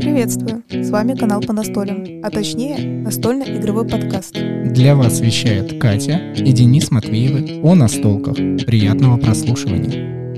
Приветствую! 0.00 0.62
С 0.70 0.88
вами 0.88 1.14
канал 1.14 1.42
по 1.42 1.52
настолям, 1.52 2.22
а 2.22 2.30
точнее 2.30 2.78
настольно-игровой 3.02 3.86
подкаст. 3.86 4.32
Для 4.32 4.96
вас 4.96 5.20
вещает 5.20 5.78
Катя 5.78 6.32
и 6.34 6.50
Денис 6.52 6.90
Матвеевы 6.90 7.60
о 7.62 7.74
настолках. 7.74 8.36
Приятного 8.36 9.18
прослушивания. 9.18 10.34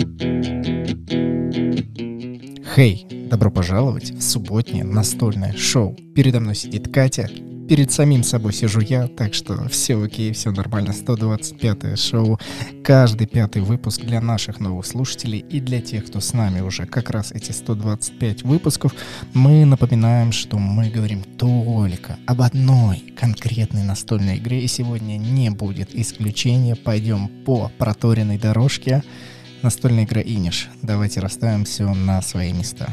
Хей, 2.75 3.07
добро 3.31 3.53
пожаловать 3.53 4.11
в 4.11 4.23
субботнее 4.23 4.83
настольное 4.83 5.53
шоу. 5.53 5.97
Передо 6.17 6.41
мной 6.41 6.57
сидит 6.57 6.93
Катя, 6.93 7.31
перед 7.69 7.91
самим 7.91 8.23
собой 8.23 8.53
сижу 8.53 8.81
я, 8.81 9.09
так 9.09 9.35
что 9.35 9.69
все 9.69 10.03
окей, 10.03 10.33
все 10.33 10.51
нормально. 10.51 10.93
125 10.93 11.99
шоу, 11.99 12.39
каждый 12.85 13.27
пятый 13.27 13.63
выпуск 13.63 14.03
для 14.03 14.21
наших 14.21 14.61
новых 14.61 14.87
слушателей 14.87 15.39
и 15.39 15.61
для 15.61 15.81
тех, 15.81 16.07
кто 16.07 16.21
с 16.21 16.33
нами 16.33 16.61
уже 16.61 16.87
как 16.87 17.11
раз 17.11 17.33
эти 17.33 17.53
125 17.53 18.43
выпусков. 18.43 18.95
Мы 19.35 19.65
напоминаем, 19.65 20.33
что 20.33 20.59
мы 20.59 20.91
говорим 20.91 21.23
только 21.23 22.19
об 22.27 22.43
одной 22.43 23.03
конкретной 23.19 23.83
настольной 23.83 24.39
игре, 24.39 24.63
и 24.63 24.69
сегодня 24.69 25.17
не 25.17 25.51
будет 25.51 25.95
исключения. 25.95 26.77
Пойдем 26.77 27.29
по 27.45 27.71
проторенной 27.79 28.39
дорожке. 28.39 29.03
Настольная 29.63 30.05
игра 30.05 30.21
Иниш. 30.21 30.69
Давайте 30.83 31.21
расставим 31.21 31.65
все 31.65 31.93
на 31.93 32.23
свои 32.23 32.53
места. 32.53 32.89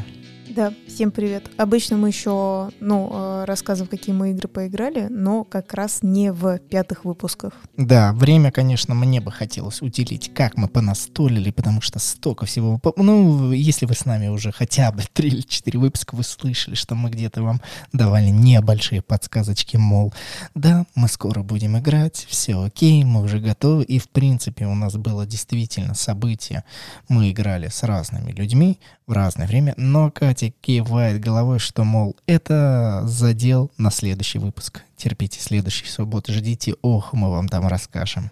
Да, 0.55 0.71
всем 0.87 1.09
привет. 1.09 1.49
Обычно 1.57 1.97
мы 1.97 2.09
еще, 2.09 2.69
ну, 2.79 3.09
э, 3.11 3.45
рассказываем, 3.45 3.89
какие 3.89 4.13
мы 4.13 4.31
игры 4.31 4.47
поиграли, 4.47 5.07
но 5.09 5.43
как 5.43 5.73
раз 5.73 6.03
не 6.03 6.31
в 6.31 6.59
пятых 6.59 7.05
выпусках. 7.05 7.53
Да, 7.75 8.13
время, 8.13 8.51
конечно, 8.51 8.93
мне 8.93 9.19
бы 9.19 9.31
хотелось 9.31 9.81
уделить, 9.81 10.31
как 10.31 10.55
мы 10.55 10.67
понастолили, 10.67 11.49
потому 11.49 11.81
что 11.81 11.97
столько 11.97 12.45
всего. 12.45 12.79
Ну, 12.97 13.51
если 13.51 13.87
вы 13.87 13.95
с 13.95 14.05
нами 14.05 14.27
уже 14.27 14.51
хотя 14.51 14.91
бы 14.91 15.01
три 15.11 15.29
или 15.29 15.41
четыре 15.41 15.79
выпуска, 15.79 16.13
вы 16.13 16.21
слышали, 16.21 16.75
что 16.75 16.93
мы 16.93 17.09
где-то 17.09 17.41
вам 17.41 17.59
давали 17.91 18.29
небольшие 18.29 19.01
подсказочки, 19.01 19.77
мол, 19.77 20.13
да, 20.53 20.85
мы 20.93 21.07
скоро 21.07 21.41
будем 21.41 21.79
играть, 21.79 22.27
все 22.29 22.61
окей, 22.61 23.03
мы 23.03 23.23
уже 23.23 23.39
готовы. 23.39 23.85
И, 23.85 23.97
в 23.97 24.07
принципе, 24.07 24.67
у 24.67 24.75
нас 24.75 24.97
было 24.97 25.25
действительно 25.25 25.95
событие. 25.95 26.63
Мы 27.09 27.31
играли 27.31 27.69
с 27.69 27.81
разными 27.81 28.31
людьми 28.31 28.77
в 29.07 29.13
разное 29.13 29.47
время, 29.47 29.73
но 29.77 30.11
Катя 30.11 30.42
Катя 30.43 30.53
кивает 30.61 31.21
головой, 31.21 31.59
что, 31.59 31.83
мол, 31.83 32.15
это 32.25 33.03
задел 33.05 33.71
на 33.77 33.91
следующий 33.91 34.39
выпуск. 34.39 34.81
Терпите 34.97 35.39
следующей 35.39 35.85
субботы, 35.85 36.33
ждите, 36.33 36.75
ох, 36.81 37.13
мы 37.13 37.29
вам 37.29 37.47
там 37.47 37.67
расскажем. 37.67 38.29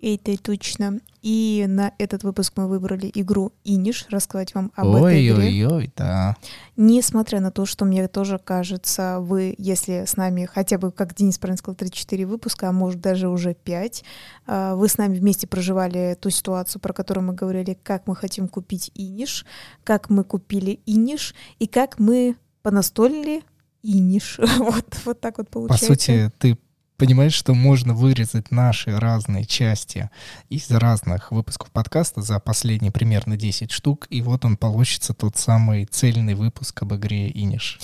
Это 0.00 0.36
точно. 0.38 1.00
И 1.22 1.66
на 1.68 1.92
этот 1.98 2.22
выпуск 2.22 2.54
мы 2.56 2.68
выбрали 2.68 3.10
игру 3.14 3.52
Иниш, 3.64 4.06
рассказать 4.10 4.54
вам 4.54 4.72
об 4.74 4.88
ой, 4.88 5.12
этой 5.12 5.28
игре. 5.28 5.66
Ой-ой-ой, 5.66 5.92
да. 5.96 6.36
Несмотря 6.76 7.40
на 7.40 7.50
то, 7.50 7.66
что 7.66 7.84
мне 7.84 8.08
тоже 8.08 8.38
кажется, 8.38 9.18
вы, 9.20 9.54
если 9.58 10.04
с 10.06 10.16
нами 10.16 10.48
хотя 10.50 10.78
бы, 10.78 10.92
как 10.92 11.14
Денис 11.14 11.38
правильно 11.38 11.58
сказал, 11.58 11.76
3-4 11.76 12.26
выпуска, 12.26 12.68
а 12.68 12.72
может 12.72 13.00
даже 13.00 13.28
уже 13.28 13.54
5, 13.54 14.04
а, 14.46 14.74
вы 14.76 14.88
с 14.88 14.96
нами 14.96 15.18
вместе 15.18 15.46
проживали 15.46 16.16
ту 16.18 16.30
ситуацию, 16.30 16.80
про 16.80 16.92
которую 16.92 17.26
мы 17.26 17.34
говорили, 17.34 17.78
как 17.82 18.06
мы 18.06 18.16
хотим 18.16 18.48
купить 18.48 18.90
Иниш, 18.94 19.44
как 19.84 20.08
мы 20.10 20.24
купили 20.24 20.80
Иниш 20.86 21.34
и 21.58 21.66
как 21.66 21.98
мы 21.98 22.36
понастолили 22.62 23.42
Иниш. 23.82 24.38
вот, 24.58 24.86
вот 25.04 25.20
так 25.20 25.38
вот 25.38 25.48
получается. 25.48 25.86
По 25.86 25.92
сути, 25.92 26.32
ты 26.38 26.58
понимаешь, 27.00 27.32
что 27.32 27.54
можно 27.54 27.94
вырезать 27.94 28.50
наши 28.50 28.94
разные 28.94 29.46
части 29.46 30.10
из 30.50 30.70
разных 30.70 31.32
выпусков 31.32 31.70
подкаста 31.70 32.20
за 32.20 32.38
последние 32.40 32.92
примерно 32.92 33.38
10 33.38 33.70
штук, 33.70 34.06
и 34.10 34.20
вот 34.20 34.44
он 34.44 34.58
получится 34.58 35.14
тот 35.14 35.38
самый 35.38 35.86
цельный 35.86 36.34
выпуск 36.34 36.82
об 36.82 36.94
игре 36.94 37.30
Иниш. 37.30 37.78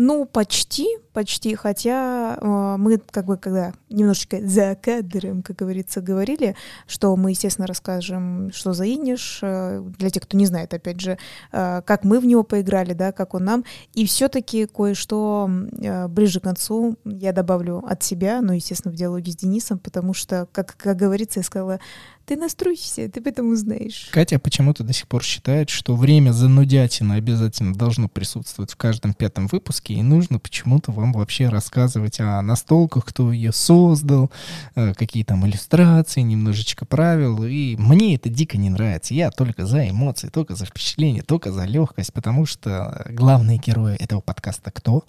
Ну, 0.00 0.26
почти, 0.26 0.86
почти, 1.12 1.56
хотя 1.56 2.38
э, 2.40 2.76
мы 2.78 2.98
как 2.98 3.24
бы 3.24 3.36
когда 3.36 3.72
немножечко 3.90 4.38
за 4.46 4.76
кадром, 4.80 5.42
как 5.42 5.56
говорится, 5.56 6.00
говорили, 6.00 6.54
что 6.86 7.16
мы, 7.16 7.30
естественно, 7.30 7.66
расскажем, 7.66 8.52
что 8.52 8.74
за 8.74 8.84
Иниш, 8.86 9.40
э, 9.42 9.82
для 9.98 10.10
тех, 10.10 10.22
кто 10.22 10.38
не 10.38 10.46
знает, 10.46 10.72
опять 10.72 11.00
же, 11.00 11.18
э, 11.50 11.82
как 11.84 12.04
мы 12.04 12.20
в 12.20 12.26
него 12.26 12.44
поиграли, 12.44 12.92
да, 12.92 13.10
как 13.10 13.34
он 13.34 13.44
нам, 13.44 13.64
и 13.92 14.06
все-таки 14.06 14.66
кое-что 14.66 15.50
э, 15.72 16.06
ближе 16.06 16.38
к 16.38 16.44
концу 16.44 16.94
я 17.04 17.32
добавлю 17.32 17.84
от 17.84 18.04
себя, 18.04 18.40
ну, 18.40 18.52
естественно, 18.52 18.92
в 18.92 18.96
диалоге 18.96 19.32
с 19.32 19.36
Денисом, 19.36 19.80
потому 19.80 20.14
что, 20.14 20.46
как, 20.52 20.76
как 20.76 20.96
говорится, 20.96 21.40
я 21.40 21.44
сказала, 21.44 21.80
ты 22.28 22.36
настройся, 22.36 23.08
ты 23.08 23.20
об 23.20 23.26
этом 23.26 23.50
узнаешь. 23.50 24.08
Катя 24.10 24.38
почему-то 24.38 24.84
до 24.84 24.92
сих 24.92 25.08
пор 25.08 25.24
считает, 25.24 25.70
что 25.70 25.96
время 25.96 26.32
занудятина 26.32 27.14
обязательно 27.14 27.74
должно 27.74 28.06
присутствовать 28.06 28.70
в 28.70 28.76
каждом 28.76 29.14
пятом 29.14 29.46
выпуске, 29.46 29.94
и 29.94 30.02
нужно 30.02 30.38
почему-то 30.38 30.92
вам 30.92 31.14
вообще 31.14 31.48
рассказывать 31.48 32.20
о 32.20 32.42
настолках, 32.42 33.06
кто 33.06 33.32
ее 33.32 33.50
создал, 33.52 34.30
э, 34.74 34.92
какие 34.92 35.24
там 35.24 35.46
иллюстрации, 35.46 36.20
немножечко 36.20 36.84
правил, 36.84 37.44
и 37.44 37.76
мне 37.76 38.16
это 38.16 38.28
дико 38.28 38.58
не 38.58 38.68
нравится. 38.68 39.14
Я 39.14 39.30
только 39.30 39.64
за 39.64 39.88
эмоции, 39.88 40.28
только 40.28 40.54
за 40.54 40.66
впечатление, 40.66 41.22
только 41.22 41.50
за 41.50 41.64
легкость, 41.64 42.12
потому 42.12 42.44
что 42.44 43.06
главные 43.08 43.56
герои 43.56 43.96
этого 43.96 44.20
подкаста 44.20 44.70
кто? 44.70 45.04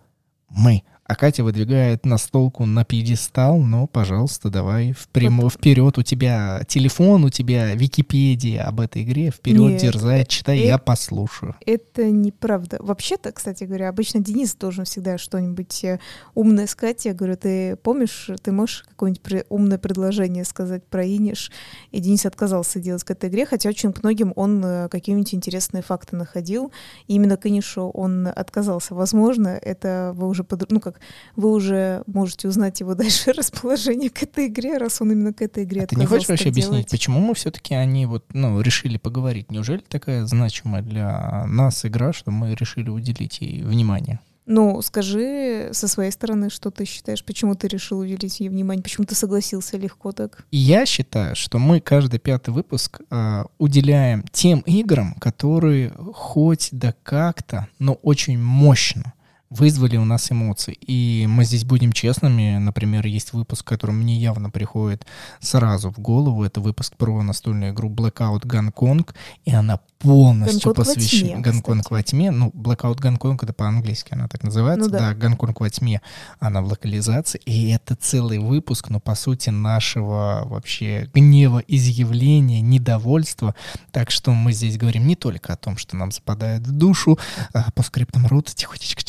Мы. 0.50 0.84
А 1.09 1.16
Катя 1.16 1.44
выдвигает 1.44 2.06
настолку 2.06 2.68
на 2.68 2.86
пьедестал, 2.86 3.58
но, 3.58 3.88
пожалуйста, 3.88 4.52
давай 4.52 4.92
впрямо, 4.92 5.50
вперед. 5.50 5.97
У 5.97 6.03
тебя 6.03 6.62
телефон, 6.68 7.25
у 7.25 7.31
тебя 7.31 7.74
Википедия 7.74 8.64
об 8.64 8.80
этой 8.80 9.02
игре. 9.02 9.31
Вперед, 9.31 9.72
Нет, 9.72 9.81
дерзай, 9.81 10.24
читай, 10.28 10.59
это, 10.59 10.68
я 10.68 10.78
послушаю. 10.78 11.56
Это 11.66 12.12
неправда. 12.12 12.78
Вообще-то, 12.80 13.31
кстати 13.31 13.64
говоря, 13.64 13.90
обычно 13.90 14.20
Денис 14.20 14.53
должен 14.53 14.86
всегда 14.86 15.18
что-нибудь 15.18 15.84
э, 15.84 16.00
умное 16.36 16.68
сказать. 16.68 17.03
Я 17.06 17.16
говорю, 17.16 17.38
ты 17.38 17.76
помнишь, 17.78 18.30
ты 18.44 18.52
можешь 18.52 18.84
какое-нибудь 18.88 19.46
умное 19.50 19.80
предложение 19.80 20.46
сказать 20.46 20.86
про 20.86 21.03
Иниш? 21.03 21.52
И 21.90 22.02
Денис 22.02 22.24
отказался 22.28 22.80
делать 22.80 23.03
к 23.03 23.09
этой 23.09 23.31
игре, 23.31 23.47
хотя 23.47 23.70
очень 23.70 23.94
к 23.94 24.03
многим 24.03 24.31
он 24.36 24.64
э, 24.64 24.90
какие-нибудь 24.90 25.34
интересные 25.34 25.81
факты 25.81 26.16
находил. 26.16 26.72
И 27.08 27.16
именно 27.16 27.36
к 27.36 27.47
Инишу 27.47 27.90
он 27.90 28.28
отказался. 28.28 28.94
Возможно, 28.94 29.47
это 29.59 30.12
вы 30.16 30.28
уже, 30.28 30.44
под... 30.44 30.70
ну 30.70 30.80
как, 30.80 30.99
вы 31.36 31.52
уже 31.52 32.04
можете 32.08 32.48
узнать 32.48 32.80
его 32.80 32.96
дальше 32.96 33.32
расположение 33.32 34.10
к 34.10 34.24
этой 34.24 34.48
игре, 34.48 34.78
раз 34.78 35.02
он 35.02 35.12
именно 35.12 35.34
к 35.34 35.42
этой 35.42 35.64
игре 35.64 35.84
а 35.84 35.88
Ты 35.88 35.96
не 35.96 36.06
хочешь 36.06 36.28
вообще 36.28 36.52
делать? 36.52 36.68
объяснить, 36.68 36.90
почему 36.90 37.20
мы 37.20 37.34
все-таки 37.34 37.76
они 37.76 38.06
вот, 38.06 38.26
ну, 38.34 38.62
решили 38.62 38.98
поговорить? 38.98 39.52
Неужели 39.52 39.80
такая 39.88 40.26
значимая 40.26 40.82
для 40.82 41.46
нас 41.48 41.86
игра, 41.86 42.14
что 42.14 42.32
мы 42.32 42.56
решили 42.56 42.90
уделить 42.90 43.42
ей 43.42 43.64
внимание? 43.64 44.20
Ну, 44.52 44.82
скажи 44.82 45.70
со 45.74 45.88
своей 45.88 46.12
стороны, 46.12 46.50
что 46.50 46.72
ты 46.72 46.86
считаешь, 46.86 47.24
почему 47.24 47.54
ты 47.54 47.68
решил 47.68 48.00
уделить 48.00 48.40
ей 48.40 48.50
внимание, 48.50 48.82
почему 48.82 49.06
ты 49.06 49.14
согласился 49.14 49.78
легко 49.78 50.12
так? 50.12 50.44
Я 50.50 50.88
считаю, 50.88 51.36
что 51.36 51.59
мы 51.59 51.80
каждый 51.80 52.20
пятый 52.20 52.50
выпуск 52.50 53.00
э, 53.12 53.44
уделяем 53.59 54.26
тем 54.32 54.62
играм, 54.62 55.14
которые 55.20 55.92
хоть 56.16 56.70
да 56.72 56.96
как-то, 57.04 57.68
но 57.78 57.94
очень 57.94 58.40
мощно 58.40 59.14
вызвали 59.50 59.98
у 59.98 60.06
нас 60.06 60.32
эмоции. 60.32 60.74
И 60.74 61.26
мы 61.28 61.44
здесь 61.44 61.66
будем 61.66 61.92
честными. 61.92 62.58
Например, 62.58 63.06
есть 63.06 63.34
выпуск, 63.34 63.66
который 63.66 63.92
мне 63.92 64.16
явно 64.18 64.50
приходит 64.50 65.06
сразу 65.40 65.92
в 65.92 66.00
голову. 66.00 66.44
Это 66.44 66.62
выпуск 66.62 66.96
про 66.98 67.22
настольную 67.24 67.74
игру 67.74 67.90
Blackout 67.90 68.46
Гонконг. 68.46 69.16
И 69.46 69.52
она 69.52 69.80
полностью 69.98 70.74
посвящена... 70.74 71.42
Гонконг 71.42 71.90
во 71.90 72.04
тьме. 72.04 72.32
Ну, 72.32 72.50
Blackout 72.50 73.00
Гонконг, 73.00 73.44
это 73.44 73.54
по-английски 73.54 74.14
она 74.14 74.28
так 74.28 74.44
называется. 74.44 74.86
Ну, 74.86 74.92
да. 74.92 75.00
да, 75.00 75.14
Гонконг 75.16 75.59
во 75.59 75.70
тьме. 75.70 76.02
Она 76.40 76.62
в 76.62 76.68
локализации. 76.68 77.42
И 77.46 77.70
это 77.72 77.96
целый 77.96 78.40
выпуск, 78.40 78.90
но 78.90 79.00
по 79.00 79.16
сути 79.16 79.50
нашего 79.50 80.44
вообще 80.46 81.09
гнева, 81.14 81.59
изъявления, 81.68 82.62
недовольства. 82.62 83.56
Так 83.92 84.12
что 84.12 84.32
мы 84.32 84.54
здесь 84.54 84.78
говорим 84.78 85.08
не 85.08 85.16
только 85.16 85.54
о 85.54 85.58
том, 85.58 85.78
что 85.78 85.96
нам 85.96 86.12
западает 86.12 86.68
в 86.68 86.72
душу, 86.72 87.18
а 87.54 87.72
по 87.72 87.82
скриптам 87.82 88.28
рота 88.28 88.53
тихо-тихо 88.53 89.02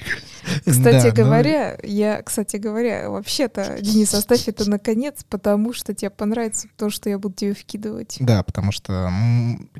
кстати 0.66 1.06
да, 1.06 1.10
говоря, 1.10 1.78
ну... 1.82 1.88
я, 1.88 2.22
кстати 2.22 2.56
говоря, 2.56 3.10
вообще-то, 3.10 3.78
Денис, 3.80 4.12
оставь 4.14 4.48
это 4.48 4.68
наконец, 4.68 5.24
потому 5.28 5.72
что 5.72 5.94
тебе 5.94 6.10
понравится 6.10 6.68
то, 6.76 6.90
что 6.90 7.08
я 7.08 7.18
буду 7.18 7.34
тебе 7.34 7.54
вкидывать. 7.54 8.16
Да, 8.20 8.42
потому 8.42 8.72
что 8.72 9.12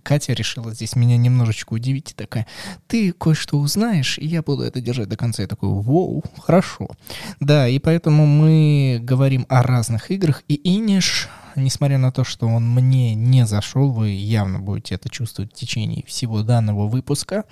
Катя 0.03 0.33
решила 0.33 0.73
здесь 0.75 0.97
меня 0.97 1.17
немножечко 1.17 1.75
удивить 1.75 2.13
и 2.13 2.15
такая, 2.15 2.47
ты 2.87 3.13
кое-что 3.13 3.59
узнаешь, 3.59 4.19
и 4.19 4.27
я 4.27 4.43
буду 4.43 4.63
это 4.63 4.81
держать 4.81 5.09
до 5.09 5.17
конца. 5.17 5.43
Я 5.43 5.49
такой, 5.49 5.69
воу, 5.69 6.23
хорошо. 6.39 6.91
Да, 7.41 7.69
и 7.69 7.79
поэтому 7.79 8.27
мы 8.27 8.99
говорим 9.03 9.47
о 9.49 9.63
разных 9.63 10.11
играх, 10.11 10.43
и 10.49 10.61
Иниш 10.77 11.29
несмотря 11.57 11.99
на 11.99 12.13
то, 12.13 12.25
что 12.25 12.47
он 12.47 12.69
мне 12.69 13.15
не 13.15 13.47
зашел, 13.47 13.91
вы 13.91 14.11
явно 14.11 14.59
будете 14.59 14.95
это 14.95 15.09
чувствовать 15.09 15.53
в 15.53 15.57
течение 15.57 16.05
всего 16.07 16.43
данного 16.43 16.89
выпуска 16.89 17.45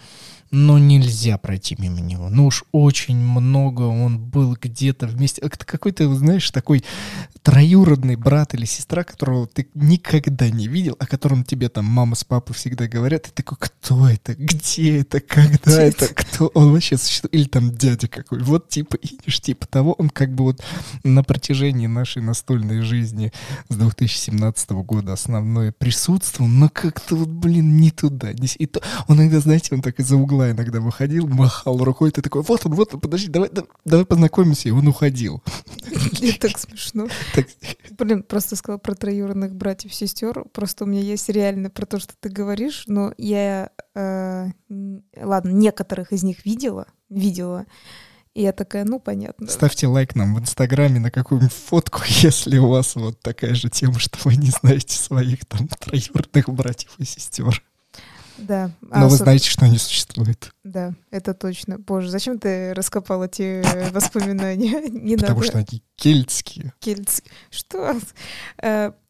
но 0.50 0.78
нельзя 0.78 1.36
пройти 1.38 1.76
мимо 1.78 2.00
него. 2.00 2.30
Ну 2.30 2.46
уж 2.46 2.64
очень 2.72 3.16
много 3.16 3.82
он 3.82 4.18
был 4.18 4.56
где-то 4.60 5.06
вместе. 5.06 5.42
Это 5.42 5.64
какой-то, 5.64 6.12
знаешь, 6.14 6.50
такой 6.50 6.84
троюродный 7.42 8.16
брат 8.16 8.54
или 8.54 8.64
сестра, 8.64 9.04
которого 9.04 9.46
ты 9.46 9.68
никогда 9.74 10.48
не 10.48 10.68
видел, 10.68 10.96
о 10.98 11.06
котором 11.06 11.44
тебе 11.44 11.68
там 11.68 11.84
мама 11.84 12.14
с 12.14 12.24
папой 12.24 12.54
всегда 12.54 12.88
говорят. 12.88 13.24
Ты 13.24 13.30
такой, 13.30 13.58
кто 13.60 14.08
это? 14.08 14.34
Где 14.34 15.00
это? 15.00 15.20
Когда 15.20 15.58
Где 15.58 15.72
это? 15.72 16.04
это? 16.06 16.14
Кто? 16.14 16.46
Он 16.48 16.72
вообще 16.72 16.96
существует? 16.96 17.34
Или 17.34 17.44
там 17.44 17.74
дядя 17.74 18.08
какой? 18.08 18.42
Вот 18.42 18.68
типа 18.68 18.96
Иниш, 18.96 19.40
типа 19.40 19.66
того. 19.66 19.92
Он 19.94 20.08
как 20.08 20.34
бы 20.34 20.44
вот 20.44 20.62
на 21.04 21.22
протяжении 21.22 21.86
нашей 21.86 22.22
настольной 22.22 22.80
жизни 22.80 23.32
с 23.68 23.76
2017 23.94 24.70
года 24.70 25.12
основное 25.12 25.73
присутствовал, 25.73 26.49
но 26.49 26.69
как-то 26.69 27.17
вот, 27.17 27.29
блин, 27.29 27.76
не 27.76 27.90
туда. 27.90 28.32
Не... 28.32 28.49
И 28.58 28.67
то... 28.67 28.81
Он 29.06 29.19
иногда, 29.19 29.40
знаете, 29.40 29.75
он 29.75 29.82
так 29.82 29.99
из-за 30.00 30.17
угла 30.17 30.50
иногда 30.50 30.81
выходил, 30.81 31.26
махал 31.26 31.79
рукой, 31.79 32.11
ты 32.11 32.23
такой, 32.23 32.43
вот 32.43 32.64
он, 32.67 32.75
вот 32.75 32.94
он, 32.94 33.00
подожди, 33.00 33.29
давай, 33.29 33.50
давай 33.85 34.06
познакомимся, 34.06 34.69
и 34.69 34.73
он 34.73 34.87
уходил. 34.88 35.43
Мне 36.20 36.32
так 36.32 36.58
смешно. 36.58 37.08
Блин, 37.99 38.23
просто 38.23 38.56
сказал 38.56 38.79
про 38.79 38.94
троюродных 38.94 39.55
братьев 39.55 39.94
сестер, 39.94 40.44
просто 40.52 40.84
у 40.84 40.87
меня 40.87 41.00
есть 41.00 41.29
реально 41.29 41.70
про 41.70 41.87
то, 41.87 41.99
что 41.99 42.14
ты 42.19 42.29
говоришь, 42.29 42.84
но 42.87 43.12
я, 43.17 43.70
э, 43.94 44.49
ладно, 45.17 45.50
некоторых 45.50 46.12
из 46.12 46.23
них 46.23 46.44
видела, 46.44 46.87
видела, 47.08 47.67
и 48.34 48.42
я 48.42 48.52
такая, 48.52 48.84
ну, 48.84 49.00
понятно. 49.00 49.48
Ставьте 49.48 49.86
лайк 49.86 50.14
нам 50.14 50.34
в 50.34 50.40
Инстаграме 50.40 51.00
на 51.00 51.10
какую-нибудь 51.10 51.52
фотку, 51.52 52.02
если 52.06 52.58
у 52.58 52.69
вас 52.69 52.94
вот 52.94 53.20
такая 53.20 53.54
же 53.54 53.69
тема, 53.69 53.98
что 53.98 54.19
вы 54.25 54.36
не 54.36 54.50
знаете 54.50 54.96
своих 54.96 55.44
там 55.46 55.69
троюродных 55.69 56.48
братьев 56.48 56.90
и 56.98 57.04
сестер. 57.04 57.62
Да. 58.38 58.70
Но 58.80 59.06
а, 59.06 59.08
вы 59.08 59.16
знаете, 59.16 59.48
что 59.48 59.64
они 59.64 59.78
существуют. 59.78 60.52
Да, 60.62 60.94
это 61.10 61.34
точно. 61.34 61.78
Боже, 61.78 62.08
зачем 62.08 62.38
ты 62.38 62.72
раскопал 62.72 63.25
эти 63.25 63.64
воспоминания? 63.92 64.88
Не 64.88 65.16
Потому 65.16 65.40
надо. 65.40 65.50
что 65.50 65.58
они 65.58 65.82
кельтские. 65.96 66.72
Кельтские. 66.78 67.32
Что? 67.50 67.96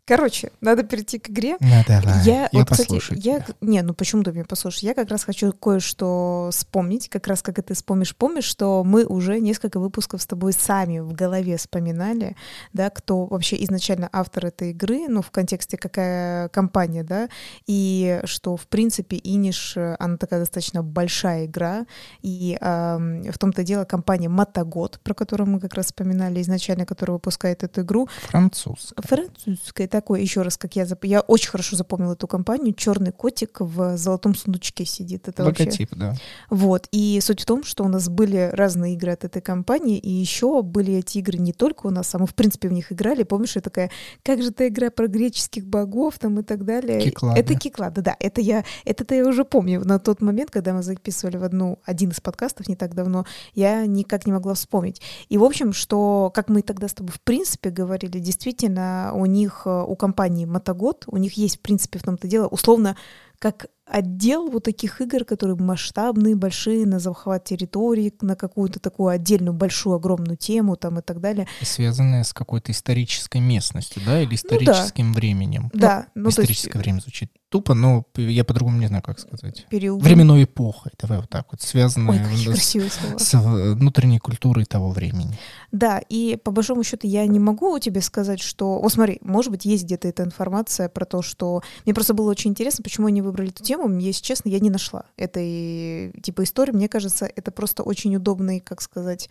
Э, 0.08 0.16
Короче, 0.16 0.50
надо 0.60 0.82
перейти 0.82 1.18
к 1.18 1.30
игре. 1.30 1.56
Ну, 1.60 1.84
давай. 1.86 2.24
Я, 2.24 2.48
я 2.52 2.60
вот, 2.60 2.70
кстати, 2.70 3.00
я, 3.18 3.44
не, 3.60 3.82
ну 3.82 3.94
почему 3.94 4.22
ты 4.22 4.32
меня 4.32 4.44
послушаешь? 4.44 4.82
Я 4.82 4.94
как 4.94 5.10
раз 5.10 5.24
хочу 5.24 5.52
кое-что 5.52 6.50
вспомнить, 6.52 7.08
как 7.08 7.26
раз 7.26 7.42
как 7.42 7.62
ты 7.62 7.74
вспомнишь, 7.74 8.16
помнишь, 8.16 8.44
что 8.44 8.84
мы 8.84 9.04
уже 9.04 9.40
несколько 9.40 9.78
выпусков 9.78 10.22
с 10.22 10.26
тобой 10.26 10.52
сами 10.52 11.00
в 11.00 11.12
голове 11.12 11.56
вспоминали, 11.56 12.36
да, 12.72 12.90
кто 12.90 13.26
вообще 13.26 13.62
изначально 13.64 14.08
автор 14.12 14.46
этой 14.46 14.70
игры, 14.70 15.08
ну 15.08 15.22
в 15.22 15.30
контексте 15.30 15.76
какая 15.76 16.48
компания, 16.48 17.04
да, 17.04 17.28
и 17.66 18.20
что 18.24 18.56
в 18.56 18.66
принципе 18.66 19.20
Иниш, 19.22 19.76
она 19.76 20.16
такая 20.16 20.40
достаточно 20.40 20.82
большая 20.82 21.46
игра, 21.46 21.86
и 22.22 22.56
э, 22.60 23.30
в 23.30 23.38
том-то 23.38 23.62
дело 23.62 23.84
компания 23.84 24.28
Мотогод, 24.28 25.00
про 25.02 25.14
которую 25.14 25.48
мы 25.48 25.60
как 25.60 25.74
раз 25.74 25.86
вспоминали 25.86 26.40
изначально, 26.40 26.86
которая 26.86 27.14
выпускает 27.14 27.62
эту 27.62 27.82
игру. 27.82 28.08
Французская. 28.22 29.02
Французская, 29.02 29.86
такой, 30.00 30.22
еще 30.22 30.42
раз, 30.42 30.56
как 30.56 30.76
я 30.76 30.86
зап... 30.86 31.04
я 31.04 31.20
очень 31.20 31.50
хорошо 31.50 31.74
запомнила 31.76 32.12
эту 32.12 32.28
компанию. 32.28 32.72
Черный 32.72 33.10
котик 33.10 33.60
в 33.60 33.96
золотом 33.96 34.36
сундучке 34.36 34.84
сидит. 34.84 35.26
Это 35.26 35.42
Логотип, 35.42 35.90
вообще... 35.90 35.96
да. 35.96 36.14
Вот. 36.50 36.86
И 36.92 37.18
суть 37.20 37.40
в 37.40 37.46
том, 37.46 37.64
что 37.64 37.82
у 37.82 37.88
нас 37.88 38.08
были 38.08 38.50
разные 38.52 38.94
игры 38.94 39.12
от 39.12 39.24
этой 39.24 39.42
компании, 39.42 39.98
и 39.98 40.10
еще 40.10 40.62
были 40.62 40.94
эти 40.94 41.18
игры 41.18 41.38
не 41.38 41.52
только 41.52 41.88
у 41.88 41.90
нас, 41.90 42.14
а 42.14 42.18
мы, 42.18 42.26
в 42.26 42.34
принципе, 42.34 42.68
в 42.68 42.72
них 42.72 42.92
играли. 42.92 43.24
Помнишь, 43.24 43.56
я 43.56 43.62
такая, 43.62 43.90
как 44.22 44.40
же 44.40 44.52
та 44.52 44.68
игра 44.68 44.90
про 44.90 45.08
греческих 45.08 45.66
богов 45.66 46.18
там 46.18 46.38
и 46.38 46.42
так 46.44 46.64
далее. 46.64 47.00
Киклады. 47.00 47.40
Это 47.40 47.54
Киклады, 47.54 48.02
да. 48.02 48.16
Это 48.20 48.40
я, 48.40 48.64
это 48.84 49.14
я 49.14 49.26
уже 49.26 49.44
помню. 49.44 49.84
На 49.84 49.98
тот 49.98 50.20
момент, 50.20 50.50
когда 50.50 50.72
мы 50.72 50.82
записывали 50.82 51.38
в 51.38 51.42
одну, 51.42 51.80
один 51.84 52.10
из 52.10 52.20
подкастов 52.20 52.68
не 52.68 52.76
так 52.76 52.94
давно, 52.94 53.26
я 53.54 53.84
никак 53.86 54.26
не 54.26 54.32
могла 54.32 54.54
вспомнить. 54.54 55.02
И, 55.28 55.38
в 55.38 55.44
общем, 55.44 55.72
что, 55.72 56.30
как 56.34 56.48
мы 56.48 56.62
тогда 56.62 56.86
с 56.86 56.94
тобой 56.94 57.12
в 57.12 57.20
принципе 57.20 57.70
говорили, 57.70 58.18
действительно, 58.20 59.10
у 59.14 59.26
них 59.26 59.66
у 59.88 59.96
компании 59.96 60.44
Мотогод, 60.44 61.04
у 61.06 61.16
них 61.16 61.34
есть, 61.34 61.58
в 61.58 61.60
принципе, 61.60 61.98
в 61.98 62.02
том-то 62.02 62.28
дело, 62.28 62.46
условно, 62.46 62.96
как 63.38 63.66
отдел 63.90 64.50
вот 64.50 64.64
таких 64.64 65.00
игр, 65.00 65.24
которые 65.24 65.56
масштабные, 65.56 66.36
большие, 66.36 66.86
на 66.86 66.98
захват 66.98 67.44
территории, 67.44 68.12
на 68.20 68.36
какую-то 68.36 68.80
такую 68.80 69.08
отдельную 69.08 69.54
большую 69.54 69.96
огромную 69.96 70.36
тему 70.36 70.76
там 70.76 70.98
и 70.98 71.02
так 71.02 71.20
далее. 71.20 71.46
Связанные 71.62 72.24
с 72.24 72.32
какой-то 72.32 72.72
исторической 72.72 73.40
местностью, 73.40 74.02
да, 74.04 74.20
или 74.22 74.34
историческим 74.34 75.08
ну, 75.08 75.14
да. 75.14 75.18
временем. 75.18 75.70
Да. 75.72 76.06
Ну, 76.14 76.24
ну 76.24 76.30
историческое 76.30 76.70
есть... 76.70 76.84
время 76.84 77.00
звучит 77.00 77.30
тупо, 77.48 77.74
но 77.74 78.04
я 78.16 78.44
по-другому 78.44 78.78
не 78.78 78.86
знаю, 78.86 79.02
как 79.02 79.18
сказать. 79.18 79.66
Период. 79.70 80.02
Временной 80.02 80.44
эпохой, 80.44 80.92
давай 81.00 81.18
вот 81.18 81.30
так 81.30 81.46
вот, 81.50 81.62
связанные 81.62 82.26
Ой, 82.46 82.56
с, 82.56 82.76
с 83.18 83.34
внутренней 83.34 84.18
культурой 84.18 84.64
того 84.64 84.90
времени. 84.90 85.38
Да, 85.72 85.98
и 85.98 86.38
по 86.42 86.50
большому 86.50 86.84
счету 86.84 87.06
я 87.06 87.26
не 87.26 87.38
могу 87.38 87.78
тебе 87.78 88.00
сказать, 88.00 88.40
что... 88.40 88.80
О, 88.80 88.88
смотри, 88.88 89.18
может 89.22 89.50
быть, 89.50 89.64
есть 89.64 89.84
где-то 89.84 90.08
эта 90.08 90.24
информация 90.24 90.88
про 90.88 91.04
то, 91.04 91.22
что... 91.22 91.62
Мне 91.84 91.94
просто 91.94 92.14
было 92.14 92.30
очень 92.30 92.50
интересно, 92.50 92.82
почему 92.84 93.06
они 93.06 93.22
выбрали 93.22 93.50
эту 93.50 93.64
тему, 93.64 93.77
если 93.98 94.24
честно, 94.24 94.48
я 94.48 94.60
не 94.60 94.70
нашла 94.70 95.04
этой 95.16 96.12
типа 96.22 96.44
истории. 96.44 96.72
Мне 96.72 96.88
кажется, 96.88 97.30
это 97.34 97.50
просто 97.50 97.82
очень 97.82 98.14
удобный, 98.16 98.60
как 98.60 98.80
сказать, 98.80 99.28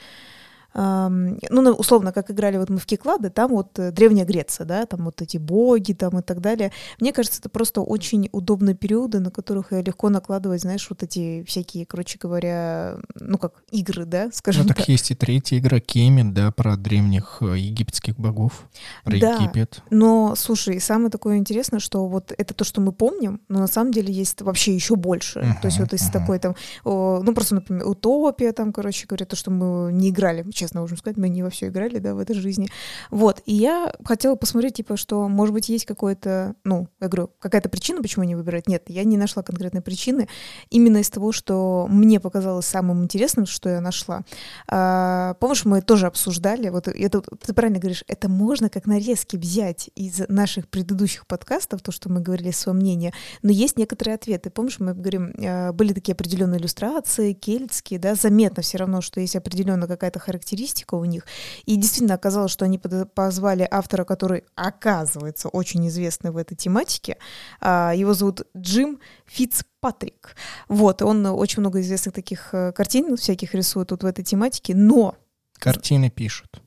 ну, 0.78 1.72
условно, 1.72 2.12
как 2.12 2.30
играли 2.30 2.58
вот 2.58 2.70
мы 2.70 2.78
в 2.78 2.86
Киклады, 2.86 3.32
там 3.32 3.52
вот 3.52 3.80
э, 3.80 3.92
Древняя 3.92 4.26
Греция, 4.26 4.66
да, 4.66 4.86
там 4.86 5.06
вот 5.06 5.24
эти 5.24 5.38
боги 5.38 5.94
там 5.94 6.20
и 6.20 6.22
так 6.22 6.40
далее. 6.40 6.72
Мне 7.00 7.14
кажется, 7.14 7.40
это 7.40 7.50
просто 7.50 7.82
очень 7.82 8.30
удобные 8.32 8.76
периоды, 8.76 9.20
на 9.20 9.32
которых 9.32 9.72
легко 9.72 10.10
накладывать, 10.10 10.62
знаешь, 10.62 10.86
вот 10.90 11.02
эти 11.02 11.44
всякие, 11.46 11.88
короче 11.88 12.20
говоря, 12.22 12.98
ну, 13.16 13.40
как 13.40 13.54
игры, 13.72 14.06
да, 14.06 14.30
скажем 14.32 14.64
ну, 14.64 14.68
так. 14.68 14.78
так. 14.78 14.90
есть 14.90 15.10
и 15.10 15.16
третья 15.16 15.58
игра 15.58 15.80
Кемет, 15.80 16.34
да, 16.34 16.52
про 16.52 16.78
древних 16.78 17.40
э, 17.42 17.58
египетских 17.58 18.16
богов, 18.16 18.70
про 19.04 19.20
да, 19.20 19.36
Египет. 19.38 19.82
но, 19.90 20.36
слушай, 20.36 20.80
самое 20.80 21.10
такое 21.10 21.38
интересное, 21.38 21.80
что 21.80 22.08
вот 22.08 22.32
это 22.38 22.54
то, 22.54 22.64
что 22.64 22.82
мы 22.82 22.92
помним, 22.92 23.42
но 23.50 23.60
на 23.60 23.68
самом 23.68 23.92
деле 23.92 24.14
есть 24.14 24.42
вообще 24.44 24.76
еще 24.76 24.96
больше. 24.96 25.40
Uh-huh, 25.40 25.62
то 25.62 25.68
есть 25.68 25.80
вот 25.80 25.94
из 25.94 26.08
uh-huh. 26.08 26.14
такой 26.14 26.40
там, 26.40 26.56
ну, 26.86 27.34
просто, 27.34 27.56
например, 27.56 27.88
Утопия 27.88 28.52
там, 28.52 28.72
короче 28.72 29.08
говоря, 29.08 29.26
то, 29.26 29.36
что 29.36 29.50
мы 29.50 29.92
не 29.92 30.10
играли, 30.10 30.50
честно 30.52 30.67
можем 30.74 30.98
сказать, 30.98 31.18
мы 31.18 31.30
не 31.30 31.44
во 31.44 31.50
все 31.50 31.68
играли, 31.68 32.00
да, 32.00 32.14
в 32.14 32.20
этой 32.20 32.36
жизни. 32.36 32.70
Вот, 33.12 33.42
и 33.46 33.54
я 33.54 33.94
хотела 34.04 34.36
посмотреть, 34.36 34.76
типа, 34.76 34.98
что, 34.98 35.28
может 35.28 35.54
быть, 35.54 35.70
есть 35.70 35.86
какое-то, 35.86 36.56
ну, 36.64 36.88
я 37.00 37.08
говорю, 37.08 37.32
какая-то 37.40 37.70
причина, 37.70 38.02
почему 38.02 38.26
не 38.26 38.36
выбирать. 38.36 38.68
Нет, 38.68 38.84
я 38.88 39.04
не 39.04 39.18
нашла 39.18 39.44
конкретной 39.44 39.82
причины. 39.82 40.28
Именно 40.70 40.98
из 40.98 41.10
того, 41.10 41.32
что 41.32 41.88
мне 41.90 42.20
показалось 42.20 42.66
самым 42.66 43.04
интересным, 43.04 43.46
что 43.46 43.70
я 43.70 43.82
нашла. 43.82 44.22
А, 44.68 45.36
помнишь, 45.36 45.66
мы 45.66 45.82
тоже 45.82 46.08
обсуждали, 46.08 46.70
вот 46.70 46.88
это, 46.88 47.22
ты 47.22 47.54
правильно 47.54 47.80
говоришь, 47.80 48.04
это 48.08 48.30
можно 48.30 48.70
как 48.70 48.86
нарезки 48.86 49.38
взять 49.38 49.90
из 49.96 50.22
наших 50.28 50.68
предыдущих 50.68 51.28
подкастов, 51.28 51.82
то, 51.82 51.92
что 51.92 52.10
мы 52.10 52.22
говорили 52.22 52.52
свое 52.52 52.78
мнение, 52.78 53.14
но 53.42 53.52
есть 53.52 53.78
некоторые 53.78 54.16
ответы. 54.16 54.50
Помнишь, 54.50 54.80
мы 54.80 54.94
говорим, 54.94 55.34
а, 55.40 55.72
были 55.74 55.94
такие 55.94 56.14
определенные 56.14 56.60
иллюстрации, 56.60 57.34
кельтские, 57.34 58.00
да, 58.00 58.16
заметно 58.16 58.62
все 58.62 58.78
равно, 58.78 59.02
что 59.02 59.20
есть 59.20 59.36
определенная 59.36 59.88
какая-то 59.88 60.20
характеристика 60.20 60.47
характеристика 60.48 60.96
у 60.96 61.06
них. 61.06 61.26
И 61.66 61.76
действительно 61.76 62.16
оказалось, 62.16 62.52
что 62.52 62.66
они 62.66 62.80
позвали 63.16 63.68
автора, 63.70 64.04
который 64.04 64.44
оказывается 64.56 65.50
очень 65.50 65.88
известный 65.88 66.32
в 66.32 66.38
этой 66.38 66.56
тематике. 66.56 67.18
А, 67.60 67.94
его 67.94 68.14
зовут 68.14 68.42
Джим 68.58 69.00
Фицпатрик. 69.26 70.36
Вот, 70.70 71.02
он 71.02 71.26
очень 71.26 71.62
много 71.62 71.80
известных 71.82 72.14
таких 72.14 72.50
э, 72.54 72.72
картин 72.72 73.16
всяких 73.18 73.54
рисует 73.56 73.90
тут 73.90 74.04
в 74.04 74.06
этой 74.06 74.24
тематике, 74.24 74.76
но... 74.76 75.16
Картины 75.60 76.10
пишут. 76.10 76.62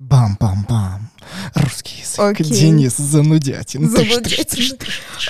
Бам-бам-бам. 0.00 1.08
Русский 1.54 2.00
язык. 2.00 2.40
Okay. 2.40 2.44
Денис 2.44 2.96
Занудятин. 2.96 3.88
Занудятин. 3.88 4.76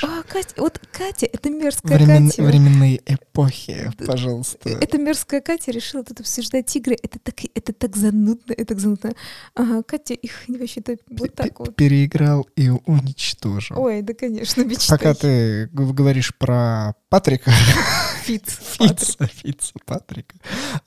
А, 0.02 0.22
Катя, 0.22 0.54
вот 0.56 0.80
Катя, 0.90 1.26
это 1.26 1.50
мерзкая 1.50 1.98
Времен, 1.98 2.30
Катя. 2.30 2.42
Временные 2.42 3.00
эпохи, 3.04 3.92
пожалуйста. 4.06 4.70
Это 4.70 4.96
мерзкая 4.96 5.42
Катя 5.42 5.70
решила 5.70 6.02
тут 6.02 6.20
обсуждать 6.20 6.74
игры. 6.76 6.96
Это 7.02 7.18
так, 7.18 7.34
это 7.54 7.72
так 7.74 7.94
занудно, 7.94 8.52
это 8.52 8.64
так 8.64 8.80
занудно. 8.80 9.12
Ага, 9.54 9.82
Катя 9.82 10.14
их 10.14 10.32
вообще-то 10.48 10.96
вот 11.10 11.34
так 11.34 11.58
вот. 11.60 11.76
Переиграл 11.76 12.48
и 12.56 12.70
уничтожил. 12.70 13.78
Ой, 13.78 14.00
да, 14.00 14.14
конечно, 14.14 14.62
мечтай. 14.64 14.96
Пока 14.96 15.14
ты 15.14 15.68
говоришь 15.72 16.34
про 16.36 16.94
Патрика. 17.10 17.52
Фиц. 18.24 18.58
Фица, 18.78 19.26
Фица 19.26 19.74
Патрика. 19.84 20.36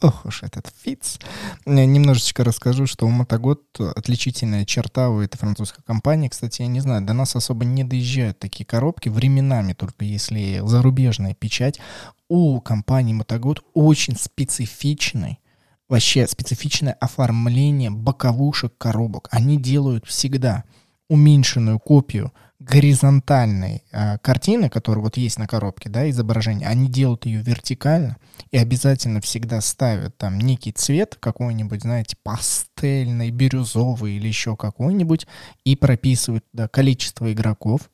Ох 0.01 0.25
уж 0.25 0.41
этот 0.41 0.74
Фиц. 0.84 1.20
Немножечко 1.65 2.44
расскажу, 2.44 2.88
что 2.88 3.06
у 3.06 3.10
Мотогод 3.10 3.62
отличительная 3.79 4.65
черта 4.65 5.10
у 5.10 5.20
этой 5.20 5.38
французской 5.38 5.84
компании. 5.84 6.29
Кстати, 6.29 6.63
я 6.63 6.67
не 6.67 6.79
знаю, 6.79 7.06
до 7.06 7.13
нас 7.13 7.36
особо 7.36 7.63
не 7.63 7.84
доезжают 7.84 8.39
такие 8.39 8.65
коробки. 8.65 9.10
Временами 9.10 9.74
только 9.74 10.03
если 10.03 10.62
зарубежная 10.65 11.36
печать. 11.36 11.79
У 12.27 12.60
компании 12.60 13.13
Мотогод 13.13 13.63
очень 13.74 14.17
специфичный 14.17 15.39
вообще 15.88 16.27
специфичное 16.27 16.94
оформление 16.94 17.91
боковушек 17.91 18.77
коробок. 18.77 19.27
Они 19.32 19.58
делают 19.58 20.06
всегда 20.08 20.63
уменьшенную 21.10 21.80
копию 21.80 22.34
горизонтальной 22.60 23.84
э, 23.92 24.18
картины, 24.20 24.70
которая 24.70 25.04
вот 25.04 25.18
есть 25.18 25.38
на 25.38 25.48
коробке, 25.48 25.90
да, 25.90 26.10
изображение, 26.10 26.68
они 26.68 26.90
делают 26.90 27.26
ее 27.26 27.42
вертикально 27.42 28.18
и 28.52 28.58
обязательно 28.58 29.22
всегда 29.22 29.62
ставят 29.62 30.18
там 30.18 30.40
некий 30.40 30.72
цвет, 30.72 31.18
какой-нибудь, 31.20 31.84
знаете, 31.84 32.18
пастельный, 32.24 33.30
бирюзовый 33.30 34.14
или 34.14 34.28
еще 34.28 34.56
какой-нибудь, 34.56 35.28
и 35.66 35.76
прописывают 35.76 36.46
да, 36.52 36.68
количество 36.68 37.32
игроков, 37.32 37.90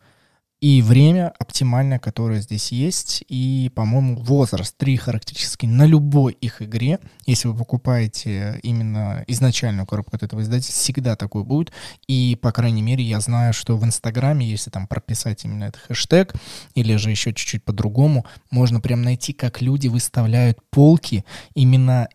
и 0.64 0.82
время 0.82 1.34
оптимальное, 1.40 2.00
которое 2.00 2.40
здесь 2.40 2.72
есть, 2.72 3.22
и, 3.28 3.70
по-моему, 3.76 4.16
возраст 4.16 4.78
три 4.78 4.96
характеристики 4.96 5.66
на 5.66 5.86
любой 5.86 6.32
их 6.40 6.62
игре. 6.62 7.00
Если 7.26 7.50
вы 7.50 7.54
покупаете 7.58 8.62
именно 8.64 9.26
изначальную 9.28 9.86
коробку 9.86 10.16
от 10.16 10.24
этого 10.24 10.40
издательства, 10.40 10.82
всегда 10.82 11.18
такой 11.18 11.44
будет. 11.44 11.74
И, 12.08 12.40
по 12.42 12.54
крайней 12.54 12.82
мере, 12.82 13.04
я 13.04 13.20
знаю, 13.20 13.52
что 13.52 13.76
в 13.76 13.84
Инстаграме, 13.84 14.50
если 14.50 14.70
там 14.70 14.88
прописать 14.88 15.44
именно 15.44 15.66
этот 15.66 15.82
хэштег, 15.82 16.34
или 16.76 16.96
же 16.96 17.10
еще 17.10 17.34
чуть-чуть 17.34 17.66
по-другому, 17.66 18.26
можно 18.50 18.80
прям 18.80 19.02
найти, 19.02 19.34
как 19.34 19.62
люди 19.62 19.90
выставляют 19.90 20.60
полки 20.70 21.26
именно 21.56 22.08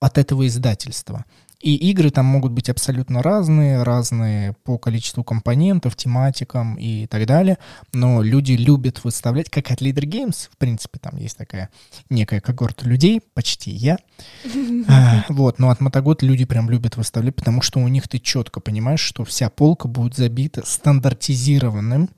от 0.00 0.18
этого 0.18 0.48
издательства. 0.48 1.24
И 1.62 1.76
игры 1.90 2.10
там 2.10 2.26
могут 2.26 2.50
быть 2.50 2.68
абсолютно 2.68 3.22
разные, 3.22 3.84
разные 3.84 4.54
по 4.64 4.78
количеству 4.78 5.22
компонентов, 5.22 5.94
тематикам 5.94 6.74
и 6.74 7.06
так 7.06 7.24
далее. 7.24 7.56
Но 7.92 8.20
люди 8.20 8.54
любят 8.54 9.04
выставлять, 9.04 9.48
как 9.48 9.70
от 9.70 9.80
Leader 9.80 10.04
Games, 10.04 10.48
в 10.50 10.56
принципе, 10.56 10.98
там 10.98 11.16
есть 11.18 11.38
такая 11.38 11.70
некая 12.10 12.40
когорта 12.40 12.88
людей, 12.88 13.22
почти 13.34 13.70
я. 13.70 13.98
А, 14.88 15.24
вот, 15.28 15.58
но 15.58 15.70
от 15.70 15.80
Мотогод 15.80 16.22
люди 16.22 16.44
прям 16.44 16.68
любят 16.68 16.96
выставлять, 16.96 17.36
потому 17.36 17.62
что 17.62 17.78
у 17.78 17.86
них 17.88 18.08
ты 18.08 18.18
четко 18.18 18.60
понимаешь, 18.60 19.00
что 19.00 19.24
вся 19.24 19.48
полка 19.48 19.86
будет 19.86 20.16
забита 20.16 20.66
стандартизированным 20.66 22.10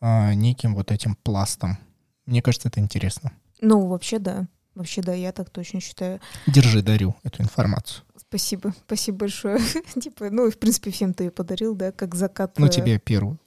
а, 0.00 0.32
неким 0.34 0.74
вот 0.74 0.90
этим 0.90 1.16
пластом. 1.22 1.78
Мне 2.24 2.40
кажется, 2.40 2.68
это 2.68 2.80
интересно. 2.80 3.32
Ну, 3.60 3.86
вообще, 3.86 4.18
да. 4.18 4.46
Вообще, 4.76 5.00
да, 5.00 5.14
я 5.14 5.32
так 5.32 5.48
точно 5.48 5.80
считаю. 5.80 6.20
Держи, 6.46 6.82
дарю 6.82 7.16
эту 7.22 7.42
информацию. 7.42 8.04
Спасибо, 8.16 8.74
спасибо 8.86 9.18
большое. 9.18 9.58
типа, 10.00 10.28
ну, 10.30 10.50
в 10.50 10.58
принципе, 10.58 10.90
всем 10.90 11.14
ты 11.14 11.24
ее 11.24 11.30
подарил, 11.30 11.74
да, 11.74 11.92
как 11.92 12.14
закат. 12.14 12.58
Ну, 12.58 12.68
тебе 12.68 12.98
первую. 12.98 13.38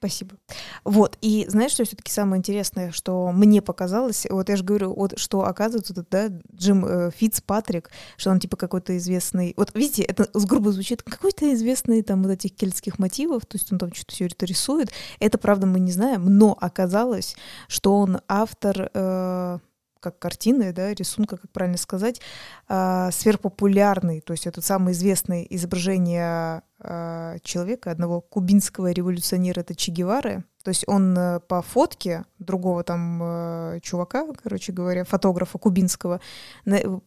Спасибо. 0.00 0.36
Вот, 0.82 1.18
и 1.20 1.44
знаешь, 1.48 1.72
что 1.72 1.84
все-таки 1.84 2.10
самое 2.10 2.38
интересное, 2.38 2.90
что 2.90 3.30
мне 3.32 3.60
показалось, 3.60 4.26
вот 4.30 4.48
я 4.48 4.56
же 4.56 4.64
говорю, 4.64 4.94
вот, 4.94 5.18
что 5.18 5.44
оказывается, 5.44 5.92
вот, 5.94 6.06
да, 6.10 6.30
Джим 6.54 6.86
э, 6.86 7.10
Фитц 7.14 7.42
Патрик, 7.42 7.90
что 8.16 8.30
он 8.30 8.40
типа 8.40 8.56
какой-то 8.56 8.96
известный, 8.96 9.52
вот 9.58 9.72
видите, 9.74 10.02
это 10.02 10.26
с 10.32 10.46
грубо 10.46 10.72
звучит, 10.72 11.02
какой-то 11.02 11.52
известный 11.52 12.02
там 12.02 12.22
вот 12.22 12.30
этих 12.30 12.56
кельтских 12.56 12.98
мотивов, 12.98 13.44
то 13.44 13.58
есть 13.58 13.70
он 13.70 13.78
там 13.78 13.92
что-то 13.92 14.14
все 14.14 14.24
это 14.24 14.46
рисует, 14.46 14.90
это 15.18 15.36
правда 15.36 15.66
мы 15.66 15.78
не 15.80 15.92
знаем, 15.92 16.24
но 16.38 16.56
оказалось, 16.58 17.36
что 17.68 17.98
он 17.98 18.20
автор 18.26 18.90
э, 18.94 19.58
как 20.00 20.18
картины, 20.18 20.72
да, 20.72 20.92
рисунка, 20.92 21.36
как 21.36 21.50
правильно 21.52 21.78
сказать, 21.78 22.20
э, 22.68 23.10
сверхпопулярный, 23.12 24.20
то 24.20 24.32
есть 24.32 24.46
это 24.46 24.62
самое 24.62 24.94
известное 24.94 25.42
изображение 25.42 26.62
э, 26.80 27.38
человека, 27.42 27.90
одного 27.90 28.20
кубинского 28.20 28.90
революционера, 28.90 29.60
это 29.60 29.74
Че 29.74 29.92
Гевары, 29.92 30.44
то 30.62 30.68
есть 30.68 30.84
он 30.86 31.16
э, 31.16 31.40
по 31.40 31.62
фотке 31.62 32.24
другого 32.38 32.84
там 32.84 33.20
э, 33.22 33.80
чувака, 33.82 34.26
короче 34.42 34.72
говоря, 34.72 35.04
фотографа 35.04 35.56
кубинского, 35.58 36.20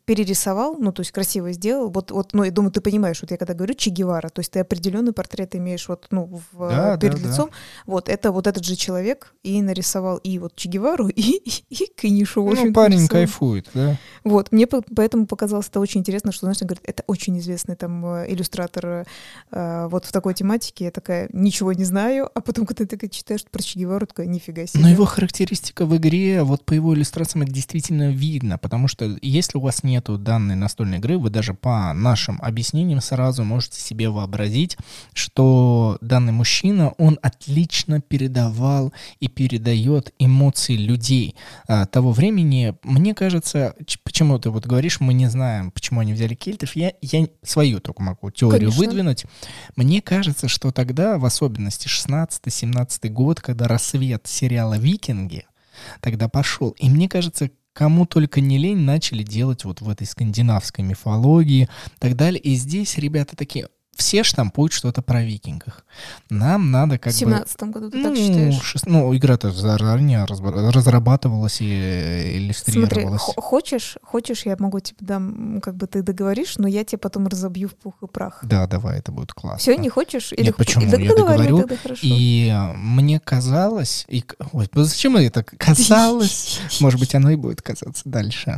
перерисовал, 0.05 0.77
ну, 0.79 0.91
то 0.91 1.01
есть 1.01 1.11
красиво 1.11 1.51
сделал. 1.51 1.91
Вот, 1.91 2.09
вот 2.09 2.33
ну, 2.33 2.43
я 2.43 2.51
думаю, 2.51 2.71
ты 2.71 2.81
понимаешь, 2.81 3.21
вот 3.21 3.29
я 3.29 3.37
когда 3.37 3.53
говорю 3.53 3.75
Че 3.75 3.91
Гевара, 3.91 4.29
то 4.29 4.39
есть 4.39 4.51
ты 4.51 4.59
определенный 4.59 5.13
портрет 5.13 5.55
имеешь 5.55 5.87
вот, 5.87 6.07
ну, 6.09 6.41
в, 6.51 6.69
да, 6.69 6.97
перед 6.97 7.21
да, 7.21 7.29
лицом. 7.29 7.49
Да. 7.49 7.55
Вот, 7.85 8.09
это 8.09 8.31
вот 8.31 8.47
этот 8.47 8.65
же 8.65 8.75
человек 8.75 9.35
и 9.43 9.61
нарисовал 9.61 10.17
и 10.17 10.39
вот 10.39 10.55
Че 10.55 10.69
Гевару, 10.69 11.07
и, 11.15 11.21
и, 11.21 11.65
и 11.69 11.91
Книшу. 11.95 12.43
Ну, 12.43 12.73
парень 12.73 12.97
нарисовал. 12.97 13.07
кайфует, 13.07 13.69
да. 13.75 13.97
Вот, 14.23 14.51
мне 14.51 14.65
поэтому 14.65 15.27
показалось 15.27 15.67
это 15.67 15.79
очень 15.79 15.99
интересно, 15.99 16.31
что, 16.31 16.47
знаешь, 16.47 16.59
говорит, 16.59 16.83
это 16.85 17.03
очень 17.05 17.37
известный 17.37 17.75
там 17.75 18.03
э, 18.05 18.25
иллюстратор 18.29 19.05
вот 19.51 20.05
в 20.05 20.11
такой 20.11 20.33
тематике. 20.33 20.85
Я 20.85 20.91
такая, 20.91 21.29
ничего 21.31 21.73
не 21.73 21.83
знаю, 21.83 22.29
а 22.33 22.41
потом, 22.41 22.65
когда 22.65 22.85
ты 22.85 23.09
читаешь 23.09 23.42
про 23.49 23.61
Че 23.61 23.79
Гевару, 23.79 24.05
такая, 24.07 24.27
нифига 24.27 24.65
себе. 24.65 24.81
Но 24.81 24.89
его 24.89 25.05
характеристика 25.05 25.85
в 25.85 25.95
игре, 25.97 26.43
вот 26.43 26.65
по 26.65 26.73
его 26.73 26.93
иллюстрациям, 26.93 27.43
это 27.43 27.51
действительно 27.51 28.11
видно, 28.11 28.57
потому 28.57 28.87
что 28.87 29.17
если 29.21 29.57
у 29.57 29.61
вас 29.61 29.83
нету 29.83 30.17
данной 30.17 30.55
настольной 30.55 30.97
игры, 30.97 31.17
вы 31.17 31.29
даже 31.29 31.53
по 31.53 31.93
нашим 31.93 32.39
объяснениям 32.41 33.01
сразу 33.01 33.43
можете 33.43 33.79
себе 33.79 34.09
вообразить, 34.09 34.77
что 35.13 35.97
данный 36.01 36.31
мужчина, 36.31 36.93
он 36.97 37.19
отлично 37.21 38.01
передавал 38.01 38.93
и 39.19 39.27
передает 39.27 40.13
эмоции 40.19 40.75
людей 40.75 41.35
а, 41.67 41.85
того 41.85 42.11
времени. 42.11 42.75
Мне 42.83 43.13
кажется, 43.13 43.75
почему 44.03 44.39
ты 44.39 44.49
вот 44.49 44.65
говоришь, 44.65 44.99
мы 44.99 45.13
не 45.13 45.27
знаем, 45.27 45.71
почему 45.71 45.99
они 45.99 46.13
взяли 46.13 46.35
кельтов, 46.35 46.75
я, 46.75 46.93
я 47.01 47.27
свою 47.43 47.79
только 47.79 48.01
могу 48.01 48.31
теорию 48.31 48.69
Конечно. 48.71 48.79
выдвинуть. 48.79 49.25
Мне 49.75 50.01
кажется, 50.01 50.47
что 50.47 50.71
тогда, 50.71 51.17
в 51.17 51.25
особенности 51.25 51.87
16-17 51.87 53.09
год, 53.09 53.32
когда 53.41 53.67
рассвет 53.67 54.27
сериала 54.27 54.77
«Викинги», 54.77 55.45
тогда 56.01 56.29
пошел. 56.29 56.71
И 56.71 56.89
мне 56.89 57.09
кажется, 57.09 57.49
кому 57.73 58.05
только 58.05 58.41
не 58.41 58.57
лень, 58.57 58.79
начали 58.79 59.23
делать 59.23 59.65
вот 59.65 59.81
в 59.81 59.89
этой 59.89 60.07
скандинавской 60.07 60.83
мифологии 60.85 61.63
и 61.63 61.99
так 61.99 62.15
далее. 62.15 62.39
И 62.39 62.55
здесь 62.55 62.97
ребята 62.97 63.35
такие, 63.35 63.67
все 63.95 64.23
штампуют 64.23 64.73
что-то 64.73 65.01
про 65.01 65.23
викингах. 65.23 65.85
Нам 66.29 66.71
надо 66.71 66.97
как 66.97 67.13
бы... 67.13 67.17
В 67.17 67.19
17 67.19 67.63
году 67.63 67.91
ты 67.91 67.97
ну, 67.97 68.03
так 68.03 68.17
считаешь? 68.17 68.61
Шест... 68.61 68.85
Ну, 68.87 69.15
игра-то 69.15 69.51
заранее 69.51 70.25
разрабатывалась 70.25 71.61
и 71.61 71.69
э, 71.69 72.37
иллюстрировалась. 72.37 73.21
Смотри, 73.21 73.41
хочешь, 73.41 73.97
хочешь, 74.01 74.45
я 74.45 74.55
могу 74.59 74.79
тебе 74.79 74.97
дам, 75.01 75.61
как 75.61 75.75
бы 75.75 75.87
ты 75.87 76.01
договоришь, 76.01 76.57
но 76.57 76.67
я 76.67 76.83
тебе 76.83 76.97
потом 76.97 77.27
разобью 77.27 77.69
в 77.69 77.75
пух 77.75 77.95
и 78.01 78.07
прах. 78.07 78.39
Да, 78.43 78.67
давай, 78.67 78.99
это 78.99 79.11
будет 79.11 79.33
классно. 79.33 79.59
Все, 79.59 79.75
не 79.75 79.89
хочешь? 79.89 80.33
Или 80.33 80.47
Нет, 80.47 80.55
почему? 80.55 80.85
Или 80.85 81.03
я 81.03 81.15
договорю. 81.15 81.67
И 82.01 82.51
э, 82.51 82.73
мне 82.73 83.19
казалось... 83.19 84.05
И... 84.07 84.23
Ой, 84.51 84.67
зачем 84.73 85.17
это 85.17 85.43
казалось? 85.57 86.59
Может 86.79 86.99
быть, 86.99 87.13
оно 87.15 87.31
и 87.31 87.35
будет 87.35 87.61
казаться 87.61 88.03
дальше. 88.05 88.57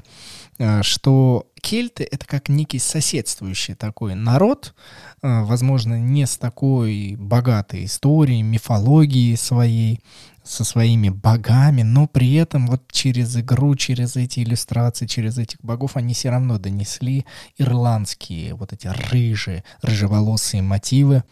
Э, 0.57 0.81
что 0.83 1.47
кельты— 1.65 2.07
это 2.11 2.27
как 2.27 2.47
некий 2.47 2.77
соседствующий 2.77 3.73
такой 3.73 4.13
народ, 4.13 4.75
э, 5.23 5.41
возможно, 5.41 5.99
не 5.99 6.27
с 6.27 6.37
такой 6.37 7.15
богатой 7.17 7.85
историей, 7.85 8.43
мифологией 8.43 9.35
своей, 9.35 9.99
со 10.43 10.63
своими 10.63 11.09
богами, 11.09 11.81
но 11.81 12.07
при 12.07 12.35
этом 12.35 12.67
вот 12.67 12.83
через 12.91 13.35
игру, 13.35 13.75
через 13.75 14.15
эти 14.15 14.41
иллюстрации, 14.41 15.07
через 15.07 15.39
этих 15.39 15.57
богов 15.63 15.97
они 15.97 16.13
все 16.13 16.29
равно 16.29 16.59
донесли 16.59 17.25
ирландские 17.57 18.53
вот 18.53 18.71
эти 18.71 18.85
рыжие, 19.09 19.63
рыжеволосые 19.81 20.61
мотивы. 20.61 21.23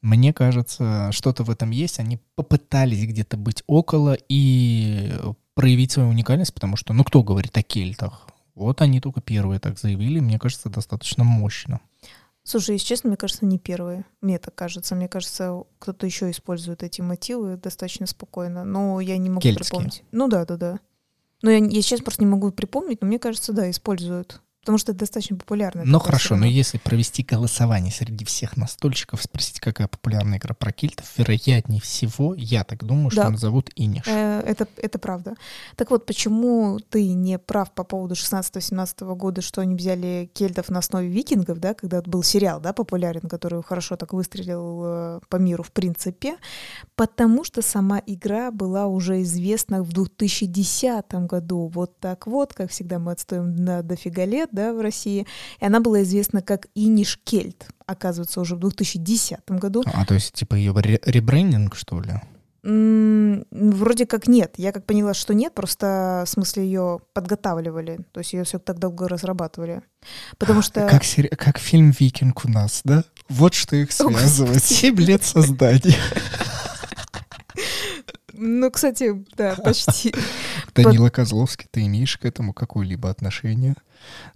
Мне 0.00 0.32
кажется, 0.32 1.10
что-то 1.12 1.44
в 1.44 1.50
этом 1.50 1.70
есть. 1.70 2.00
Они 2.00 2.18
попытались 2.34 3.04
где-то 3.04 3.36
быть 3.36 3.62
около 3.66 4.16
и 4.30 5.12
проявить 5.54 5.92
свою 5.92 6.08
уникальность, 6.08 6.54
потому 6.54 6.76
что, 6.76 6.94
ну, 6.94 7.04
кто 7.04 7.22
говорит 7.22 7.56
о 7.58 7.62
кельтах? 7.62 8.31
Вот 8.54 8.80
они 8.80 9.00
только 9.00 9.20
первые 9.20 9.60
так 9.60 9.78
заявили, 9.78 10.20
мне 10.20 10.38
кажется, 10.38 10.68
достаточно 10.68 11.24
мощно. 11.24 11.80
Слушай, 12.44 12.72
если 12.72 12.86
честно, 12.86 13.08
мне 13.08 13.16
кажется, 13.16 13.46
не 13.46 13.58
первые. 13.58 14.04
Мне 14.20 14.38
так 14.38 14.54
кажется. 14.54 14.94
Мне 14.96 15.08
кажется, 15.08 15.62
кто-то 15.78 16.06
еще 16.06 16.30
использует 16.30 16.82
эти 16.82 17.00
мотивы 17.00 17.56
достаточно 17.56 18.06
спокойно. 18.06 18.64
Но 18.64 19.00
я 19.00 19.16
не 19.16 19.30
могу 19.30 19.42
Кельтские. 19.42 19.68
припомнить. 19.68 20.04
Ну 20.10 20.28
да, 20.28 20.44
да, 20.44 20.56
да. 20.56 20.80
Но 21.42 21.50
я, 21.50 21.58
я 21.58 21.82
сейчас 21.82 22.00
просто 22.00 22.22
не 22.22 22.30
могу 22.30 22.50
припомнить, 22.50 23.00
но 23.00 23.06
мне 23.06 23.18
кажется, 23.18 23.52
да, 23.52 23.70
используют. 23.70 24.40
Потому 24.62 24.78
что 24.78 24.92
это 24.92 25.00
достаточно 25.00 25.36
популярно. 25.36 25.82
Ну 25.84 25.98
хорошо, 25.98 26.36
но 26.36 26.46
если 26.46 26.78
провести 26.78 27.24
голосование 27.24 27.92
среди 27.92 28.24
всех 28.24 28.56
настольщиков, 28.56 29.20
спросить, 29.20 29.58
какая 29.58 29.88
популярная 29.88 30.38
игра 30.38 30.54
про 30.54 30.70
кильтов, 30.70 31.06
вероятнее 31.16 31.80
всего, 31.80 32.32
я 32.36 32.62
так 32.62 32.84
думаю, 32.84 33.10
да. 33.10 33.22
что 33.22 33.30
назовут 33.30 33.70
Иниш. 33.74 34.04
Э, 34.06 34.40
это, 34.46 34.68
это 34.76 35.00
правда. 35.00 35.34
Так 35.74 35.90
вот, 35.90 36.06
почему 36.06 36.78
ты 36.78 37.12
не 37.12 37.40
прав 37.40 37.72
по 37.72 37.82
поводу 37.82 38.14
16-17 38.14 39.16
года, 39.16 39.42
что 39.42 39.62
они 39.62 39.74
взяли 39.74 40.30
кельтов 40.32 40.68
на 40.68 40.78
основе 40.78 41.08
викингов, 41.08 41.58
да, 41.58 41.74
когда 41.74 42.00
был 42.00 42.22
сериал, 42.22 42.60
да, 42.60 42.72
популярен, 42.72 43.28
который 43.28 43.64
хорошо 43.64 43.96
так 43.96 44.12
выстрелил 44.12 44.82
э, 44.84 45.20
по 45.28 45.36
миру 45.36 45.64
в 45.64 45.72
принципе, 45.72 46.36
потому 46.94 47.42
что 47.42 47.62
сама 47.62 48.00
игра 48.06 48.52
была 48.52 48.86
уже 48.86 49.22
известна 49.22 49.82
в 49.82 49.92
2010 49.92 51.12
году. 51.26 51.66
Вот 51.74 51.98
так 51.98 52.28
вот, 52.28 52.54
как 52.54 52.70
всегда 52.70 53.00
мы 53.00 53.10
отстоим 53.10 53.56
на 53.56 53.82
дофига 53.82 54.24
лет, 54.24 54.51
да, 54.52 54.72
в 54.72 54.80
России, 54.80 55.26
и 55.60 55.64
она 55.64 55.80
была 55.80 56.02
известна 56.02 56.42
как 56.42 56.68
Иниш 56.74 57.18
Кельт, 57.24 57.66
оказывается, 57.86 58.40
уже 58.40 58.54
в 58.56 58.60
2010 58.60 59.40
году. 59.50 59.82
А, 59.86 60.04
то 60.04 60.14
есть, 60.14 60.32
типа, 60.34 60.54
ее 60.54 60.72
ребрендинг, 60.72 61.74
что 61.74 62.00
ли? 62.00 62.12
Вроде 62.64 64.06
как 64.06 64.28
нет. 64.28 64.54
Я 64.56 64.70
как 64.70 64.86
поняла, 64.86 65.14
что 65.14 65.34
нет, 65.34 65.52
просто 65.52 66.22
в 66.26 66.30
смысле 66.30 66.64
ее 66.64 67.00
подготавливали. 67.12 67.98
То 68.12 68.20
есть 68.20 68.32
ее 68.34 68.44
все 68.44 68.60
так 68.60 68.78
долго 68.78 69.08
разрабатывали. 69.08 69.82
Потому 70.38 70.62
что... 70.62 70.86
Как, 70.86 71.02
сери- 71.02 71.34
как 71.34 71.58
фильм 71.58 71.92
«Викинг» 71.98 72.44
у 72.44 72.48
нас, 72.48 72.82
да? 72.84 73.02
Вот 73.28 73.54
что 73.54 73.74
их 73.74 73.90
связывает. 73.90 74.62
Семь 74.62 74.96
лет 74.96 75.24
создания. 75.24 75.96
Ну, 78.34 78.70
кстати, 78.70 79.24
да, 79.36 79.54
почти. 79.56 80.14
Данила 80.74 81.10
Козловский, 81.10 81.66
ты 81.70 81.86
имеешь 81.86 82.16
к 82.18 82.24
этому 82.24 82.52
какое-либо 82.52 83.10
отношение? 83.10 83.74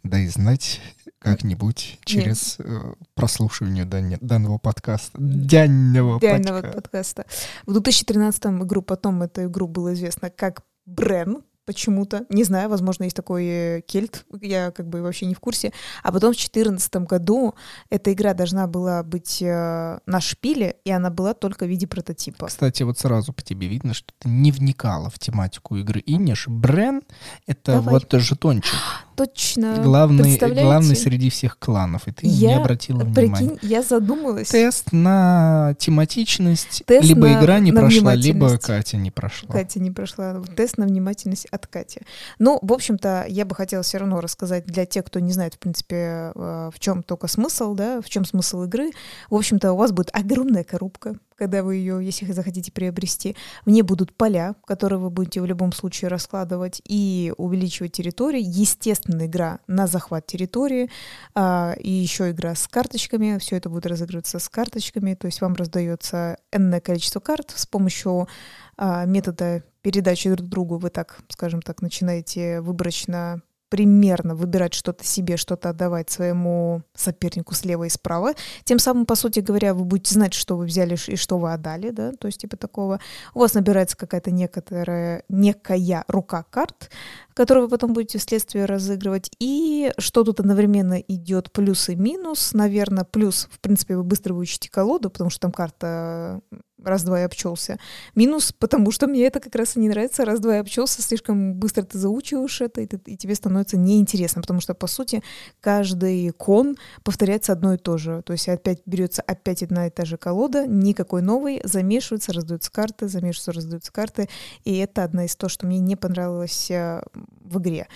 Да 0.02 0.19
и 0.19 0.28
знать 0.28 0.81
как-нибудь 1.19 1.99
через 2.05 2.57
э, 2.59 2.95
прослушивание 3.14 3.85
дане- 3.85 4.19
данного 4.21 4.59
подкаста. 4.59 5.16
Дянного 5.21 6.19
Идеального 6.19 6.61
подка- 6.62 6.73
подкаста. 6.73 7.26
В 7.66 7.73
2013 7.73 8.45
игру 8.62 8.83
потом 8.83 9.23
эту 9.23 9.45
игру 9.47 9.66
было 9.66 9.95
известно 9.95 10.31
как 10.31 10.62
Брен 10.85 11.43
почему-то. 11.66 12.25
Не 12.30 12.44
знаю, 12.44 12.70
возможно, 12.70 13.04
есть 13.04 13.16
такой 13.16 13.44
э, 13.44 13.80
кельт, 13.87 14.25
я 14.40 14.70
как 14.70 14.88
бы 14.88 15.02
вообще 15.02 15.26
не 15.26 15.35
в 15.35 15.40
курсе. 15.40 15.73
А 16.02 16.12
потом 16.12 16.32
в 16.32 16.37
2014 16.37 16.96
году 16.96 17.54
эта 17.90 18.12
игра 18.12 18.32
должна 18.32 18.66
была 18.66 19.02
быть 19.02 19.42
э, 19.42 19.99
на 20.06 20.20
шпиле, 20.20 20.76
и 20.85 20.90
она 20.90 21.11
была 21.11 21.35
только 21.35 21.66
в 21.66 21.68
виде 21.68 21.87
прототипа. 21.87 22.46
Кстати, 22.46 22.85
вот 22.85 22.99
сразу 22.99 23.32
по 23.32 23.42
тебе 23.42 23.66
видно, 23.66 23.92
что 23.92 24.14
ты 24.18 24.28
не 24.28 24.52
вникала 24.52 25.11
в 25.11 25.18
тематику 25.18 25.76
игры 25.76 26.02
Иниш. 26.06 26.49
Брен— 26.49 27.02
это 27.46 27.73
Давай. 27.73 27.94
вот 27.94 28.12
жетончик. 28.12 28.78
Точно. 29.16 29.80
главный, 29.82 30.38
главный 30.38 30.96
среди 30.96 31.30
всех 31.30 31.58
кланов. 31.58 32.06
И 32.06 32.12
ты 32.12 32.26
не 32.26 32.32
Я, 32.35 32.58
обратила 32.58 33.00
внимания. 33.00 33.35
Прикинь, 33.35 33.58
я 33.62 33.82
задумалась. 33.82 34.49
Тест 34.49 34.92
на 34.92 35.75
тематичность. 35.78 36.82
Тест 36.87 37.08
либо 37.08 37.28
на- 37.28 37.40
игра 37.40 37.58
не 37.58 37.73
на 37.73 37.80
прошла, 37.80 38.14
либо. 38.14 38.58
Катя 38.58 38.96
не 38.96 39.11
прошла. 39.11 39.52
Катя 39.52 39.80
не 39.80 39.90
прошла 39.90 40.42
тест 40.56 40.78
на 40.78 40.87
внимательность 40.87 41.46
от 41.50 41.66
Кати. 41.66 42.00
Ну, 42.38 42.58
в 42.62 42.73
общем-то, 42.73 43.25
я 43.28 43.44
бы 43.44 43.54
хотела 43.54 43.82
все 43.82 43.99
равно 43.99 44.20
рассказать 44.20 44.66
для 44.66 44.87
тех, 44.87 45.04
кто 45.04 45.20
не 45.20 45.32
знает, 45.32 45.54
в 45.54 45.58
принципе, 45.58 46.32
э, 46.35 46.70
в 46.75 46.78
чем 46.78 47.02
только 47.02 47.26
смысл, 47.28 47.75
да, 47.75 48.00
в 48.00 48.08
чем 48.08 48.25
смысл 48.25 48.64
игры. 48.64 48.90
В 49.30 49.35
общем-то, 49.35 49.73
у 49.73 49.76
вас 49.76 49.92
будет 49.92 50.11
огромная 50.12 50.64
коробка, 50.64 51.16
когда 51.37 51.62
вы 51.62 51.76
ее, 51.76 52.04
если 52.04 52.30
захотите 52.32 52.73
приобрести. 52.73 53.37
В 53.64 53.70
ней 53.70 53.82
будут 53.82 54.14
поля, 54.14 54.54
которые 54.66 54.99
вы 54.99 55.11
будете 55.11 55.40
в 55.40 55.46
любом 55.46 55.73
случае 55.73 56.08
раскладывать 56.08 56.80
и 56.87 57.32
увеличивать 57.37 57.92
территории. 57.92 58.42
Естественно, 58.42 59.05
игра 59.08 59.60
на 59.66 59.86
захват 59.86 60.26
территории, 60.26 60.90
а, 61.34 61.75
и 61.78 61.90
еще 61.90 62.30
игра 62.30 62.54
с 62.54 62.66
карточками. 62.68 63.38
Все 63.38 63.56
это 63.56 63.68
будет 63.68 63.86
разыгрываться 63.86 64.38
с 64.38 64.48
карточками, 64.48 65.14
то 65.14 65.26
есть 65.26 65.40
вам 65.40 65.54
раздается 65.54 66.36
энное 66.52 66.80
количество 66.80 67.20
карт 67.20 67.52
с 67.54 67.66
помощью 67.66 68.28
а, 68.76 69.04
метода 69.04 69.62
передачи 69.82 70.30
друг 70.30 70.48
другу. 70.48 70.78
Вы 70.78 70.90
так, 70.90 71.18
скажем 71.28 71.62
так, 71.62 71.82
начинаете 71.82 72.60
выборочно 72.60 73.42
примерно 73.68 74.35
выбирать 74.35 74.75
что-то 74.75 75.04
себе, 75.04 75.37
что-то 75.37 75.70
отдавать 75.70 76.11
своему 76.11 76.82
сопернику 76.94 77.54
слева 77.54 77.85
и 77.85 77.88
справа. 77.88 78.35
Тем 78.64 78.78
самым, 78.78 79.06
по 79.06 79.14
сути 79.14 79.40
говоря, 79.40 79.75
вы 79.75 79.85
будете 79.85 80.14
знать, 80.14 80.35
что 80.35 80.56
вы 80.56 80.66
взяли 80.66 80.96
и 81.06 81.16
что 81.16 81.38
вы 81.38 81.52
отдали, 81.52 81.90
да, 81.90 82.12
то 82.12 82.26
есть 82.26 82.40
типа 82.40 82.56
такого. 82.56 83.00
У 83.35 83.40
вас 83.40 83.54
набирается 83.54 83.96
какая-то 83.96 84.30
некоторая, 84.30 85.25
некая 85.28 86.04
рука 86.08 86.44
карт, 86.50 86.90
которую 87.35 87.66
вы 87.66 87.70
потом 87.70 87.92
будете 87.92 88.18
вследствие 88.18 88.64
разыгрывать. 88.64 89.30
И 89.38 89.92
что 89.99 90.25
тут 90.25 90.40
одновременно 90.40 90.99
идет 91.00 91.52
плюс 91.52 91.88
и 91.88 91.96
минус, 91.96 92.52
наверное, 92.52 93.04
плюс, 93.04 93.49
в 93.50 93.61
принципе, 93.61 93.96
вы 93.96 94.04
быстро 94.04 94.35
выучите 94.35 94.70
колоду, 94.70 95.11
потому 95.11 95.30
что 95.30 95.40
там 95.40 95.52
карта 95.52 96.40
раз-два 96.87 97.21
и 97.21 97.25
обчелся. 97.25 97.78
Минус, 98.14 98.52
потому 98.52 98.90
что 98.90 99.07
мне 99.07 99.25
это 99.26 99.40
как 99.40 99.55
раз 99.55 99.76
и 99.76 99.81
не 99.81 99.88
нравится. 99.88 100.25
Раз-два 100.25 100.57
и 100.57 100.61
обчелся, 100.61 101.02
слишком 101.02 101.55
быстро 101.55 101.83
ты 101.83 101.99
заучиваешь 101.99 102.61
это, 102.61 102.81
и, 102.81 102.87
ты- 102.87 103.00
и 103.12 103.16
тебе 103.16 103.35
становится 103.35 103.76
неинтересно, 103.76 104.43
потому 104.43 104.61
что, 104.61 104.75
по 104.75 104.87
сути, 104.87 105.23
каждый 105.61 106.31
кон 106.31 106.76
повторяется 107.02 107.52
одно 107.52 107.75
и 107.75 107.78
то 107.78 107.99
же. 107.99 108.23
То 108.23 108.33
есть 108.33 108.49
опять 108.49 108.83
берется 108.87 109.23
опять 109.23 109.62
одна 109.62 109.87
и 109.87 109.90
та 109.90 110.05
же 110.05 110.16
колода, 110.16 110.66
никакой 110.66 111.23
новой, 111.23 111.61
замешиваются, 111.64 112.33
раздаются 112.33 112.71
карты, 112.73 113.09
замешиваются, 113.09 113.52
раздаются 113.52 113.93
карты. 113.93 114.28
И 114.64 114.76
это 114.78 115.05
одна 115.05 115.25
из 115.25 115.37
то, 115.37 115.49
что 115.49 115.66
мне 115.66 115.78
не 115.78 115.97
понравилось 115.97 116.71
э, 116.71 117.02
в 117.40 117.59
игре. 117.59 117.88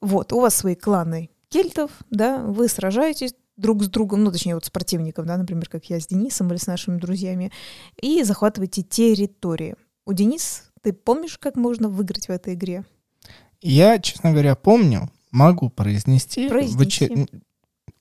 Вот, 0.00 0.32
у 0.32 0.40
вас 0.40 0.54
свои 0.54 0.74
кланы 0.74 1.30
кельтов, 1.50 1.90
да, 2.10 2.38
вы 2.38 2.68
сражаетесь 2.68 3.34
друг 3.60 3.82
с 3.84 3.88
другом, 3.88 4.24
ну, 4.24 4.32
точнее, 4.32 4.54
вот 4.54 4.64
с 4.64 4.70
противником, 4.70 5.26
да, 5.26 5.36
например, 5.36 5.68
как 5.68 5.84
я 5.86 6.00
с 6.00 6.06
Денисом 6.06 6.48
или 6.50 6.56
с 6.56 6.66
нашими 6.66 6.98
друзьями, 6.98 7.52
и 8.00 8.22
захватываете 8.24 8.82
территории. 8.82 9.76
У 10.06 10.12
Денис, 10.12 10.64
ты 10.82 10.92
помнишь, 10.92 11.38
как 11.38 11.56
можно 11.56 11.88
выиграть 11.88 12.26
в 12.26 12.30
этой 12.30 12.54
игре? 12.54 12.84
Я, 13.60 13.98
честно 13.98 14.30
говоря, 14.32 14.54
помню, 14.56 15.10
могу 15.30 15.68
произнести. 15.68 16.48
очер- 16.48 17.28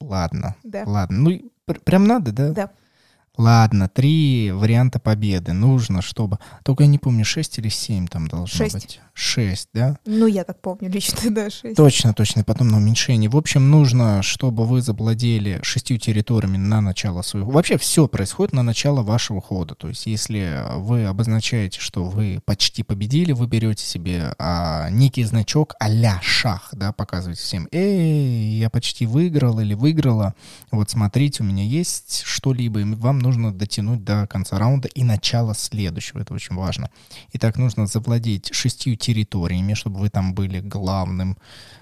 Ладно, 0.01 0.55
Да. 0.63 0.83
ладно. 0.85 1.17
Ну, 1.17 1.51
пр- 1.65 1.81
прям 1.81 2.05
надо, 2.05 2.31
да? 2.31 2.51
Да. 2.53 2.71
Ладно, 3.37 3.87
три 3.89 4.51
варианта 4.51 4.99
победы. 4.99 5.53
Нужно, 5.53 6.01
чтобы... 6.01 6.39
Только 6.63 6.83
я 6.83 6.89
не 6.89 6.99
помню, 6.99 7.23
шесть 7.25 7.57
или 7.57 7.69
семь 7.69 8.07
там 8.07 8.27
должно 8.27 8.47
Шесть. 8.47 8.73
быть. 8.75 9.01
Шесть, 9.19 9.67
да? 9.73 9.99
Ну, 10.05 10.27
я 10.27 10.45
так 10.45 10.61
помню 10.61 10.89
лично, 10.89 11.17
да, 11.29 11.49
шесть. 11.49 11.75
Точно, 11.75 12.13
точно, 12.13 12.45
потом 12.45 12.69
на 12.69 12.77
уменьшение. 12.77 13.29
В 13.29 13.35
общем, 13.35 13.69
нужно, 13.69 14.23
чтобы 14.23 14.65
вы 14.65 14.81
завладели 14.81 15.59
шестью 15.61 15.97
территориями 15.97 16.55
на 16.55 16.79
начало 16.79 17.21
своего... 17.21 17.51
Вообще 17.51 17.77
все 17.77 18.07
происходит 18.07 18.53
на 18.53 18.63
начало 18.63 19.01
вашего 19.01 19.41
хода. 19.41 19.75
То 19.75 19.89
есть 19.89 20.05
если 20.05 20.63
вы 20.77 21.03
обозначаете, 21.03 21.81
что 21.81 22.05
вы 22.05 22.39
почти 22.45 22.81
победили, 22.81 23.33
вы 23.33 23.47
берете 23.47 23.83
себе 23.83 24.35
а, 24.39 24.89
некий 24.89 25.25
значок 25.25 25.75
а-ля 25.81 26.21
шах, 26.21 26.69
да, 26.71 26.93
показываете 26.93 27.41
всем, 27.41 27.67
эй, 27.73 28.57
я 28.57 28.69
почти 28.69 29.05
выиграл 29.05 29.59
или 29.59 29.73
выиграла, 29.73 30.33
вот 30.71 30.91
смотрите, 30.91 31.43
у 31.43 31.45
меня 31.45 31.65
есть 31.65 32.21
что-либо, 32.23 32.79
и 32.79 32.83
вам 32.85 33.19
нужно 33.19 33.53
дотянуть 33.53 34.05
до 34.05 34.27
конца 34.27 34.57
раунда 34.57 34.87
и 34.87 35.03
начала 35.03 35.53
следующего, 35.53 36.19
это 36.19 36.33
очень 36.33 36.55
важно. 36.55 36.89
Итак, 37.33 37.57
нужно 37.57 37.85
завладеть 37.85 38.53
шестью 38.53 38.95
территориями, 38.95 39.08
чтобы 39.75 39.99
вы 39.99 40.09
там 40.09 40.33
были 40.33 40.59
главным, 40.59 41.37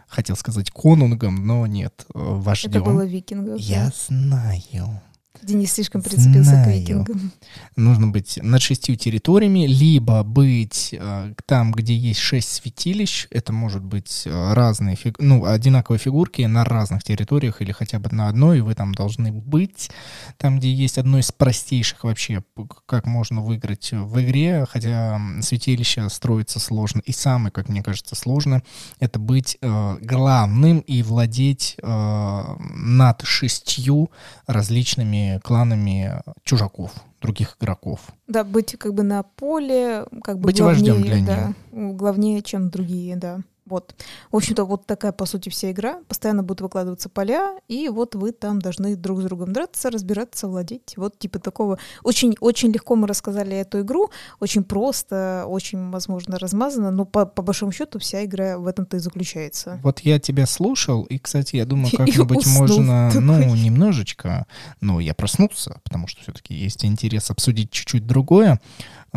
хотел 0.07 0.35
сказать 0.35 0.71
конунгом, 0.71 1.45
но 1.45 1.65
нет, 1.67 2.05
э, 2.13 2.19
вождем. 2.19 2.71
Это 2.71 2.81
было 2.81 3.05
викингов. 3.05 3.59
Я 3.59 3.85
да. 3.85 3.93
знаю. 4.07 5.01
Денис 5.41 5.73
слишком 5.73 6.01
прицепился 6.01 6.51
к 6.51 6.63
Знаю. 6.63 6.79
викингам. 6.79 7.31
Нужно 7.75 8.07
быть 8.07 8.39
над 8.41 8.61
шестью 8.61 8.95
территориями, 8.95 9.65
либо 9.67 10.23
быть 10.23 10.89
э, 10.97 11.33
там, 11.45 11.71
где 11.71 11.95
есть 11.95 12.19
шесть 12.19 12.49
святилищ. 12.49 13.27
Это 13.31 13.53
может 13.53 13.83
быть 13.83 14.23
э, 14.25 14.53
разные, 14.53 14.95
фиг- 14.95 15.17
ну, 15.19 15.45
одинаковые 15.45 15.99
фигурки 15.99 16.41
на 16.43 16.63
разных 16.65 17.03
территориях 17.03 17.61
или 17.61 17.71
хотя 17.71 17.99
бы 17.99 18.09
на 18.11 18.27
одной, 18.29 18.59
и 18.59 18.61
вы 18.61 18.73
там 18.75 18.93
должны 18.93 19.31
быть. 19.31 19.89
Там, 20.37 20.59
где 20.59 20.73
есть 20.73 20.97
одно 20.97 21.19
из 21.19 21.31
простейших 21.31 22.03
вообще, 22.03 22.43
как 22.85 23.05
можно 23.05 23.41
выиграть 23.41 23.91
в 23.91 24.21
игре, 24.21 24.65
хотя 24.69 25.19
святилище 25.41 26.09
строится 26.09 26.59
сложно. 26.59 27.01
И 27.05 27.11
самое, 27.11 27.51
как 27.51 27.69
мне 27.69 27.83
кажется, 27.83 28.15
сложно, 28.15 28.63
это 28.99 29.19
быть 29.19 29.57
э, 29.61 29.97
главным 30.01 30.79
и 30.79 31.03
владеть 31.03 31.75
э, 31.81 32.43
над 32.75 33.21
шестью 33.23 34.11
различными 34.45 35.26
кланами 35.43 36.21
чужаков, 36.43 36.91
других 37.21 37.57
игроков. 37.59 38.01
Да, 38.27 38.43
быть 38.43 38.77
как 38.77 38.93
бы 38.93 39.03
на 39.03 39.23
поле, 39.23 40.05
как 40.23 40.39
бы 40.39 40.45
Быть 40.45 40.61
вождем 40.61 41.01
главнее, 41.01 41.23
для 41.23 41.25
да, 41.25 41.53
главнее, 41.71 42.41
чем 42.41 42.69
другие, 42.69 43.15
да. 43.15 43.41
Вот. 43.67 43.95
В 44.31 44.35
общем-то, 44.37 44.63
вот 44.63 44.85
такая, 44.85 45.11
по 45.11 45.25
сути, 45.25 45.49
вся 45.49 45.71
игра. 45.71 45.99
Постоянно 46.07 46.41
будут 46.41 46.61
выкладываться 46.61 47.09
поля, 47.09 47.57
и 47.67 47.89
вот 47.89 48.15
вы 48.15 48.31
там 48.31 48.59
должны 48.59 48.95
друг 48.95 49.21
с 49.21 49.23
другом 49.25 49.51
драться, 49.53 49.89
разбираться, 49.91 50.47
владеть. 50.47 50.93
Вот 50.95 51.19
типа 51.19 51.39
такого. 51.39 51.77
Очень, 52.03 52.35
очень 52.39 52.71
легко 52.71 52.95
мы 52.95 53.07
рассказали 53.07 53.57
эту 53.57 53.81
игру, 53.81 54.09
очень 54.39 54.63
просто, 54.63 55.45
очень, 55.47 55.91
возможно, 55.91 56.39
размазано, 56.39 56.91
но 56.91 57.05
по, 57.05 57.25
по 57.25 57.41
большому 57.41 57.71
счету 57.71 57.99
вся 57.99 58.23
игра 58.23 58.57
в 58.57 58.67
этом-то 58.67 58.97
и 58.97 58.99
заключается. 58.99 59.79
Вот 59.83 59.99
я 59.99 60.19
тебя 60.19 60.45
слушал, 60.45 61.03
и, 61.03 61.19
кстати, 61.19 61.57
я 61.57 61.65
думаю, 61.65 61.91
как-нибудь 61.95 62.47
можно, 62.47 63.09
такой. 63.13 63.21
ну, 63.21 63.55
немножечко, 63.55 64.45
ну, 64.79 64.99
я 64.99 65.13
проснулся, 65.13 65.79
потому 65.83 66.07
что 66.07 66.21
все-таки 66.21 66.53
есть 66.53 66.85
интерес 66.85 67.29
обсудить 67.29 67.71
чуть-чуть 67.71 68.07
другое. 68.07 68.61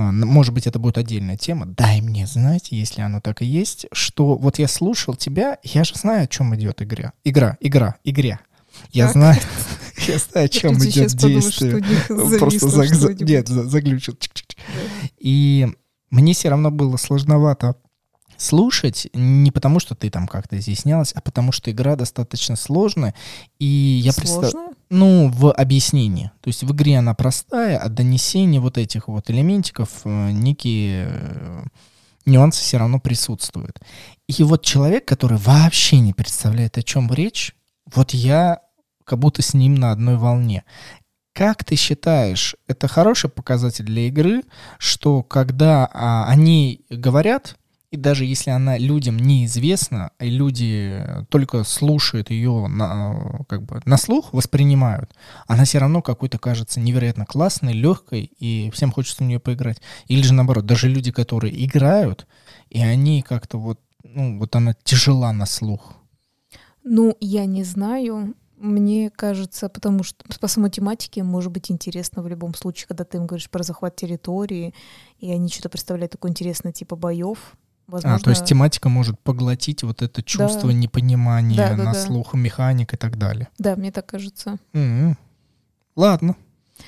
А, 0.00 0.12
Может 0.12 0.54
быть, 0.54 0.66
это 0.66 0.78
будет 0.78 0.96
отдельная 0.96 1.36
тема. 1.36 1.66
Дай 1.66 2.00
мне 2.00 2.26
знать, 2.26 2.68
если 2.70 3.02
оно 3.02 3.20
так 3.20 3.42
и 3.42 3.46
есть, 3.46 3.86
что 3.92 4.36
вот 4.36 4.58
я 4.58 4.66
слушал 4.66 5.14
тебя, 5.14 5.58
я 5.62 5.84
же 5.84 5.94
знаю, 5.94 6.24
о 6.24 6.26
чем 6.26 6.54
идет 6.56 6.80
игра. 6.80 7.12
Игра, 7.22 7.58
игра, 7.60 7.96
игре. 8.04 8.38
Я 8.92 9.06
Так. 9.06 9.12
знаю, 9.12 9.40
я 10.08 10.18
знаю, 10.18 10.46
о 10.46 10.48
чем 10.48 10.74
идет 10.78 11.14
действие. 11.14 11.82
Просто 12.38 13.24
нет, 13.24 13.48
за- 13.48 13.68
заглючил. 13.68 14.16
И 15.18 15.68
мне 16.10 16.32
все 16.32 16.48
равно 16.48 16.70
было 16.70 16.96
сложновато 16.96 17.76
слушать, 18.38 19.06
не 19.12 19.50
потому 19.50 19.80
что 19.80 19.94
ты 19.94 20.08
там 20.08 20.26
как-то 20.26 20.58
изъяснялась, 20.58 21.12
а 21.12 21.20
потому 21.20 21.52
что 21.52 21.70
игра 21.70 21.94
достаточно 21.94 22.56
сложная. 22.56 23.14
И 23.58 23.66
я 23.66 24.14
представляю... 24.14 24.69
Ну, 24.90 25.28
в 25.28 25.52
объяснении. 25.52 26.32
То 26.40 26.48
есть 26.48 26.64
в 26.64 26.72
игре 26.72 26.98
она 26.98 27.14
простая, 27.14 27.78
а 27.78 27.88
донесение 27.88 28.60
вот 28.60 28.76
этих 28.76 29.06
вот 29.06 29.30
элементиков, 29.30 29.88
э, 30.04 30.32
некие 30.32 31.06
э, 31.08 31.62
нюансы 32.26 32.60
все 32.60 32.78
равно 32.78 32.98
присутствуют. 32.98 33.80
И 34.26 34.42
вот 34.42 34.64
человек, 34.64 35.04
который 35.06 35.38
вообще 35.38 36.00
не 36.00 36.12
представляет, 36.12 36.76
о 36.76 36.82
чем 36.82 37.12
речь, 37.12 37.54
вот 37.94 38.10
я 38.12 38.62
как 39.04 39.20
будто 39.20 39.42
с 39.42 39.54
ним 39.54 39.76
на 39.76 39.92
одной 39.92 40.16
волне. 40.16 40.64
Как 41.32 41.64
ты 41.64 41.76
считаешь, 41.76 42.56
это 42.66 42.88
хороший 42.88 43.30
показатель 43.30 43.84
для 43.84 44.08
игры, 44.08 44.42
что 44.78 45.22
когда 45.22 45.88
а, 45.92 46.26
они 46.26 46.84
говорят, 46.90 47.56
и 47.90 47.96
даже 47.96 48.24
если 48.24 48.50
она 48.50 48.78
людям 48.78 49.18
неизвестна, 49.18 50.12
и 50.20 50.30
люди 50.30 51.04
только 51.28 51.64
слушают 51.64 52.30
ее 52.30 52.68
на, 52.68 53.44
как 53.48 53.64
бы, 53.64 53.80
на 53.84 53.96
слух, 53.96 54.32
воспринимают, 54.32 55.12
она 55.48 55.64
все 55.64 55.78
равно 55.78 56.00
какой-то 56.00 56.38
кажется 56.38 56.78
невероятно 56.78 57.26
классной, 57.26 57.72
легкой, 57.72 58.30
и 58.38 58.70
всем 58.70 58.92
хочется 58.92 59.24
в 59.24 59.26
нее 59.26 59.40
поиграть. 59.40 59.82
Или 60.06 60.22
же 60.22 60.34
наоборот, 60.34 60.66
даже 60.66 60.88
люди, 60.88 61.10
которые 61.10 61.64
играют, 61.64 62.28
и 62.68 62.80
они 62.80 63.22
как-то 63.22 63.58
вот, 63.58 63.80
ну, 64.04 64.38
вот 64.38 64.54
она 64.54 64.74
тяжела 64.84 65.32
на 65.32 65.46
слух. 65.46 65.94
Ну, 66.84 67.16
я 67.20 67.44
не 67.46 67.64
знаю. 67.64 68.34
Мне 68.56 69.10
кажется, 69.10 69.68
потому 69.68 70.04
что 70.04 70.24
по 70.38 70.46
самой 70.46 70.70
тематике 70.70 71.22
может 71.22 71.50
быть 71.50 71.70
интересно 71.70 72.22
в 72.22 72.28
любом 72.28 72.54
случае, 72.54 72.86
когда 72.86 73.04
ты 73.04 73.16
им 73.16 73.26
говоришь 73.26 73.50
про 73.50 73.62
захват 73.62 73.96
территории, 73.96 74.74
и 75.18 75.32
они 75.32 75.48
что-то 75.48 75.70
представляют 75.70 76.12
такое 76.12 76.30
интересное, 76.30 76.70
типа 76.70 76.94
боев, 76.94 77.56
Возможно... 77.90 78.16
А, 78.16 78.18
то 78.18 78.30
есть 78.30 78.44
тематика 78.44 78.88
может 78.88 79.18
поглотить 79.20 79.82
вот 79.82 80.02
это 80.02 80.22
чувство 80.22 80.68
да. 80.70 80.72
непонимания 80.72 81.56
да, 81.56 81.70
да, 81.70 81.84
на 81.84 81.92
да. 81.92 82.00
слух, 82.00 82.34
механик 82.34 82.94
и 82.94 82.96
так 82.96 83.18
далее. 83.18 83.48
Да, 83.58 83.76
мне 83.76 83.90
так 83.90 84.06
кажется. 84.06 84.58
Mm-hmm. 84.72 85.16
Ладно, 85.96 86.36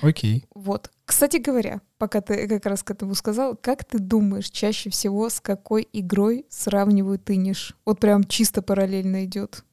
окей. 0.00 0.46
Вот. 0.54 0.90
Кстати 1.04 1.36
говоря, 1.38 1.80
пока 1.98 2.20
ты 2.20 2.48
как 2.48 2.64
раз 2.66 2.82
к 2.82 2.90
этому 2.90 3.14
сказал, 3.14 3.56
как 3.56 3.84
ты 3.84 3.98
думаешь, 3.98 4.48
чаще 4.48 4.90
всего 4.90 5.28
с 5.28 5.40
какой 5.40 5.86
игрой 5.92 6.46
сравнивают 6.48 7.28
Иниш? 7.30 7.76
Вот 7.84 8.00
прям 8.00 8.24
чисто 8.24 8.62
параллельно 8.62 9.24
идет. 9.24 9.64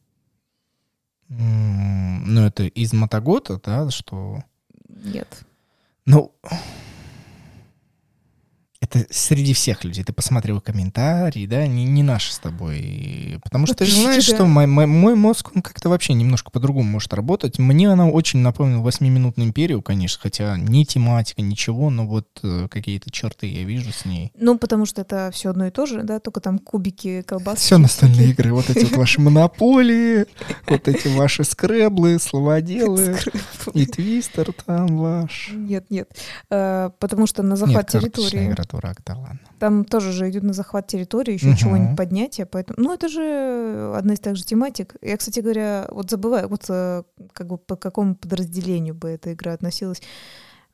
Mm, 1.29 2.23
ну, 2.25 2.45
это 2.45 2.63
из 2.63 2.91
Мотогота, 2.91 3.61
да, 3.63 3.89
что... 3.91 4.43
Нет. 4.89 5.43
Ну, 6.05 6.33
это 8.89 9.05
среди 9.11 9.53
всех 9.53 9.83
людей. 9.83 10.03
Ты 10.03 10.13
посмотрел 10.13 10.61
комментарии, 10.61 11.45
да, 11.45 11.67
не, 11.67 11.85
не 11.85 12.03
наши 12.03 12.33
с 12.33 12.39
тобой. 12.39 13.39
Потому 13.43 13.65
что 13.65 13.75
ты 13.75 13.85
же 13.85 13.95
знаешь, 13.95 14.23
что 14.23 14.45
мой, 14.45 14.65
мой, 14.65 14.85
мой 14.85 15.15
мозг, 15.15 15.51
он 15.55 15.61
как-то 15.61 15.89
вообще 15.89 16.13
немножко 16.13 16.51
по-другому 16.51 16.89
может 16.89 17.13
работать. 17.13 17.59
Мне 17.59 17.89
она 17.91 18.07
очень 18.07 18.39
напомнила 18.39 18.81
восьмиминутную 18.81 19.49
империю, 19.49 19.81
конечно, 19.81 20.19
хотя 20.21 20.57
не 20.57 20.85
тематика, 20.85 21.41
ничего, 21.41 21.89
но 21.89 22.07
вот 22.07 22.27
э, 22.43 22.67
какие-то 22.69 23.11
черты 23.11 23.47
я 23.47 23.63
вижу 23.63 23.91
с 23.91 24.05
ней. 24.05 24.31
Ну, 24.35 24.57
потому 24.57 24.85
что 24.85 25.01
это 25.01 25.29
все 25.33 25.49
одно 25.49 25.67
и 25.67 25.71
то 25.71 25.85
же, 25.85 26.03
да, 26.03 26.19
только 26.19 26.39
там 26.39 26.59
кубики, 26.59 27.21
колбасы. 27.21 27.61
Все 27.61 27.77
настольные 27.77 28.29
игры, 28.31 28.53
вот 28.53 28.69
эти 28.69 28.85
вот 28.85 28.97
ваши 28.97 29.21
монополии, 29.21 30.25
вот 30.67 30.87
эти 30.87 31.07
ваши 31.09 31.43
скреблы, 31.43 32.19
словоделы, 32.19 33.17
и 33.73 33.85
твистер 33.85 34.51
там 34.65 34.97
ваш. 34.97 35.51
Нет, 35.53 35.85
нет, 35.89 36.09
э, 36.49 36.89
потому 36.99 37.27
что 37.27 37.43
на 37.43 37.55
захват 37.55 37.89
территории 37.89 38.55
дурак, 38.79 38.97
да 39.05 39.15
ладно. 39.15 39.39
Там 39.59 39.85
тоже 39.85 40.11
же 40.11 40.29
идет 40.29 40.43
на 40.43 40.53
захват 40.53 40.87
территории, 40.87 41.33
еще 41.33 41.49
угу. 41.49 41.57
чего-нибудь 41.57 41.97
поднятие, 41.97 42.45
поэтому, 42.45 42.81
ну 42.81 42.93
это 42.93 43.07
же 43.07 43.93
одна 43.95 44.13
из 44.13 44.19
тех 44.19 44.35
же 44.35 44.43
тематик. 44.43 44.95
Я, 45.01 45.17
кстати 45.17 45.39
говоря, 45.39 45.87
вот 45.91 46.09
забываю, 46.09 46.47
вот 46.47 46.65
э, 46.69 47.03
как 47.33 47.47
бы 47.47 47.57
по 47.57 47.75
какому 47.75 48.15
подразделению 48.15 48.95
бы 48.95 49.09
эта 49.09 49.33
игра 49.33 49.53
относилась. 49.53 50.01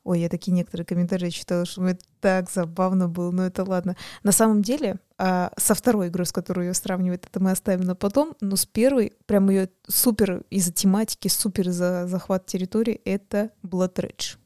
Ой, 0.04 0.20
я 0.20 0.28
такие 0.28 0.52
некоторые 0.52 0.86
комментарии 0.86 1.30
читала, 1.30 1.64
что 1.64 1.80
мне 1.80 1.98
так 2.20 2.48
забавно 2.48 3.08
было, 3.08 3.32
но 3.32 3.44
это 3.44 3.64
ладно. 3.64 3.96
На 4.22 4.30
самом 4.30 4.62
деле, 4.62 5.00
а, 5.18 5.50
со 5.56 5.74
второй 5.74 6.08
игрой, 6.08 6.26
с 6.26 6.32
которой 6.32 6.68
ее 6.68 6.74
сравнивают, 6.74 7.26
это 7.26 7.42
мы 7.42 7.50
оставим 7.50 7.80
на 7.80 7.96
потом, 7.96 8.36
но 8.40 8.54
с 8.54 8.66
первой, 8.66 9.14
прям 9.26 9.50
ее 9.50 9.68
супер 9.88 10.44
из-за 10.48 10.72
тематики, 10.72 11.26
супер 11.26 11.70
из-за 11.70 12.06
захват 12.06 12.46
территории, 12.46 13.00
это 13.04 13.50
Blood 13.64 13.94
Rage. 13.96 14.36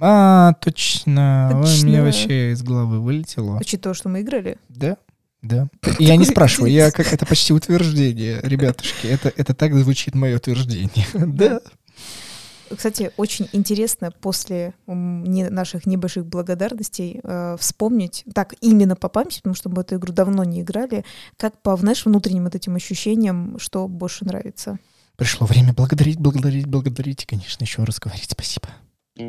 А, 0.00 0.54
точно. 0.54 1.50
точно. 1.52 1.78
Ой, 1.78 1.84
мне 1.84 2.02
вообще 2.02 2.52
из 2.52 2.62
головы 2.62 3.00
вылетело. 3.00 3.58
Учитывая, 3.60 3.94
что 3.94 4.08
мы 4.08 4.20
играли? 4.20 4.58
Да. 4.68 4.96
Да. 5.42 5.68
Я 5.98 6.16
не 6.16 6.24
спрашиваю, 6.24 6.72
я 6.72 6.90
как 6.90 7.12
это 7.12 7.24
почти 7.24 7.52
утверждение, 7.52 8.40
ребятушки. 8.42 9.06
Это, 9.06 9.32
это 9.36 9.54
так 9.54 9.74
звучит 9.74 10.14
мое 10.14 10.36
утверждение. 10.36 11.06
Да. 11.14 11.60
Кстати, 12.74 13.12
очень 13.16 13.48
интересно 13.52 14.10
после 14.10 14.74
наших 14.86 15.86
небольших 15.86 16.26
благодарностей 16.26 17.20
э, 17.22 17.56
вспомнить, 17.58 18.24
так 18.34 18.54
именно 18.60 18.94
по 18.94 19.08
памяти, 19.08 19.38
потому 19.38 19.54
что 19.54 19.70
мы 19.70 19.80
эту 19.80 19.96
игру 19.96 20.12
давно 20.12 20.44
не 20.44 20.60
играли, 20.60 21.04
как 21.38 21.62
по 21.62 21.74
знаешь, 21.78 22.04
внутренним 22.04 22.44
вот 22.44 22.54
этим 22.54 22.76
ощущениям, 22.76 23.58
что 23.58 23.88
больше 23.88 24.26
нравится. 24.26 24.78
Пришло 25.16 25.46
время 25.46 25.72
благодарить, 25.72 26.18
благодарить, 26.18 26.66
благодарить 26.66 27.22
и, 27.22 27.26
конечно, 27.26 27.64
еще 27.64 27.84
раз 27.84 27.98
говорить 27.98 28.30
спасибо. 28.30 28.68
Я, 29.20 29.24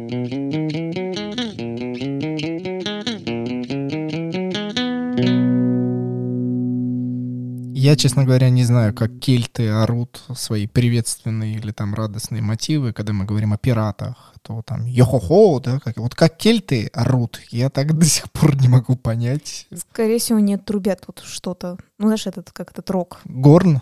честно 7.95 8.23
говоря, 8.23 8.51
не 8.51 8.63
знаю, 8.65 8.93
как 8.93 9.17
кельты 9.17 9.69
орут 9.69 10.21
свои 10.35 10.67
приветственные 10.67 11.55
или 11.55 11.71
там 11.71 11.95
радостные 11.95 12.43
мотивы, 12.43 12.93
когда 12.93 13.13
мы 13.13 13.25
говорим 13.25 13.51
о 13.53 13.57
пиратах, 13.57 14.35
то 14.43 14.61
там 14.61 14.85
йо-хо-хо, 14.85 15.59
да, 15.59 15.79
как, 15.79 15.97
вот 15.97 16.13
как 16.13 16.37
кельты 16.37 16.91
орут, 16.93 17.41
я 17.49 17.71
так 17.71 17.97
до 17.97 18.05
сих 18.05 18.31
пор 18.31 18.55
не 18.61 18.67
могу 18.67 18.95
понять. 18.95 19.65
Скорее 19.73 20.19
всего, 20.19 20.37
не 20.37 20.59
трубят 20.59 21.05
вот 21.07 21.23
что-то. 21.25 21.77
Ну, 21.97 22.05
знаешь, 22.05 22.27
этот, 22.27 22.51
как 22.51 22.69
этот 22.69 22.87
рок. 22.91 23.21
Горн? 23.25 23.81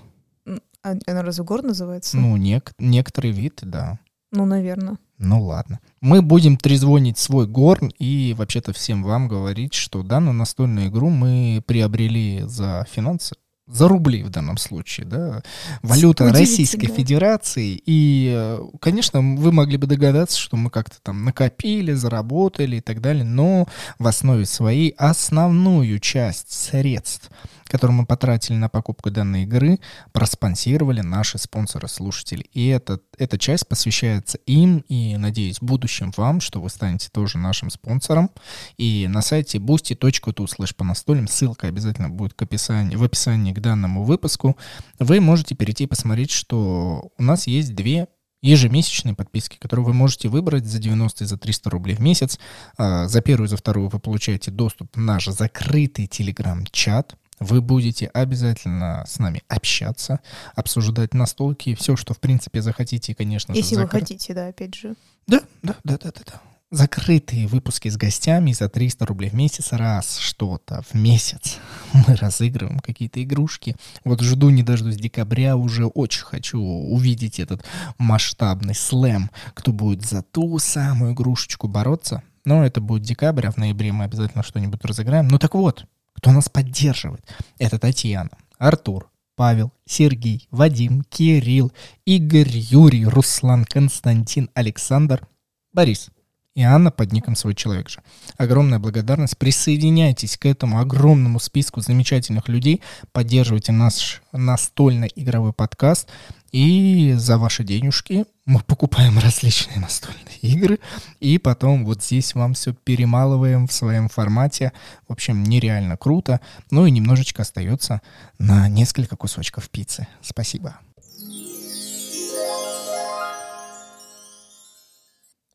А, 0.84 0.94
она 1.06 1.22
разве 1.22 1.44
горн 1.44 1.68
называется? 1.68 2.16
Ну, 2.16 2.38
нек- 2.38 2.72
некоторый 2.80 3.32
вид, 3.32 3.60
да. 3.62 4.00
Ну, 4.32 4.46
наверное. 4.46 4.98
Ну 5.18 5.42
ладно. 5.42 5.80
Мы 6.02 6.22
будем 6.22 6.58
трезвонить 6.58 7.18
свой 7.18 7.48
горн 7.48 7.92
и 7.98 8.36
вообще-то 8.38 8.74
всем 8.74 9.04
вам 9.04 9.28
говорить, 9.28 9.74
что 9.74 10.04
данную 10.04 10.34
настольную 10.34 10.88
игру 10.88 11.10
мы 11.10 11.64
приобрели 11.66 12.44
за 12.46 12.86
финансы, 12.92 13.36
за 13.68 13.88
рубли 13.88 14.24
в 14.24 14.30
данном 14.30 14.58
случае, 14.58 15.06
да, 15.08 15.44
валюта 15.82 16.32
Российской 16.32 16.88
Федерации. 16.88 17.82
И, 17.86 18.58
конечно, 18.80 19.20
вы 19.22 19.52
могли 19.52 19.78
бы 19.78 19.88
догадаться, 19.88 20.38
что 20.38 20.56
мы 20.56 20.70
как-то 20.70 20.98
там 21.02 21.26
накопили, 21.26 21.94
заработали 21.94 22.78
и 22.78 22.82
так 22.82 23.02
далее, 23.02 23.24
но 23.24 23.68
в 24.00 24.08
основе 24.08 24.46
своей 24.46 24.92
основную 24.98 26.00
часть 26.00 26.52
средств– 26.52 27.32
который 27.68 27.92
мы 27.92 28.06
потратили 28.06 28.56
на 28.56 28.70
покупку 28.70 29.12
данной 29.12 29.44
игры, 29.44 29.80
проспонсировали 30.12 31.02
наши 31.02 31.38
спонсоры-слушатели. 31.38 32.44
И 32.54 32.68
это, 32.68 33.00
эта 33.18 33.38
часть 33.38 33.68
посвящается 33.68 34.38
им 34.46 34.84
и, 34.90 35.18
надеюсь, 35.18 35.60
в 35.60 35.64
будущем 35.64 36.12
вам, 36.16 36.42
что 36.42 36.62
вы 36.62 36.70
станете 36.70 37.10
тоже 37.12 37.38
нашим 37.38 37.70
спонсором. 37.70 38.30
И 38.78 39.08
на 39.10 39.22
сайте 39.22 39.58
boosty.tu 39.58 40.46
slash 40.46 40.76
по 40.76 40.84
настольным, 40.84 41.28
ссылка 41.28 41.68
обязательно 41.68 42.10
будет 42.10 42.34
к 42.34 42.42
описанию, 42.42 43.00
в 43.00 43.04
описании 43.04 43.54
к 43.54 43.60
данному 43.60 44.04
выпуску, 44.04 44.58
вы 45.00 45.20
можете 45.20 45.56
перейти 45.56 45.86
и 45.86 45.88
посмотреть, 45.88 46.32
что 46.32 47.12
у 47.18 47.24
нас 47.24 47.48
есть 47.48 47.76
две 47.76 48.08
ежемесячные 48.42 49.16
подписки, 49.16 49.58
которые 49.58 49.86
вы 49.86 49.94
можете 49.94 50.30
выбрать 50.30 50.66
за 50.66 50.80
90 50.80 51.24
и 51.24 51.28
за 51.28 51.38
300 51.38 51.70
рублей 51.70 51.96
в 51.96 52.00
месяц. 52.00 52.40
А, 52.78 53.08
за 53.08 53.22
первую 53.22 53.48
и 53.48 53.50
за 53.50 53.58
вторую 53.58 53.90
вы 53.90 54.00
получаете 54.00 54.52
доступ 54.52 54.96
в 54.96 55.00
наш 55.00 55.26
закрытый 55.26 56.08
телеграм-чат, 56.08 57.16
вы 57.40 57.62
будете 57.62 58.08
обязательно 58.08 59.04
с 59.08 59.20
нами 59.20 59.44
общаться, 59.48 60.20
обсуждать 60.56 61.14
настолки, 61.14 61.76
все, 61.76 61.96
что, 61.96 62.14
в 62.14 62.20
принципе, 62.20 62.62
захотите, 62.62 63.14
конечно 63.14 63.54
Если 63.54 63.76
же. 63.76 63.82
Если 63.82 63.84
вы 63.84 63.90
хотите, 63.90 64.34
да, 64.34 64.48
опять 64.48 64.76
же. 64.76 64.96
Да, 65.28 65.42
да, 65.62 65.76
да, 65.84 65.98
да, 65.98 66.12
да, 66.12 66.22
да. 66.26 66.42
Закрытые 66.70 67.48
выпуски 67.48 67.88
с 67.88 67.96
гостями 67.96 68.52
за 68.52 68.68
300 68.68 69.06
рублей 69.06 69.30
в 69.30 69.34
месяц, 69.34 69.72
раз 69.72 70.18
что-то 70.18 70.82
в 70.90 70.96
месяц. 70.96 71.60
Мы 71.94 72.16
разыгрываем 72.16 72.80
какие-то 72.80 73.24
игрушки. 73.24 73.78
Вот 74.04 74.22
жду 74.22 74.50
не 74.50 74.64
дождусь 74.64 74.98
декабря, 74.98 75.56
уже 75.56 75.86
очень 75.86 76.26
хочу 76.26 76.60
увидеть 76.60 77.40
этот 77.40 77.64
масштабный 77.98 78.76
слэм, 78.76 79.32
кто 79.54 79.72
будет 79.72 80.06
за 80.06 80.24
ту 80.24 80.60
самую 80.60 81.14
игрушечку 81.14 81.70
бороться. 81.70 82.22
Но 82.44 82.66
это 82.66 82.82
будет 82.82 83.04
декабрь, 83.04 83.48
а 83.48 83.52
в 83.52 83.58
ноябре 83.58 83.94
мы 83.94 84.04
обязательно 84.04 84.44
что-нибудь 84.44 84.84
разыграем. 84.84 85.30
Ну 85.30 85.40
так 85.40 85.54
вот, 85.54 85.86
кто 86.18 86.32
нас 86.32 86.50
поддерживает. 86.50 87.24
Это 87.60 87.80
Татьяна, 87.80 88.32
Артур, 88.58 89.10
Павел, 89.36 89.72
Сергей, 89.86 90.48
Вадим, 90.50 91.04
Кирилл, 91.10 91.72
Игорь, 92.06 92.50
Юрий, 92.50 93.06
Руслан, 93.06 93.66
Константин, 93.66 94.50
Александр, 94.56 95.28
Борис 95.72 96.10
и 96.56 96.64
Анна 96.64 96.90
под 96.90 97.12
ником 97.12 97.36
«Свой 97.36 97.54
человек 97.54 97.88
же». 97.88 98.02
Огромная 98.38 98.80
благодарность. 98.80 99.38
Присоединяйтесь 99.38 100.38
к 100.38 100.48
этому 100.48 100.80
огромному 100.80 101.40
списку 101.40 101.82
замечательных 101.82 102.48
людей. 102.48 102.82
Поддерживайте 103.12 103.72
наш 103.72 104.24
настольно-игровой 104.32 105.54
подкаст. 105.54 106.10
И 106.52 107.14
за 107.18 107.38
ваши 107.38 107.64
денежки 107.64 108.26
мы 108.46 108.62
покупаем 108.62 109.20
различные 109.20 109.80
настольные 109.80 110.38
игры, 110.42 110.80
и 111.20 111.38
потом 111.38 111.86
вот 111.86 112.04
здесь 112.04 112.34
вам 112.34 112.54
все 112.54 112.74
перемалываем 112.74 113.68
в 113.68 113.74
своем 113.74 114.08
формате. 114.08 114.72
В 115.08 115.12
общем, 115.12 115.44
нереально 115.44 115.98
круто. 115.98 116.40
Ну 116.72 116.86
и 116.86 116.92
немножечко 116.92 117.42
остается 117.42 118.02
на 118.40 118.68
несколько 118.70 119.16
кусочков 119.16 119.70
пиццы. 119.70 120.08
Спасибо. 120.22 120.80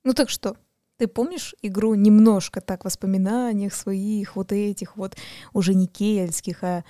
Ну 0.05 0.15
так 0.15 0.29
что, 0.31 0.57
ты 0.99 1.07
помнишь 1.07 1.55
игру 1.63 1.95
немножко 1.95 2.61
так 2.61 2.85
воспоминаниях 2.85 3.73
своих, 3.73 4.37
вот 4.37 4.53
этих 4.53 4.97
вот 4.97 5.17
уже 5.53 5.75
не 5.75 5.87
кельтских, 5.87 6.63
а 6.63 6.85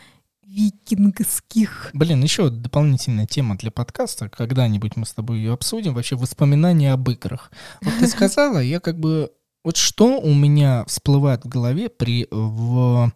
викингских. 0.47 1.91
Блин, 1.93 2.23
еще 2.23 2.51
дополнительная 2.51 3.27
тема 3.27 3.57
для 3.57 3.71
подкаста. 3.71 4.29
Когда-нибудь 4.29 4.97
мы 4.97 5.07
с 5.07 5.13
тобой 5.13 5.39
ее 5.39 5.53
обсудим. 5.53 5.95
Вообще 5.95 6.17
воспоминания 6.17 6.93
об 6.93 7.09
играх. 7.11 7.51
Вот 7.83 7.95
ты 7.99 8.07
сказала, 8.09 8.59
я 8.59 8.81
как 8.81 8.99
бы... 8.99 9.33
Вот 9.65 9.77
что 9.77 10.21
у 10.21 10.35
меня 10.35 10.85
всплывает 10.87 11.45
в 11.45 11.49
голове 11.49 11.89
при 11.89 12.27
в 12.31 13.13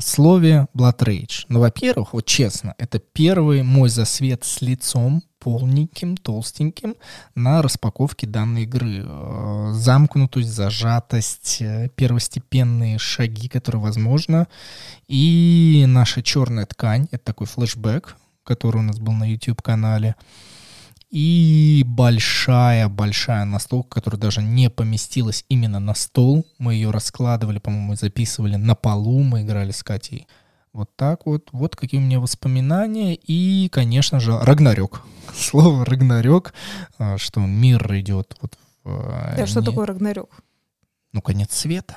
слове 0.00 0.66
Blood 0.74 0.98
Rage? 0.98 1.44
Ну, 1.48 1.60
во-первых, 1.60 2.12
вот 2.12 2.26
честно, 2.26 2.74
это 2.78 2.98
первый 2.98 3.62
мой 3.62 3.88
засвет 3.88 4.44
с 4.44 4.60
лицом 4.60 5.22
полненьким, 5.38 6.16
толстеньким 6.16 6.96
на 7.36 7.62
распаковке 7.62 8.26
данной 8.26 8.64
игры. 8.64 9.04
Э, 9.06 9.70
замкнутость, 9.72 10.48
зажатость, 10.48 11.58
э, 11.60 11.88
первостепенные 11.94 12.98
шаги, 12.98 13.48
которые 13.48 13.80
возможно. 13.80 14.48
И 15.06 15.84
наша 15.86 16.22
черная 16.22 16.66
ткань, 16.66 17.06
это 17.12 17.24
такой 17.24 17.46
флешбэк, 17.46 18.16
который 18.42 18.78
у 18.78 18.82
нас 18.82 18.98
был 18.98 19.12
на 19.12 19.30
YouTube-канале. 19.30 20.16
И 21.10 21.84
большая-большая 21.86 23.44
настолка, 23.44 23.96
которая 24.00 24.20
даже 24.20 24.42
не 24.42 24.70
поместилась 24.70 25.44
именно 25.48 25.78
на 25.78 25.94
стол. 25.94 26.46
Мы 26.58 26.74
ее 26.74 26.90
раскладывали, 26.90 27.58
по-моему, 27.58 27.94
записывали 27.94 28.56
на 28.56 28.74
полу. 28.74 29.22
Мы 29.22 29.42
играли 29.42 29.70
с 29.70 29.82
Катей 29.82 30.26
вот 30.76 30.94
так 30.94 31.26
вот. 31.26 31.48
Вот 31.52 31.74
какие 31.74 32.00
у 32.00 32.04
меня 32.04 32.20
воспоминания. 32.20 33.14
И, 33.14 33.68
конечно 33.70 34.20
же, 34.20 34.38
Рагнарёк. 34.38 35.02
Слово 35.34 35.84
Рагнарёк, 35.84 36.52
а, 36.98 37.18
что 37.18 37.40
мир 37.40 37.94
идет 37.96 38.36
вот 38.40 38.58
в... 38.84 39.34
Да, 39.36 39.40
не... 39.40 39.46
что 39.46 39.62
такое 39.62 39.86
Рагнарёк? 39.86 40.30
Ну, 41.12 41.22
конец 41.22 41.54
света. 41.54 41.96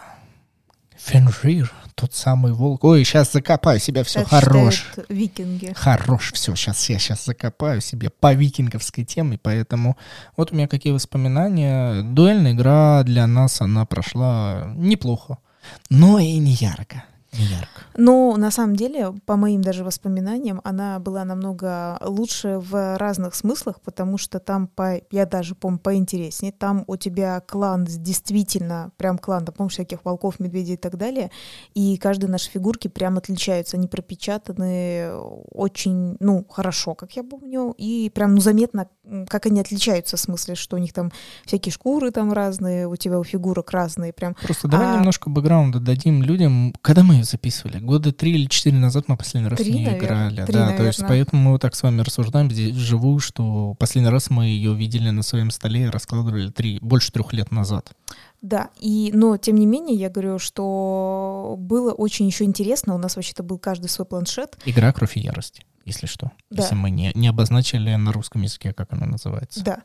Фенжир, 0.99 1.71
тот 1.95 2.13
самый 2.13 2.53
волк. 2.53 2.83
Ой, 2.83 3.03
сейчас 3.03 3.31
закопаю 3.31 3.79
себя, 3.79 4.03
все, 4.03 4.19
так 4.19 4.29
хорош. 4.29 4.85
викинги. 5.07 5.73
Хорош, 5.75 6.33
все, 6.33 6.55
сейчас 6.55 6.89
я 6.89 6.99
сейчас 6.99 7.25
закопаю 7.25 7.81
себе 7.81 8.09
по 8.09 8.33
викинговской 8.33 9.05
теме, 9.05 9.39
поэтому 9.41 9.97
вот 10.35 10.51
у 10.51 10.55
меня 10.55 10.67
какие 10.67 10.93
воспоминания. 10.93 12.03
Дуэльная 12.03 12.53
игра 12.53 13.03
для 13.03 13.27
нас, 13.27 13.61
она 13.61 13.85
прошла 13.85 14.73
неплохо, 14.75 15.37
но 15.89 16.19
и 16.19 16.37
не 16.37 16.51
ярко. 16.51 17.03
Ярко. 17.31 17.81
Но 17.95 18.35
на 18.37 18.49
самом 18.49 18.75
деле, 18.75 19.13
по 19.25 19.35
моим 19.35 19.61
даже 19.61 19.83
воспоминаниям, 19.83 20.61
она 20.63 20.99
была 20.99 21.25
намного 21.25 21.99
лучше 22.01 22.57
в 22.57 22.97
разных 22.97 23.35
смыслах, 23.35 23.81
потому 23.81 24.17
что 24.17 24.39
там, 24.39 24.67
по, 24.67 25.01
я 25.11 25.25
даже 25.25 25.53
помню, 25.53 25.79
поинтереснее, 25.79 26.51
там 26.51 26.83
у 26.87 26.95
тебя 26.95 27.41
клан 27.41 27.85
действительно, 27.85 28.91
прям 28.97 29.17
клан, 29.17 29.45
да, 29.45 29.51
помнишь, 29.51 29.73
всяких 29.73 30.03
волков, 30.05 30.39
медведей 30.39 30.73
и 30.73 30.77
так 30.77 30.97
далее, 30.97 31.29
и 31.75 31.97
каждые 31.97 32.31
наши 32.31 32.49
фигурки 32.49 32.87
прям 32.87 33.17
отличаются, 33.17 33.77
они 33.77 33.87
пропечатаны 33.87 35.11
очень, 35.51 36.17
ну, 36.19 36.45
хорошо, 36.49 36.95
как 36.95 37.11
я 37.13 37.23
помню, 37.23 37.75
и 37.77 38.11
прям, 38.13 38.35
ну, 38.35 38.41
заметно, 38.41 38.87
как 39.27 39.45
они 39.45 39.61
отличаются, 39.61 40.17
в 40.17 40.19
смысле, 40.19 40.55
что 40.55 40.77
у 40.77 40.79
них 40.79 40.93
там 40.93 41.11
всякие 41.45 41.71
шкуры 41.71 42.11
там 42.11 42.33
разные, 42.33 42.87
у 42.87 42.95
тебя 42.95 43.19
у 43.19 43.23
фигурок 43.23 43.71
разные, 43.71 44.13
прям. 44.13 44.35
Просто 44.41 44.67
давай 44.67 44.95
а... 44.95 44.97
немножко 44.97 45.29
бэкграунда 45.29 45.79
дадим 45.79 46.23
людям, 46.23 46.73
когда 46.81 47.03
мы 47.03 47.18
ее 47.19 47.25
записывали? 47.25 47.79
Года 47.79 48.11
три 48.11 48.33
или 48.33 48.47
четыре 48.47 48.77
назад 48.77 49.07
мы 49.07 49.17
последний 49.17 49.49
раз 49.49 49.59
три, 49.59 49.71
в 49.71 49.75
нее 49.75 49.91
наверное. 49.91 50.07
играли. 50.07 50.45
Три, 50.45 50.53
да, 50.53 50.59
наверное. 50.59 50.77
то 50.77 50.85
есть 50.87 51.03
поэтому 51.07 51.41
мы 51.41 51.51
вот 51.51 51.61
так 51.61 51.75
с 51.75 51.83
вами 51.83 52.01
рассуждаем 52.01 52.51
здесь 52.51 52.75
живую, 52.75 53.19
что 53.19 53.75
последний 53.79 54.09
раз 54.09 54.29
мы 54.29 54.45
ее 54.45 54.73
видели 54.73 55.09
на 55.09 55.23
своем 55.23 55.51
столе 55.51 55.83
и 55.83 55.87
раскладывали 55.87 56.49
три, 56.49 56.79
больше 56.81 57.11
трех 57.11 57.33
лет 57.33 57.51
назад. 57.51 57.91
Да, 58.41 58.69
и, 58.79 59.11
но 59.13 59.37
тем 59.37 59.55
не 59.55 59.65
менее, 59.65 59.97
я 59.97 60.09
говорю, 60.09 60.39
что 60.39 61.55
было 61.57 61.91
очень 61.91 62.25
еще 62.25 62.45
интересно. 62.45 62.95
У 62.95 62.97
нас 62.97 63.15
вообще-то 63.15 63.43
был 63.43 63.57
каждый 63.57 63.89
свой 63.89 64.05
планшет. 64.05 64.57
Игра 64.65 64.93
«Кровь 64.93 65.17
и 65.17 65.19
ярость» 65.19 65.61
если 65.89 66.05
что. 66.05 66.31
Да. 66.49 66.63
Если 66.63 66.75
мы 66.75 66.91
не, 66.91 67.11
не 67.15 67.27
обозначили 67.27 67.95
на 67.95 68.11
русском 68.11 68.41
языке, 68.43 68.73
как 68.73 68.93
она 68.93 69.05
называется. 69.05 69.63
Да. 69.63 69.81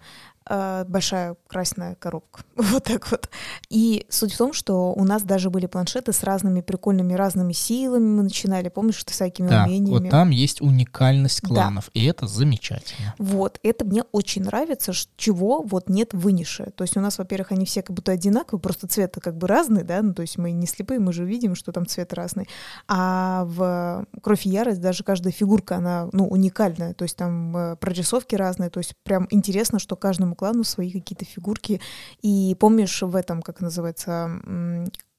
Э, 0.46 0.84
большая 0.86 1.36
красная 1.48 1.94
коробка. 1.94 2.42
вот 2.56 2.84
так 2.84 3.10
вот. 3.10 3.30
И 3.70 4.04
суть 4.10 4.34
в 4.34 4.36
том, 4.36 4.52
что 4.52 4.92
у 4.92 5.02
нас 5.04 5.22
даже 5.22 5.48
были 5.48 5.64
планшеты 5.64 6.12
с 6.12 6.22
разными 6.22 6.60
прикольными 6.60 7.14
разными 7.14 7.54
силами. 7.54 8.04
Мы 8.04 8.22
начинали, 8.24 8.68
помнишь, 8.68 8.96
что 8.96 9.10
всякими 9.12 9.48
да, 9.48 9.64
умениями. 9.64 10.04
Вот 10.04 10.10
там 10.10 10.28
есть 10.28 10.60
уникальность 10.60 11.40
кланов, 11.40 11.90
да. 11.94 12.00
и 12.00 12.04
это 12.04 12.26
замечательно. 12.26 13.14
Вот, 13.16 13.58
это 13.62 13.86
мне 13.86 14.02
очень 14.12 14.42
нравится, 14.42 14.92
чего 15.16 15.62
вот 15.62 15.88
нет 15.88 16.12
в 16.12 16.28
Инише. 16.28 16.72
То 16.76 16.84
есть 16.84 16.96
у 16.98 17.00
нас, 17.00 17.16
во-первых, 17.16 17.52
они 17.52 17.64
все 17.64 17.80
как 17.80 17.96
будто 17.96 18.12
одинаковые, 18.12 18.60
просто 18.60 18.86
цвета 18.86 19.20
как 19.20 19.38
бы 19.38 19.48
разные, 19.48 19.82
да, 19.82 20.02
ну 20.02 20.12
то 20.12 20.20
есть 20.20 20.36
мы 20.36 20.52
не 20.52 20.66
слепые, 20.66 21.00
мы 21.00 21.14
же 21.14 21.24
видим, 21.24 21.54
что 21.54 21.72
там 21.72 21.86
цвет 21.86 22.12
разный. 22.12 22.48
А 22.86 23.44
в 23.46 24.06
Кровь 24.22 24.44
и 24.44 24.50
Ярость 24.50 24.82
даже 24.82 25.04
каждая 25.04 25.32
фигурка, 25.32 25.76
она, 25.76 26.08
ну, 26.12 26.26
уникальная, 26.26 26.92
то 26.92 27.04
есть 27.04 27.16
там 27.16 27.56
э, 27.56 27.76
прорисовки 27.76 28.34
разные, 28.34 28.68
то 28.68 28.78
есть 28.78 28.94
прям 29.04 29.26
интересно, 29.30 29.78
что 29.78 29.96
каждому 29.96 30.33
каждому 30.34 30.44
клану 30.44 30.64
свои 30.64 30.90
какие-то 30.90 31.24
фигурки. 31.24 31.80
И 32.22 32.56
помнишь 32.58 33.02
в 33.02 33.16
этом, 33.16 33.42
как 33.42 33.60
называется, 33.60 34.40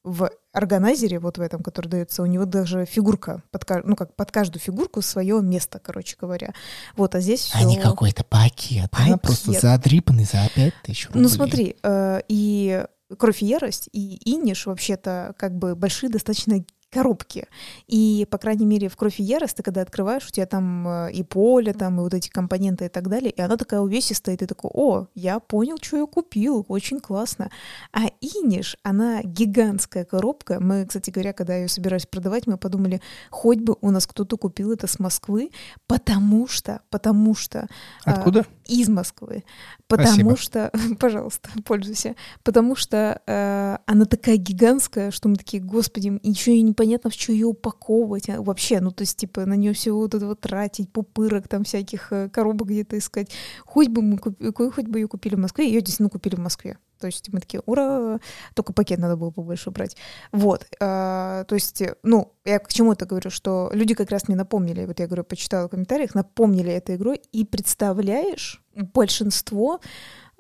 в 0.04 0.30
органайзере, 0.54 1.20
вот 1.20 1.38
в 1.38 1.42
этом, 1.42 1.64
который 1.64 1.88
дается, 1.88 2.22
у 2.22 2.28
него 2.28 2.46
даже 2.46 2.86
фигурка, 2.86 3.42
под, 3.52 3.86
ну 3.86 3.96
как 3.96 4.16
под 4.16 4.32
каждую 4.32 4.62
фигурку 4.62 5.02
свое 5.02 5.42
место, 5.42 5.80
короче 5.80 6.16
говоря. 6.22 6.54
Вот, 6.96 7.16
а 7.16 7.22
здесь 7.22 7.52
А 7.54 7.64
не 7.64 7.78
какой-то 7.78 8.24
пакет, 8.24 8.92
пакет. 8.92 9.08
Она 9.08 9.18
просто 9.18 9.52
задрипанный 9.54 10.26
за 10.26 10.48
5 10.54 10.74
тысяч 10.84 11.08
рублей. 11.08 11.24
Ну 11.24 11.30
смотри, 11.30 11.76
э, 11.82 12.22
и 12.28 12.86
Кровь 13.18 13.44
и 13.44 13.46
Ярость 13.46 13.88
и 13.94 14.20
Иниш 14.26 14.66
вообще-то 14.66 15.36
как 15.38 15.56
бы 15.56 15.76
большие 15.76 16.10
достаточно 16.10 16.66
коробки. 16.96 17.48
И, 17.88 18.26
по 18.32 18.38
крайней 18.38 18.66
мере, 18.66 18.88
в 18.88 18.96
«Кровь 18.96 19.20
и 19.20 19.24
ярость» 19.24 19.58
ты 19.58 19.64
когда 19.64 19.82
открываешь, 19.82 20.26
у 20.26 20.32
тебя 20.32 20.46
там 20.46 20.88
э, 20.88 21.12
и 21.12 21.24
поле, 21.24 21.74
там, 21.74 22.00
и 22.00 22.04
вот 22.04 22.14
эти 22.14 22.30
компоненты 22.30 22.86
и 22.86 22.90
так 22.90 23.10
далее, 23.10 23.32
и 23.32 23.42
она 23.42 23.58
такая 23.58 23.82
увесистая, 23.82 24.36
и 24.36 24.38
ты 24.38 24.48
такой, 24.48 24.72
о, 24.74 25.08
я 25.14 25.40
понял, 25.40 25.76
что 25.82 25.98
я 25.98 26.06
купил, 26.06 26.66
очень 26.70 27.02
классно. 27.02 27.52
А 27.92 28.06
Иниш, 28.22 28.78
она 28.82 29.22
гигантская 29.24 30.06
коробка. 30.06 30.62
Мы, 30.62 30.86
кстати 30.86 31.10
говоря, 31.10 31.34
когда 31.34 31.58
ее 31.58 31.68
собирались 31.68 32.06
продавать, 32.06 32.48
мы 32.48 32.58
подумали, 32.58 33.02
хоть 33.30 33.60
бы 33.60 33.76
у 33.82 33.92
нас 33.92 34.08
кто-то 34.08 34.38
купил 34.38 34.72
это 34.72 34.88
с 34.88 34.98
Москвы, 34.98 35.52
потому 35.88 36.48
что, 36.48 36.80
потому 36.90 37.36
что... 37.36 37.68
А, 38.06 38.12
Откуда? 38.14 38.42
А, 38.42 38.72
из 38.72 38.88
Москвы. 38.88 39.44
Потому 39.88 40.08
Спасибо. 40.08 40.38
что, 40.38 40.72
пожалуйста, 41.00 41.50
пользуйся, 41.66 42.16
потому 42.44 42.76
что 42.76 43.22
э, 43.28 43.78
она 43.86 44.06
такая 44.06 44.38
гигантская, 44.38 45.12
что 45.12 45.28
мы 45.28 45.36
такие, 45.36 45.62
господи, 45.62 46.20
еще 46.24 46.56
и 46.56 46.62
непонятно, 46.86 47.10
в 47.10 47.14
что 47.14 47.32
ее 47.32 47.48
упаковывать 47.48 48.30
а, 48.30 48.42
вообще, 48.42 48.80
ну 48.80 48.92
то 48.92 49.02
есть 49.02 49.18
типа 49.18 49.46
на 49.46 49.56
нее 49.56 49.74
все 49.74 49.92
вот 49.92 50.14
это 50.14 50.26
вот 50.28 50.40
тратить, 50.40 50.92
пупырок 50.92 51.48
там 51.48 51.64
всяких 51.64 52.12
э, 52.12 52.30
коробок 52.30 52.68
где-то 52.68 52.98
искать. 52.98 53.32
Хоть 53.66 53.90
бы 53.90 54.02
мы 54.02 54.18
купили, 54.18 54.52
хоть 54.52 54.88
бы 54.88 55.00
ее 55.00 55.08
купили 55.08 55.36
в 55.36 55.40
Москве, 55.40 55.68
ее 55.68 55.82
действительно 55.82 56.10
купили 56.10 56.36
в 56.36 56.40
Москве. 56.40 56.78
То 57.00 57.08
есть 57.08 57.32
мы 57.34 57.40
такие, 57.40 57.62
ура, 57.66 58.20
только 58.54 58.74
пакет 58.74 59.00
надо 59.00 59.18
было 59.18 59.32
побольше 59.32 59.72
брать. 59.72 59.98
Вот, 60.32 60.66
э, 60.80 61.46
то 61.48 61.56
есть, 61.56 61.84
ну, 62.04 62.34
я 62.46 62.60
к 62.60 62.72
чему 62.72 62.94
это 62.94 63.06
говорю, 63.06 63.30
что 63.30 63.70
люди 63.74 63.94
как 63.94 64.12
раз 64.12 64.28
мне 64.28 64.38
напомнили, 64.38 64.86
вот 64.86 65.00
я 65.00 65.08
говорю, 65.08 65.24
почитала 65.24 65.68
в 65.68 65.72
комментариях, 65.72 66.16
напомнили 66.16 66.72
эту 66.72 66.96
игру, 66.96 67.14
и 67.14 67.46
представляешь, 67.46 68.64
большинство 68.76 69.80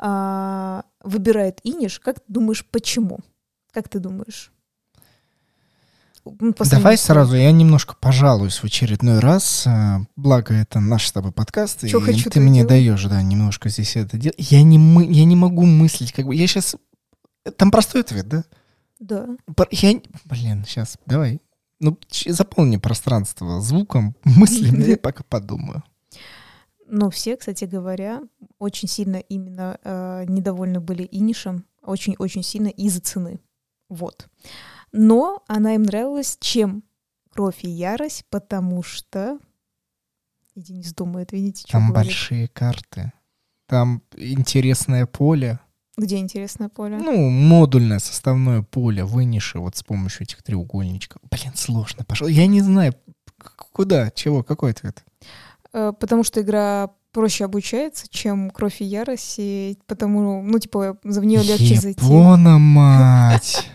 э, 0.01 0.81
выбирает 1.03 1.59
Иниш. 1.63 1.99
Как 1.99 2.19
ты 2.19 2.25
думаешь, 2.27 2.65
почему? 2.71 3.19
Как 3.73 3.89
ты 3.89 3.99
думаешь? 3.99 4.54
Давай 6.25 6.97
сразу, 6.97 7.35
я 7.35 7.51
немножко 7.51 7.95
пожалуюсь 7.99 8.57
в 8.57 8.63
очередной 8.63 9.19
раз. 9.19 9.67
Э, 9.67 9.99
благо, 10.15 10.55
это 10.55 10.79
наш 10.79 11.07
с 11.07 11.11
тобой 11.11 11.31
подкаст. 11.31 11.87
Что 11.87 11.99
и 11.99 12.01
хочу, 12.01 12.29
ты 12.31 12.39
мне 12.39 12.61
делаю. 12.61 12.69
даешь, 12.69 13.03
да, 13.05 13.21
немножко 13.21 13.69
здесь 13.69 13.95
это 13.95 14.17
делать. 14.17 14.35
Я 14.39 14.63
не, 14.63 14.79
мы, 14.79 15.05
я 15.05 15.23
не 15.25 15.35
могу 15.35 15.65
мыслить, 15.65 16.11
как 16.13 16.25
бы. 16.25 16.35
Я 16.35 16.47
сейчас. 16.47 16.75
Там 17.57 17.69
простой 17.69 18.01
ответ, 18.01 18.27
да? 18.27 18.43
Да. 18.99 19.27
Я... 19.69 20.01
Блин, 20.25 20.65
сейчас, 20.65 20.97
давай. 21.05 21.41
Ну, 21.79 21.99
заполни 22.27 22.77
пространство 22.77 23.61
звуком, 23.61 24.15
мыслями, 24.23 24.83
я 24.83 24.97
пока 24.97 25.23
подумаю. 25.23 25.83
Ну, 26.87 27.11
все, 27.11 27.37
кстати 27.37 27.65
говоря, 27.65 28.21
очень 28.57 28.87
сильно 28.87 29.17
именно 29.17 29.77
э, 29.83 30.25
недовольны 30.27 30.79
были 30.79 31.07
Инишем, 31.11 31.65
очень-очень 31.83 32.41
сильно 32.41 32.69
из-за 32.69 33.01
цены. 33.01 33.39
Вот 33.89 34.27
но 34.97 35.43
она 35.47 35.75
им 35.75 35.83
нравилась 35.83 36.37
чем? 36.39 36.83
Кровь 37.33 37.63
и 37.63 37.69
ярость, 37.69 38.23
потому 38.29 38.81
что 38.83 39.39
И 40.55 40.61
Денис 40.61 40.93
думает, 40.93 41.31
видите, 41.33 41.61
что 41.61 41.71
Там 41.73 41.89
говорит. 41.89 42.07
большие 42.11 42.47
карты. 42.47 43.11
Там 43.67 44.01
интересное 44.15 45.05
поле. 45.05 45.59
Где 45.97 46.17
интересное 46.17 46.69
поле? 46.69 46.97
Ну, 46.97 47.29
модульное 47.29 47.99
составное 47.99 48.61
поле 48.61 49.03
вынеши 49.03 49.59
вот 49.59 49.75
с 49.75 49.83
помощью 49.83 50.23
этих 50.23 50.43
треугольничков. 50.43 51.21
Блин, 51.29 51.51
сложно. 51.55 52.03
Пошел. 52.05 52.27
Я 52.27 52.47
не 52.47 52.61
знаю, 52.61 52.93
куда, 53.71 54.11
чего, 54.11 54.43
какой 54.43 54.71
ответ? 54.71 55.03
Э, 55.73 55.91
Потому 55.99 56.23
что 56.23 56.41
игра 56.41 56.89
проще 57.11 57.45
обучается, 57.45 58.07
чем 58.09 58.49
кровь 58.49 58.81
и 58.81 58.85
ярость, 58.85 59.35
и 59.37 59.77
потому, 59.87 60.41
ну, 60.41 60.59
типа, 60.59 60.97
за 61.03 61.21
в 61.21 61.25
нее 61.25 61.41
легче 61.43 61.75
зайти. 61.75 62.01
Япона, 62.03 62.57
мать. 62.59 63.69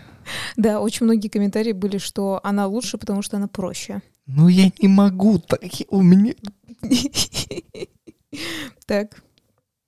Да, 0.57 0.81
очень 0.81 1.05
многие 1.05 1.27
комментарии 1.27 1.71
были, 1.71 1.97
что 1.97 2.39
она 2.43 2.67
лучше, 2.67 2.97
потому 2.97 3.21
что 3.21 3.37
она 3.37 3.47
проще. 3.47 4.01
Ну, 4.27 4.47
я 4.47 4.71
не 4.79 4.87
могу. 4.87 5.39
Так, 5.39 5.61
у 5.89 6.01
меня... 6.01 6.33
Так. 8.85 9.21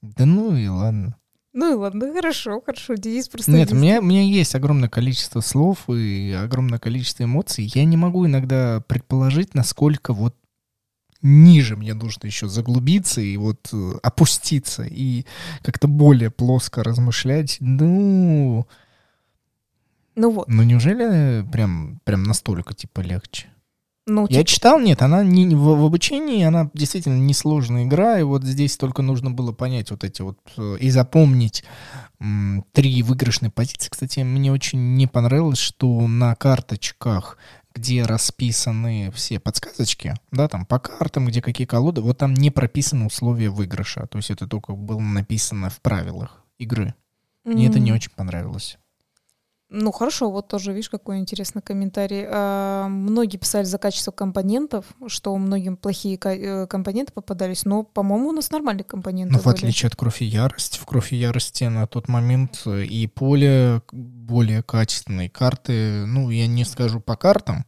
Да 0.01 0.25
ну 0.25 0.53
и 0.55 0.67
ладно. 0.67 1.15
Ну 1.53 1.71
и 1.71 1.75
ладно, 1.75 2.11
хорошо, 2.11 2.61
хорошо. 2.65 2.95
Денис 2.95 3.29
просто... 3.29 3.51
Нет, 3.51 3.71
у 3.71 3.75
меня, 3.75 3.99
у 3.99 4.03
меня 4.03 4.23
есть 4.23 4.55
огромное 4.55 4.89
количество 4.89 5.39
слов 5.39 5.87
и 5.89 6.31
огромное 6.31 6.79
количество 6.79 7.23
эмоций. 7.23 7.71
Я 7.73 7.85
не 7.85 7.95
могу 7.95 8.25
иногда 8.25 8.81
предположить, 8.87 9.53
насколько 9.53 10.13
вот 10.13 10.35
ниже 11.21 11.77
мне 11.77 11.93
нужно 11.93 12.25
еще 12.25 12.47
заглубиться 12.47 13.21
и 13.21 13.37
вот 13.37 13.69
э, 13.71 13.91
опуститься 14.01 14.83
и 14.83 15.25
как-то 15.61 15.87
более 15.87 16.31
плоско 16.31 16.83
размышлять. 16.83 17.57
Ну, 17.59 18.67
Ну 20.15 20.31
вот. 20.31 20.47
ну 20.47 20.63
неужели 20.63 21.45
прям, 21.51 21.99
прям 22.03 22.23
настолько 22.23 22.73
типа 22.73 23.01
легче? 23.01 23.47
Ну, 24.05 24.23
Я 24.23 24.39
типа, 24.39 24.45
читал, 24.45 24.79
нет, 24.79 25.01
она 25.01 25.23
не, 25.23 25.55
в, 25.55 25.61
в 25.61 25.85
обучении, 25.85 26.43
она 26.43 26.69
действительно 26.73 27.17
несложная 27.17 27.85
игра, 27.85 28.19
и 28.19 28.23
вот 28.23 28.43
здесь 28.43 28.75
только 28.75 29.01
нужно 29.01 29.31
было 29.31 29.53
понять 29.53 29.91
вот 29.91 30.03
эти 30.03 30.21
вот 30.21 30.39
э, 30.57 30.75
и 30.81 30.89
запомнить 30.89 31.63
м, 32.19 32.65
три 32.73 33.01
выигрышные 33.01 33.49
позиции. 33.49 33.89
Кстати, 33.89 34.19
мне 34.19 34.51
очень 34.51 34.95
не 34.95 35.07
понравилось, 35.07 35.59
что 35.59 36.05
на 36.05 36.35
карточках, 36.35 37.37
где 37.73 38.03
расписаны 38.03 39.09
все 39.15 39.39
подсказочки, 39.39 40.15
да, 40.31 40.49
там 40.49 40.65
по 40.65 40.79
картам, 40.79 41.25
где 41.27 41.41
какие 41.41 41.65
колоды, 41.65 42.01
вот 42.01 42.17
там 42.17 42.33
не 42.33 42.51
прописаны 42.51 43.05
условия 43.05 43.49
выигрыша, 43.49 44.07
то 44.07 44.17
есть 44.17 44.31
это 44.31 44.47
только 44.47 44.73
было 44.73 44.99
написано 44.99 45.69
в 45.69 45.79
правилах 45.79 46.43
игры. 46.57 46.93
Мне 47.45 47.67
это 47.67 47.79
не 47.79 47.91
очень 47.93 48.11
понравилось. 48.15 48.77
Ну 49.75 49.91
хорошо, 49.91 50.29
вот 50.29 50.49
тоже, 50.49 50.71
видишь, 50.71 50.89
какой 50.89 51.17
интересный 51.17 51.63
комментарий. 51.63 52.25
А, 52.29 52.87
многие 52.87 53.37
писали 53.37 53.63
за 53.63 53.79
качество 53.79 54.11
компонентов, 54.11 54.85
что 55.07 55.35
многим 55.35 55.77
плохие 55.77 56.19
э, 56.23 56.67
компоненты 56.67 57.11
попадались, 57.11 57.65
но, 57.65 57.81
по-моему, 57.81 58.29
у 58.29 58.31
нас 58.33 58.51
нормальные 58.51 58.83
компоненты 58.83 59.33
Ну, 59.33 59.39
в 59.39 59.47
отличие 59.47 59.87
от 59.87 59.95
кровь 59.95 60.21
и 60.21 60.25
ярость, 60.25 60.77
в 60.77 60.85
кровь 60.85 61.11
и 61.11 61.15
ярости 61.15 61.63
на 61.63 61.87
тот 61.87 62.07
момент 62.07 62.61
э, 62.67 62.83
и 62.83 63.07
поле 63.07 63.81
более 63.91 64.61
качественные 64.61 65.31
карты, 65.31 66.05
ну, 66.05 66.29
я 66.29 66.45
не 66.45 66.65
скажу 66.65 66.99
по 66.99 67.15
картам, 67.15 67.65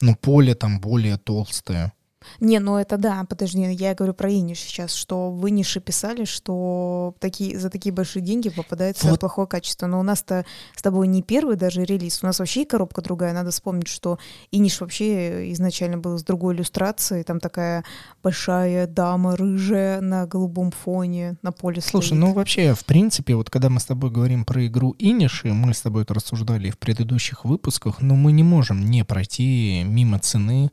но 0.00 0.14
поле 0.14 0.54
там 0.54 0.80
более 0.80 1.18
толстое. 1.18 1.92
Не, 2.40 2.58
ну 2.58 2.76
это 2.76 2.96
да, 2.96 3.24
подожди, 3.28 3.62
я 3.72 3.94
говорю 3.94 4.14
про 4.14 4.30
Иниш 4.32 4.60
сейчас, 4.60 4.92
что 4.94 5.30
вы 5.30 5.50
Иниши 5.50 5.80
писали, 5.80 6.24
что 6.24 7.14
такие, 7.18 7.58
за 7.58 7.70
такие 7.70 7.92
большие 7.92 8.22
деньги 8.22 8.48
попадается 8.48 9.08
Вот. 9.08 9.20
плохое 9.20 9.46
качество. 9.46 9.86
Но 9.86 10.00
у 10.00 10.02
нас-то 10.02 10.44
с 10.74 10.82
тобой 10.82 11.06
не 11.06 11.22
первый 11.22 11.56
даже 11.56 11.84
релиз, 11.84 12.22
у 12.22 12.26
нас 12.26 12.38
вообще 12.38 12.62
и 12.62 12.64
коробка 12.64 13.02
другая. 13.02 13.32
Надо 13.32 13.50
вспомнить, 13.50 13.88
что 13.88 14.18
Иниш 14.50 14.80
вообще 14.80 15.52
изначально 15.52 15.98
был 15.98 16.18
с 16.18 16.22
другой 16.22 16.54
иллюстрацией, 16.54 17.24
там 17.24 17.40
такая 17.40 17.84
большая 18.22 18.86
дама 18.86 19.36
рыжая 19.36 20.00
на 20.00 20.26
голубом 20.26 20.70
фоне, 20.70 21.36
на 21.42 21.52
поле 21.52 21.80
Слушай, 21.80 22.08
стоит. 22.08 22.20
ну 22.20 22.32
вообще, 22.32 22.74
в 22.74 22.84
принципе, 22.84 23.34
вот 23.34 23.50
когда 23.50 23.68
мы 23.70 23.80
с 23.80 23.84
тобой 23.84 24.10
говорим 24.10 24.44
про 24.44 24.66
игру 24.66 24.94
Иниши, 24.98 25.52
мы 25.52 25.74
с 25.74 25.80
тобой 25.80 26.02
это 26.02 26.14
рассуждали 26.14 26.70
в 26.70 26.78
предыдущих 26.78 27.44
выпусках, 27.44 28.00
но 28.00 28.14
мы 28.14 28.32
не 28.32 28.42
можем 28.42 28.84
не 28.84 29.04
пройти 29.04 29.82
мимо 29.84 30.18
цены. 30.18 30.70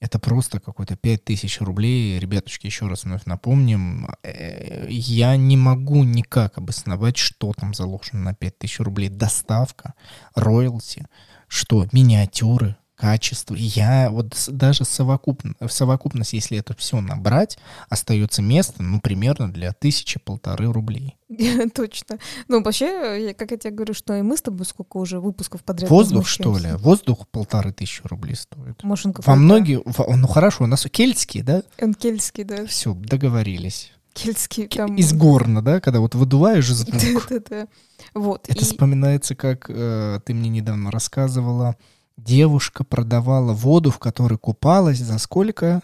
Это 0.00 0.18
просто 0.18 0.60
какой-то 0.60 0.96
5000 0.96 1.60
рублей. 1.60 2.18
Ребятушки, 2.18 2.66
еще 2.66 2.86
раз 2.86 3.04
вновь 3.04 3.24
напомним, 3.24 4.08
э, 4.22 4.86
я 4.88 5.36
не 5.36 5.56
могу 5.56 6.04
никак 6.04 6.58
обосновать, 6.58 7.16
что 7.16 7.52
там 7.52 7.74
заложено 7.74 8.20
на 8.22 8.34
5000 8.34 8.80
рублей. 8.80 9.08
Доставка, 9.08 9.94
роялти, 10.34 11.06
что, 11.48 11.86
миниатюры, 11.92 12.76
качество. 12.98 13.54
Я 13.54 14.10
вот 14.10 14.34
даже 14.48 14.84
совокупно, 14.84 15.54
в 15.60 15.68
совокупности, 15.68 16.34
если 16.34 16.58
это 16.58 16.74
все 16.76 17.00
набрать, 17.00 17.56
остается 17.88 18.42
место, 18.42 18.82
ну, 18.82 19.00
примерно 19.00 19.50
для 19.52 19.72
тысячи-полторы 19.72 20.72
рублей. 20.72 21.16
Точно. 21.74 22.18
Ну, 22.48 22.62
вообще, 22.62 23.34
как 23.38 23.52
я 23.52 23.56
тебе 23.56 23.72
говорю, 23.72 23.94
что 23.94 24.16
и 24.16 24.22
мы 24.22 24.36
с 24.36 24.42
тобой 24.42 24.66
сколько 24.66 24.96
уже 24.96 25.20
выпусков 25.20 25.62
подряд 25.62 25.88
Воздух, 25.88 26.26
что 26.26 26.58
ли? 26.58 26.72
Воздух 26.72 27.28
полторы 27.28 27.72
тысячи 27.72 28.02
рублей 28.04 28.34
стоит. 28.34 28.82
Может, 28.82 29.06
он 29.06 29.14
Во 29.24 29.36
многие... 29.36 29.80
Ну, 29.84 30.26
хорошо, 30.26 30.64
у 30.64 30.66
нас 30.66 30.84
кельтский, 30.90 31.42
да? 31.42 31.62
Энкельский, 31.78 32.42
да. 32.42 32.66
Все, 32.66 32.94
договорились. 32.94 33.92
Кельтский 34.12 34.66
там... 34.66 34.96
Из 34.96 35.12
горна, 35.12 35.62
да? 35.62 35.80
Когда 35.80 36.00
вот 36.00 36.16
выдуваешь 36.16 36.66
звук. 36.66 37.28
Да-да-да. 37.30 37.68
Вот. 38.14 38.48
Это 38.48 38.58
и- 38.58 38.64
вспоминается, 38.64 39.36
как 39.36 39.66
э, 39.68 40.18
ты 40.24 40.34
мне 40.34 40.48
недавно 40.48 40.90
рассказывала. 40.90 41.76
Девушка 42.18 42.82
продавала 42.84 43.52
воду, 43.52 43.90
в 43.90 43.98
которой 43.98 44.38
купалась. 44.38 44.98
За 44.98 45.18
сколько? 45.18 45.82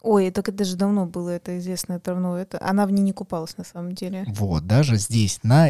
Ой, 0.00 0.30
так 0.30 0.48
это 0.48 0.64
же 0.64 0.76
давно 0.76 1.04
было, 1.06 1.30
это 1.30 1.58
известно, 1.58 1.94
это 1.94 2.12
давно. 2.12 2.38
Это... 2.38 2.58
Она 2.62 2.86
в 2.86 2.92
ней 2.92 3.02
не 3.02 3.12
купалась 3.12 3.56
на 3.58 3.64
самом 3.64 3.92
деле. 3.92 4.24
Вот, 4.28 4.64
даже 4.66 4.96
здесь, 4.96 5.40
на... 5.42 5.68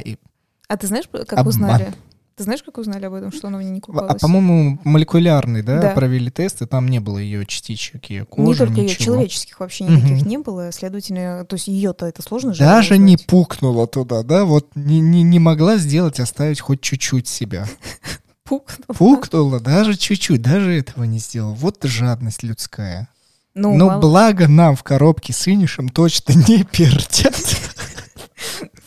А 0.69 0.77
ты 0.77 0.87
знаешь, 0.87 1.09
как 1.11 1.33
Обман. 1.33 1.47
узнали? 1.49 1.95
Ты 2.37 2.43
знаешь, 2.45 2.63
как 2.63 2.77
узнали 2.77 3.07
об 3.07 3.15
этом, 3.15 3.33
что 3.33 3.49
она 3.49 3.57
в 3.57 3.63
ней 3.63 3.71
не 3.71 3.79
А, 3.79 3.81
купалась? 3.81 4.21
по-моему, 4.21 4.79
молекулярный, 4.85 5.63
да, 5.63 5.81
Да. 5.81 5.89
провели 5.95 6.31
тесты, 6.31 6.67
там 6.67 6.87
не 6.89 7.01
было 7.01 7.17
ее 7.17 7.47
частичек, 7.47 8.11
ее 8.11 8.27
кожи, 8.27 8.51
не 8.51 8.55
только 8.67 8.81
ее, 8.83 8.89
человеческих 8.95 9.59
вообще 9.59 9.85
никаких 9.85 10.21
Мгм. 10.21 10.29
не 10.29 10.37
было, 10.37 10.71
следовательно, 10.71 11.47
то 11.47 11.55
есть 11.57 11.69
ее-то 11.69 12.05
это 12.05 12.21
сложно 12.21 12.53
же 12.53 12.63
Даже 12.63 12.99
не 12.99 13.17
пукнула 13.17 13.87
туда, 13.87 14.23
да, 14.23 14.45
вот 14.45 14.69
не, 14.75 15.01
не, 15.01 15.23
не 15.23 15.39
могла 15.39 15.79
сделать, 15.79 16.21
оставить 16.21 16.61
хоть 16.61 16.83
чуть-чуть 16.83 17.27
себя. 17.27 17.67
пукнула. 18.47 18.95
Пукнула 18.97 19.61
даже 19.61 19.97
чуть-чуть, 19.97 20.41
даже 20.43 20.73
этого 20.79 21.05
не 21.05 21.19
сделала. 21.19 21.55
Вот 21.55 21.79
жадность 21.83 22.43
людская. 22.43 23.09
Ну, 23.55 23.75
Но 23.77 23.87
мало- 23.89 24.01
благо 24.01 24.49
нам 24.49 24.77
в 24.77 24.83
коробке 24.83 25.33
с 25.33 25.49
инишем 25.49 25.89
точно 25.89 26.33
не 26.49 26.65
пердят. 26.65 27.35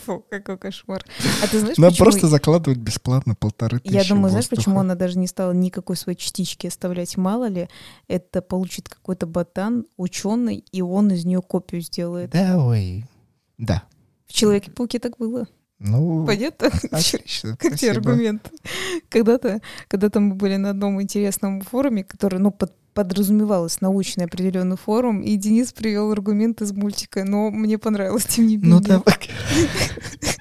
Фу, 0.06 0.24
какой 0.30 0.58
кошмар. 0.58 1.04
А 1.43 1.48
ты 1.48 1.60
знаешь, 1.60 1.78
Нам 1.78 1.91
почему... 1.91 2.06
просто 2.06 2.28
закладывают 2.28 2.80
бесплатно 2.80 3.36
полторы 3.36 3.80
тысячи 3.80 3.95
Я 3.95 4.04
думаю, 4.06 4.30
знаешь, 4.30 4.45
воздуха. 4.45 4.56
почему 4.62 4.80
она 4.80 4.95
даже 4.95 5.17
не 5.19 5.28
стала 5.28 5.52
никакой 5.52 5.95
своей 5.98 6.17
частички 6.17 6.67
оставлять? 6.67 7.17
Мало 7.17 7.48
ли, 7.48 7.67
это 8.08 8.41
получит 8.41 8.89
какой-то 8.89 9.28
ботан, 9.28 9.86
ученый, 9.98 10.63
и 10.72 10.82
он 10.82 11.12
из 11.12 11.26
нее 11.26 11.41
копию 11.41 11.82
сделает. 11.82 12.32
Да, 12.32 12.58
ой. 12.63 13.06
Да. 13.58 13.84
В 14.28 14.34
Человеке-пауке 14.34 15.00
так 15.00 15.17
было. 15.17 15.48
Ну, 15.80 16.26
Понятно? 16.26 16.70
отлично, 16.92 17.56
Как 17.60 17.76
тебе 17.78 17.92
аргумент? 17.92 18.52
Когда-то, 19.10 19.62
когда-то 19.88 20.20
мы 20.20 20.36
были 20.36 20.58
на 20.58 20.72
одном 20.72 21.02
интересном 21.02 21.62
форуме, 21.62 22.04
который, 22.04 22.39
ну, 22.39 22.52
под- 22.52 22.74
подразумевалось 22.94 23.80
научный 23.80 24.26
определенный 24.26 24.76
форум, 24.76 25.22
и 25.22 25.38
Денис 25.38 25.72
привел 25.72 26.12
аргумент 26.12 26.62
из 26.62 26.74
мультика, 26.74 27.24
но 27.24 27.50
мне 27.50 27.78
понравилось, 27.78 28.26
тем 28.26 28.48
не 28.48 28.58
менее. 28.58 28.72
Ну 28.76 28.80
давай. 28.82 29.04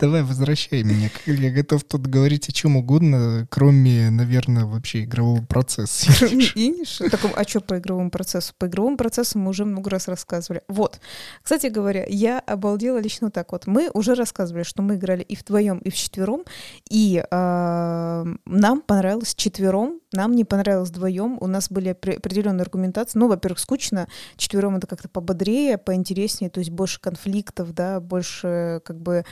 Давай, 0.00 0.22
возвращай 0.22 0.82
меня. 0.82 1.10
Я 1.26 1.50
готов 1.50 1.84
тут 1.84 2.06
говорить 2.06 2.48
о 2.48 2.52
чем 2.52 2.76
угодно, 2.76 3.46
кроме, 3.50 4.08
наверное, 4.08 4.64
вообще 4.64 5.04
игрового 5.04 5.42
процесса. 5.44 6.10
Так, 7.10 7.20
а 7.36 7.44
что 7.44 7.60
по 7.60 7.78
игровому 7.78 8.10
процессу? 8.10 8.54
По 8.56 8.66
игровому 8.66 8.96
процессу 8.96 9.38
мы 9.38 9.50
уже 9.50 9.64
много 9.64 9.90
раз 9.90 10.08
рассказывали. 10.08 10.62
Вот. 10.68 11.00
Кстати 11.42 11.66
говоря, 11.66 12.04
я 12.08 12.38
обалдела 12.38 12.98
лично 12.98 13.30
так 13.30 13.52
вот. 13.52 13.66
Мы 13.66 13.90
уже 13.92 14.14
рассказывали, 14.14 14.62
что 14.62 14.82
мы 14.82 14.94
играли 14.94 15.22
и 15.22 15.36
вдвоем, 15.36 15.78
и 15.78 15.90
вчетвером, 15.90 16.44
и 16.88 17.22
а, 17.30 18.24
нам 18.46 18.80
понравилось 18.80 19.34
четвером, 19.34 20.00
нам 20.12 20.34
не 20.34 20.44
понравилось 20.44 20.90
вдвоем. 20.90 21.38
У 21.40 21.46
нас 21.46 21.70
были 21.70 21.92
опре- 21.92 22.16
определенные 22.16 22.62
аргументации. 22.62 23.18
Ну, 23.18 23.28
во-первых, 23.28 23.58
скучно. 23.58 24.08
Четвером 24.36 24.76
это 24.76 24.86
как-то 24.86 25.08
пободрее, 25.08 25.78
поинтереснее, 25.78 26.50
то 26.50 26.60
есть 26.60 26.70
больше 26.70 27.00
конфликтов, 27.00 27.74
да, 27.74 28.00
больше 28.00 28.80
как 28.84 28.98
бы 29.00 29.24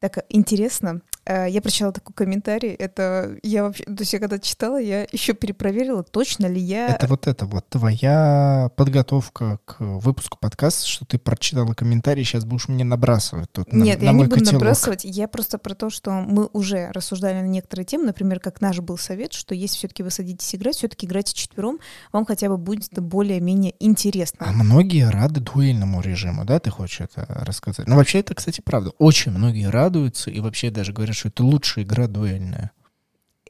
так 0.00 0.24
интересно. 0.30 1.02
Э, 1.26 1.46
я 1.48 1.60
прочитала 1.60 1.92
такой 1.92 2.14
комментарий. 2.14 2.70
Это 2.70 3.36
я 3.42 3.62
вообще, 3.62 3.84
то 3.84 3.96
есть 3.98 4.12
я 4.12 4.18
когда 4.18 4.38
читала, 4.38 4.80
я 4.80 5.06
еще 5.12 5.34
перепроверила, 5.34 6.02
точно 6.02 6.46
ли 6.46 6.60
я. 6.60 6.88
Это 6.88 7.06
вот 7.06 7.26
это 7.26 7.46
вот 7.46 7.68
твоя 7.68 8.70
подготовка 8.76 9.58
к 9.64 9.76
выпуску 9.78 10.38
подкаста, 10.40 10.86
что 10.86 11.04
ты 11.04 11.18
прочитала 11.18 11.74
комментарий, 11.74 12.24
сейчас 12.24 12.44
будешь 12.44 12.68
мне 12.68 12.84
набрасывать 12.84 13.52
тут. 13.52 13.72
Нет, 13.72 14.00
на, 14.00 14.04
я 14.04 14.12
на 14.12 14.16
не 14.16 14.24
буду 14.24 14.36
котелок. 14.36 14.54
набрасывать. 14.54 15.04
Я 15.04 15.28
просто 15.28 15.58
про 15.58 15.74
то, 15.74 15.90
что 15.90 16.10
мы 16.12 16.48
уже 16.52 16.90
рассуждали 16.92 17.40
на 17.40 17.46
некоторые 17.46 17.84
темы, 17.84 18.06
например, 18.06 18.40
как 18.40 18.60
наш 18.60 18.80
был 18.80 18.96
совет, 18.96 19.32
что 19.32 19.54
если 19.54 19.76
все-таки 19.76 20.02
вы 20.02 20.10
садитесь 20.10 20.54
играть, 20.54 20.76
все-таки 20.76 21.06
играйте 21.06 21.34
четвером, 21.34 21.78
вам 22.12 22.24
хотя 22.24 22.48
бы 22.48 22.56
будет 22.56 22.98
более-менее 22.98 23.74
интересно. 23.78 24.46
А 24.48 24.52
многие 24.52 25.08
рады 25.08 25.40
дуэльному 25.40 26.00
режиму, 26.00 26.44
да, 26.44 26.58
ты 26.58 26.70
хочешь 26.70 27.02
это 27.02 27.26
рассказать? 27.44 27.86
Ну, 27.86 27.96
вообще, 27.96 28.20
это, 28.20 28.34
кстати, 28.34 28.62
правда. 28.62 28.90
Очень 28.98 29.32
многие 29.32 29.66
радуются 29.90 30.30
и 30.30 30.38
вообще 30.40 30.70
даже 30.70 30.92
говорят, 30.92 31.16
что 31.16 31.28
это 31.28 31.42
лучшая 31.42 31.84
игра 31.84 32.06
дуэльная. 32.06 32.70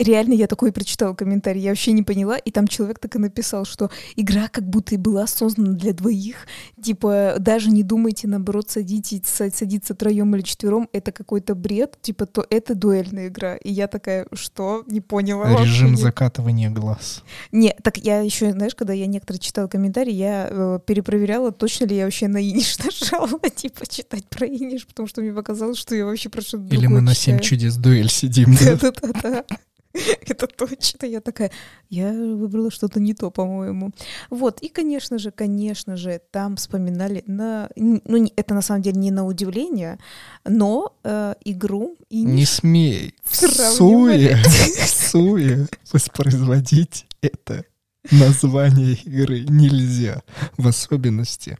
Реально 0.02 0.34
я 0.34 0.46
такой 0.46 0.72
прочитала 0.72 1.14
комментарий, 1.14 1.60
я 1.62 1.70
вообще 1.70 1.92
не 1.92 2.02
поняла, 2.02 2.36
и 2.36 2.50
там 2.50 2.66
человек 2.68 2.98
так 2.98 3.16
и 3.16 3.18
написал, 3.18 3.64
что 3.64 3.90
игра 4.16 4.48
как 4.48 4.68
будто 4.68 4.94
и 4.94 4.98
была 4.98 5.26
создана 5.26 5.72
для 5.72 5.92
двоих, 5.92 6.46
типа 6.82 7.36
даже 7.38 7.70
не 7.70 7.82
думайте, 7.82 8.26
наоборот, 8.28 8.70
садитесь, 8.70 9.20
са- 9.22 9.54
садиться 9.54 9.94
троем 9.94 10.34
или 10.34 10.42
четвером, 10.42 10.88
это 10.92 11.12
какой-то 11.12 11.54
бред, 11.54 11.98
типа 12.00 12.26
то 12.26 12.46
это 12.50 12.74
дуэльная 12.74 13.28
игра, 13.28 13.56
и 13.56 13.70
я 13.70 13.86
такая, 13.86 14.26
что? 14.32 14.84
Не 14.86 15.00
поняла 15.00 15.44
вообще 15.46 15.64
Режим 15.64 15.90
не- 15.92 15.96
закатывания 15.96 16.70
глаз. 16.70 17.22
Не, 17.52 17.74
так 17.82 17.98
я 17.98 18.20
еще, 18.20 18.52
знаешь, 18.52 18.74
когда 18.74 18.92
я 18.92 19.06
некоторые 19.06 19.40
читала 19.40 19.68
комментарии, 19.68 20.12
я 20.12 20.48
э, 20.50 20.78
перепроверяла, 20.86 21.52
точно 21.52 21.84
ли 21.86 21.96
я 21.96 22.04
вообще 22.04 22.28
на 22.28 22.38
иниш 22.42 22.78
нажала, 22.84 23.28
типа, 23.54 23.86
читать 23.86 24.26
про 24.28 24.46
иниш, 24.46 24.86
потому 24.86 25.08
что 25.08 25.20
мне 25.20 25.32
показалось, 25.32 25.78
что 25.78 25.94
я 25.94 26.04
вообще 26.06 26.28
про 26.28 26.40
что-то 26.40 26.64
Или 26.64 26.76
мы 26.86 26.96
другое 26.96 27.00
на 27.02 27.14
7 27.14 27.34
читаю. 27.36 27.40
чудес 27.42 27.76
дуэль 27.76 28.10
сидим, 28.10 28.54
да? 28.54 28.76
Да-да-да. 28.80 29.44
Это 30.26 30.46
точно. 30.46 31.06
Я 31.06 31.20
такая, 31.20 31.50
я 31.88 32.12
выбрала 32.12 32.70
что-то 32.70 33.00
не 33.00 33.14
то, 33.14 33.30
по-моему. 33.30 33.90
Вот, 34.30 34.60
и, 34.62 34.68
конечно 34.68 35.18
же, 35.18 35.30
конечно 35.30 35.96
же, 35.96 36.20
там 36.30 36.56
вспоминали 36.56 37.22
на... 37.26 37.68
Ну, 37.76 38.16
не- 38.16 38.32
это 38.36 38.54
на 38.54 38.62
самом 38.62 38.82
деле 38.82 38.98
не 38.98 39.10
на 39.10 39.26
удивление, 39.26 39.98
но 40.44 40.94
э, 41.04 41.34
игру 41.44 41.96
и 42.08 42.22
Не 42.22 42.44
смей 42.46 43.14
в 43.24 43.34
Сравнивали. 43.36 44.36
суе, 44.36 44.36
в 44.36 44.88
суе 45.10 45.66
воспроизводить 45.92 47.06
это 47.22 47.64
название 48.10 48.94
игры 48.94 49.40
нельзя, 49.40 50.22
в 50.56 50.66
особенности. 50.66 51.58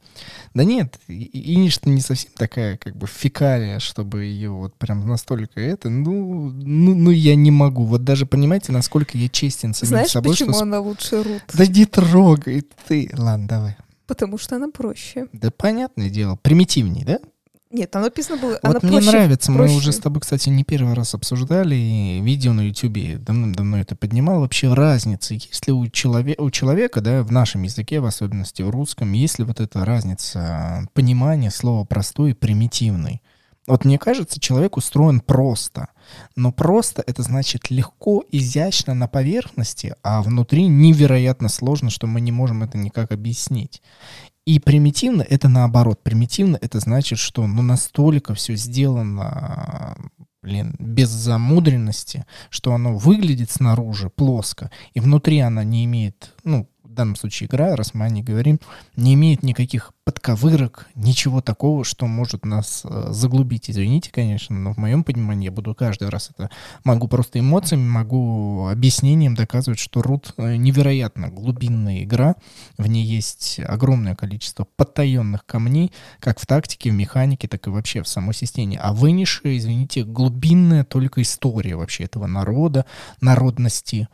Да 0.55 0.64
нет, 0.64 0.99
и- 1.09 1.55
Иниш-то 1.55 1.88
не 1.88 2.01
совсем 2.01 2.30
такая, 2.36 2.76
как 2.76 2.97
бы, 2.97 3.07
фекалия, 3.07 3.78
чтобы 3.78 4.24
ее 4.24 4.51
вот 4.51 4.74
прям 4.76 5.07
настолько 5.07 5.61
это, 5.61 5.91
ну, 5.91 6.51
ну, 6.51 6.95
ну, 6.95 7.11
я 7.11 7.34
не 7.34 7.51
могу. 7.51 7.84
Вот 7.84 8.05
даже 8.05 8.26
понимаете, 8.26 8.72
насколько 8.72 9.16
я 9.18 9.28
честен 9.28 9.74
с 9.74 9.78
самим 9.78 9.88
Знаешь, 9.91 10.11
собой, 10.11 10.32
почему 10.32 10.53
что... 10.53 10.62
она 10.62 10.80
лучше 10.80 11.22
рут? 11.22 11.43
Да 11.53 11.66
не 11.66 11.86
трогай 11.86 12.62
ты. 12.88 13.11
Ладно, 13.16 13.49
давай. 13.49 13.76
Потому 14.07 14.38
что 14.38 14.57
она 14.57 14.68
проще. 14.70 15.28
Да 15.32 15.51
понятное 15.51 16.11
дело, 16.11 16.36
примитивней, 16.36 17.05
да? 17.05 17.20
Нет, 17.70 17.88
там 17.92 18.02
написано 18.02 18.36
было, 18.36 18.58
она 18.62 18.74
Вот 18.74 18.82
мне 18.82 18.92
проще. 18.94 19.10
нравится, 19.12 19.52
мы 19.52 19.58
проще. 19.58 19.76
уже 19.76 19.92
с 19.92 19.98
тобой, 19.98 20.20
кстати, 20.20 20.48
не 20.48 20.64
первый 20.64 20.94
раз 20.94 21.14
обсуждали 21.14 21.76
и 21.76 22.20
видео 22.20 22.52
на 22.52 22.62
Ютубе, 22.62 23.16
давным-давно 23.18 23.78
это 23.78 23.94
поднимал, 23.94 24.40
вообще 24.40 24.74
разница, 24.74 25.34
есть 25.34 25.66
ли 25.68 25.72
у, 25.72 25.84
челове- 25.86 26.34
у 26.38 26.50
человека, 26.50 27.00
да, 27.00 27.22
в 27.22 27.30
нашем 27.30 27.62
языке, 27.62 28.00
в 28.00 28.06
особенности 28.06 28.62
в 28.62 28.70
русском, 28.70 29.12
есть 29.12 29.38
ли 29.38 29.44
вот 29.44 29.60
эта 29.60 29.84
разница 29.84 30.88
понимания 30.94 31.52
слова 31.52 31.84
простой 31.84 32.32
и 32.32 32.34
примитивный. 32.34 33.22
Вот 33.68 33.84
мне 33.84 33.98
кажется, 33.98 34.40
человек 34.40 34.76
устроен 34.76 35.20
просто, 35.20 35.88
но 36.34 36.50
просто 36.50 37.04
это 37.06 37.22
значит 37.22 37.70
легко, 37.70 38.24
изящно 38.32 38.94
на 38.94 39.06
поверхности, 39.06 39.94
а 40.02 40.22
внутри 40.22 40.66
невероятно 40.66 41.48
сложно, 41.48 41.88
что 41.88 42.08
мы 42.08 42.20
не 42.20 42.32
можем 42.32 42.64
это 42.64 42.78
никак 42.78 43.12
объяснить. 43.12 43.80
И 44.51 44.59
примитивно 44.59 45.22
это 45.22 45.48
наоборот. 45.48 46.03
Примитивно 46.03 46.59
это 46.61 46.80
значит, 46.80 47.20
что 47.20 47.46
ну 47.46 47.62
настолько 47.62 48.34
все 48.34 48.57
сделано 48.57 49.96
блин, 50.42 50.74
без 50.80 51.09
замудренности, 51.09 52.26
что 52.48 52.74
оно 52.74 52.96
выглядит 52.96 53.53
снаружи 53.53 54.11
плоско, 54.11 54.72
и 54.92 54.98
внутри 54.98 55.38
она 55.38 55.62
не 55.62 55.84
имеет, 55.84 56.34
ну, 56.42 56.68
в 56.91 56.95
данном 56.95 57.14
случае 57.14 57.47
игра, 57.47 57.76
раз 57.76 57.95
мы 57.95 58.05
о 58.05 58.09
ней 58.09 58.22
говорим, 58.22 58.59
не 58.97 59.14
имеет 59.14 59.45
никаких 59.45 59.93
подковырок, 60.05 60.88
ничего 60.97 61.41
такого, 61.41 61.84
что 61.84 62.07
может 62.07 62.45
нас 62.45 62.82
э, 62.84 63.07
заглубить. 63.11 63.70
Извините, 63.70 64.11
конечно, 64.11 64.59
но 64.59 64.72
в 64.72 64.76
моем 64.76 65.05
понимании 65.05 65.45
я 65.45 65.53
буду 65.53 65.72
каждый 65.74 66.09
раз 66.09 66.30
это 66.34 66.51
могу 66.82 67.07
просто 67.07 67.38
эмоциями, 67.38 67.88
могу 67.88 68.66
объяснением 68.66 69.36
доказывать, 69.36 69.78
что 69.78 70.03
Рут 70.03 70.34
э, 70.36 70.57
невероятно 70.57 71.28
глубинная 71.28 72.03
игра, 72.03 72.34
в 72.76 72.88
ней 72.88 73.05
есть 73.05 73.61
огромное 73.64 74.16
количество 74.16 74.66
потаенных 74.76 75.47
камней, 75.47 75.93
как 76.18 76.41
в 76.41 76.47
тактике, 76.47 76.91
в 76.91 76.95
механике, 76.95 77.47
так 77.47 77.64
и 77.68 77.70
вообще 77.70 78.03
в 78.03 78.09
самой 78.09 78.34
системе. 78.34 78.78
А 78.82 78.93
вынесшая, 78.93 79.57
извините, 79.57 80.03
глубинная 80.03 80.82
только 80.82 81.22
история 81.22 81.76
вообще 81.76 82.05
этого 82.05 82.26
народа, 82.26 82.84
народности. 83.20 84.09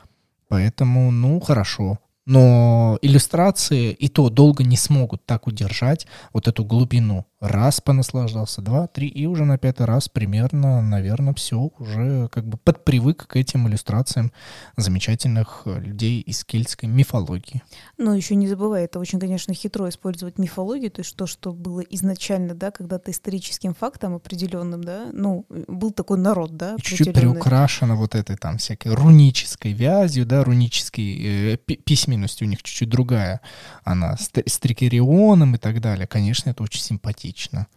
Поэтому, 0.49 1.11
ну, 1.11 1.41
хорошо. 1.41 1.99
Но 2.27 2.99
иллюстрации 3.03 3.93
и 3.93 4.09
то 4.09 4.29
долго 4.29 4.65
не 4.65 4.77
смогут 4.77 5.25
так 5.25 5.47
удержать 5.47 6.07
вот 6.33 6.49
эту 6.49 6.65
глубину. 6.65 7.25
Раз 7.41 7.83
понаслаждался, 7.83 8.63
два, 8.63 8.87
три, 8.87 9.09
и 9.09 9.27
уже 9.27 9.45
на 9.45 9.59
пятый 9.59 9.85
раз 9.85 10.09
примерно, 10.09 10.81
наверное, 10.81 11.35
все 11.35 11.71
уже 11.79 12.31
как 12.33 12.47
бы 12.47 12.57
подпривык 12.57 13.27
к 13.27 13.37
этим 13.37 13.69
иллюстрациям 13.69 14.33
замечательных 14.79 15.63
э, 15.67 15.79
людей 15.79 16.23
из 16.23 16.47
кельтской 16.47 16.89
мифологии. 16.89 17.63
Но 17.99 18.15
еще 18.15 18.37
не 18.37 18.49
забывай, 18.49 18.85
это 18.85 18.99
очень, 18.99 19.21
конечно, 19.21 19.53
хитро 19.53 19.87
использовать 19.91 20.39
мифологию, 20.39 20.91
то 20.91 21.01
есть 21.01 21.15
то, 21.15 21.27
что 21.27 21.53
было 21.53 21.81
изначально, 21.81 22.55
да, 22.55 22.71
когда-то 22.71 23.11
историческим 23.11 23.75
фактом 23.75 24.15
определенным, 24.15 24.83
да, 24.83 25.11
ну, 25.13 25.45
был 25.69 25.91
такой 25.91 26.17
народ, 26.17 26.57
да, 26.57 26.77
чуть-чуть 26.81 27.13
приукрашено 27.13 27.97
вот 27.97 28.15
этой 28.15 28.37
там 28.37 28.57
всякой 28.57 28.95
рунической 28.95 29.73
вязью, 29.73 30.25
да, 30.25 30.43
рунической 30.43 31.53
э, 31.53 31.57
пи- 31.59 31.77
письменность 31.77 32.41
у 32.41 32.47
них 32.47 32.63
чуть-чуть 32.63 32.89
другая. 32.89 33.43
Она 33.85 34.17
с, 34.17 34.31
с 34.35 34.59
трикерионом 34.59 35.57
и 35.57 35.59
так 35.59 35.83
далее. 35.83 36.07
Конечно, 36.07 36.49
это 36.49 36.63
очень 36.63 36.81
симпатично. 36.81 37.26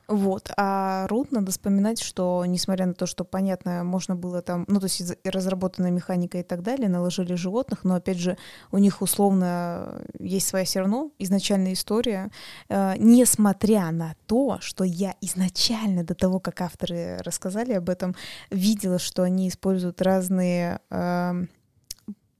Вот, 0.07 0.51
а 0.57 1.07
Рут 1.07 1.31
надо 1.31 1.51
вспоминать, 1.51 2.01
что 2.01 2.43
несмотря 2.45 2.85
на 2.85 2.93
то, 2.93 3.05
что, 3.05 3.23
понятно, 3.23 3.83
можно 3.83 4.15
было 4.15 4.41
там, 4.41 4.65
ну, 4.67 4.79
то 4.79 4.85
есть 4.85 5.01
разработанная 5.23 5.91
механика 5.91 6.39
и 6.39 6.43
так 6.43 6.63
далее, 6.63 6.89
наложили 6.89 7.35
животных, 7.35 7.83
но, 7.83 7.95
опять 7.95 8.17
же, 8.17 8.37
у 8.71 8.77
них 8.77 9.01
условно 9.01 10.01
есть 10.19 10.47
своя 10.47 10.65
все 10.65 10.79
равно 10.79 11.11
изначальная 11.19 11.73
история, 11.73 12.29
Э, 12.69 12.93
несмотря 12.97 13.91
на 13.91 14.15
то, 14.27 14.57
что 14.61 14.83
я 14.83 15.15
изначально, 15.21 16.03
до 16.03 16.15
того, 16.15 16.39
как 16.39 16.61
авторы 16.61 17.17
рассказали 17.23 17.73
об 17.73 17.89
этом, 17.89 18.15
видела, 18.49 18.99
что 18.99 19.23
они 19.23 19.47
используют 19.49 20.01
разные... 20.01 20.79
эм, 20.89 21.49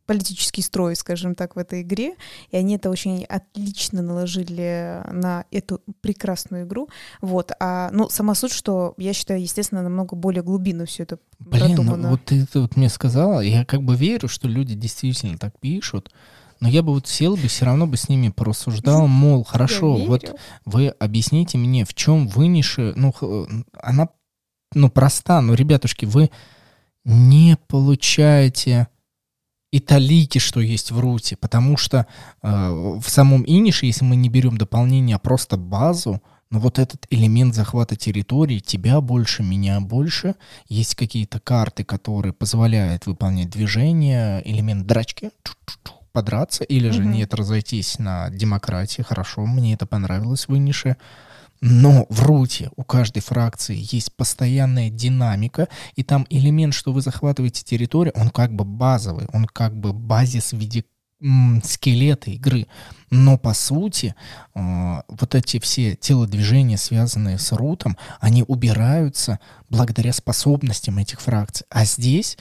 политический 0.09 0.63
строй, 0.63 0.95
скажем 0.95 1.35
так, 1.35 1.55
в 1.55 1.59
этой 1.59 1.83
игре, 1.83 2.15
и 2.49 2.57
они 2.57 2.77
это 2.77 2.89
очень 2.89 3.25
отлично 3.25 4.01
наложили 4.01 5.03
на 5.11 5.45
эту 5.51 5.81
прекрасную 6.01 6.65
игру. 6.65 6.89
Вот, 7.21 7.51
а, 7.59 7.91
ну, 7.93 8.09
сама 8.09 8.33
суть, 8.33 8.51
что 8.51 8.95
я 8.97 9.13
считаю, 9.13 9.39
естественно, 9.39 9.83
намного 9.83 10.15
более 10.15 10.41
глубинно 10.41 10.87
все 10.87 11.03
это 11.03 11.19
Блин, 11.37 11.61
ну 11.61 11.75
продумано. 11.75 12.09
вот 12.09 12.25
ты, 12.25 12.43
ты 12.47 12.59
вот 12.59 12.75
мне 12.75 12.89
сказала, 12.89 13.41
я 13.41 13.65
как 13.65 13.83
бы 13.83 13.95
верю, 13.95 14.27
что 14.29 14.47
люди 14.47 14.73
действительно 14.73 15.37
так 15.37 15.59
пишут, 15.59 16.11
но 16.59 16.67
я 16.67 16.81
бы 16.81 16.91
вот 16.91 17.07
сел 17.07 17.35
бы, 17.35 17.47
все 17.47 17.65
равно 17.65 17.85
бы 17.85 17.95
с 17.95 18.09
ними 18.09 18.29
порассуждал, 18.29 19.05
мол, 19.07 19.43
хорошо, 19.43 19.95
вот 19.95 20.35
вы 20.65 20.87
объясните 20.87 21.59
мне, 21.59 21.85
в 21.85 21.93
чем 21.93 22.27
вы 22.27 22.47
ниша, 22.47 22.93
ну, 22.95 23.13
она, 23.79 24.09
ну, 24.73 24.89
проста, 24.89 25.39
но, 25.41 25.53
ребятушки, 25.53 26.05
вы 26.05 26.31
не 27.05 27.59
получаете 27.67 28.87
и 29.71 29.79
талики, 29.79 30.39
что 30.39 30.59
есть 30.59 30.91
в 30.91 30.99
руте, 30.99 31.35
потому 31.35 31.77
что 31.77 32.07
э, 32.41 32.47
в 32.99 33.07
самом 33.07 33.43
Инише, 33.45 33.85
если 33.85 34.03
мы 34.03 34.15
не 34.15 34.29
берем 34.29 34.57
дополнение, 34.57 35.15
а 35.15 35.19
просто 35.19 35.57
базу, 35.57 36.21
но 36.51 36.59
вот 36.59 36.79
этот 36.79 37.05
элемент 37.11 37.53
захвата 37.53 37.95
территории, 37.95 38.59
тебя 38.59 39.01
больше, 39.01 39.43
меня 39.43 39.79
больше, 39.79 40.35
есть 40.67 40.95
какие-то 40.95 41.39
карты, 41.39 41.83
которые 41.83 42.33
позволяют 42.33 43.05
выполнять 43.05 43.51
движения, 43.51 44.41
элемент 44.43 44.87
драчки, 44.87 45.29
подраться, 46.11 46.63
или 46.63 46.89
же 46.89 47.01
Мгм. 47.01 47.11
нет, 47.11 47.33
разойтись 47.35 47.99
на 47.99 48.29
демократии, 48.31 49.03
хорошо, 49.03 49.45
мне 49.45 49.75
это 49.75 49.85
понравилось 49.85 50.47
в 50.47 50.57
Инише, 50.57 50.97
но 51.61 52.05
в 52.09 52.23
руте 52.23 52.69
у 52.75 52.83
каждой 52.83 53.21
фракции 53.21 53.77
есть 53.77 54.13
постоянная 54.13 54.89
динамика, 54.89 55.67
и 55.95 56.03
там 56.03 56.25
элемент, 56.29 56.73
что 56.73 56.93
вы 56.93 57.01
захватываете 57.01 57.63
территорию, 57.63 58.13
он 58.15 58.29
как 58.29 58.53
бы 58.53 58.63
базовый, 58.63 59.27
он 59.33 59.45
как 59.45 59.75
бы 59.75 59.93
базис 59.93 60.53
в 60.53 60.57
виде 60.57 60.85
скелета 61.63 62.31
игры. 62.31 62.67
Но 63.09 63.37
по 63.37 63.53
сути, 63.53 64.15
э, 64.55 65.01
вот 65.07 65.35
эти 65.35 65.59
все 65.59 65.95
телодвижения, 65.95 66.77
связанные 66.77 67.37
с 67.37 67.51
рутом, 67.51 67.97
они 68.21 68.43
убираются 68.47 69.39
благодаря 69.69 70.13
способностям 70.13 70.97
этих 70.97 71.19
фракций. 71.19 71.65
А 71.69 71.83
здесь 71.83 72.37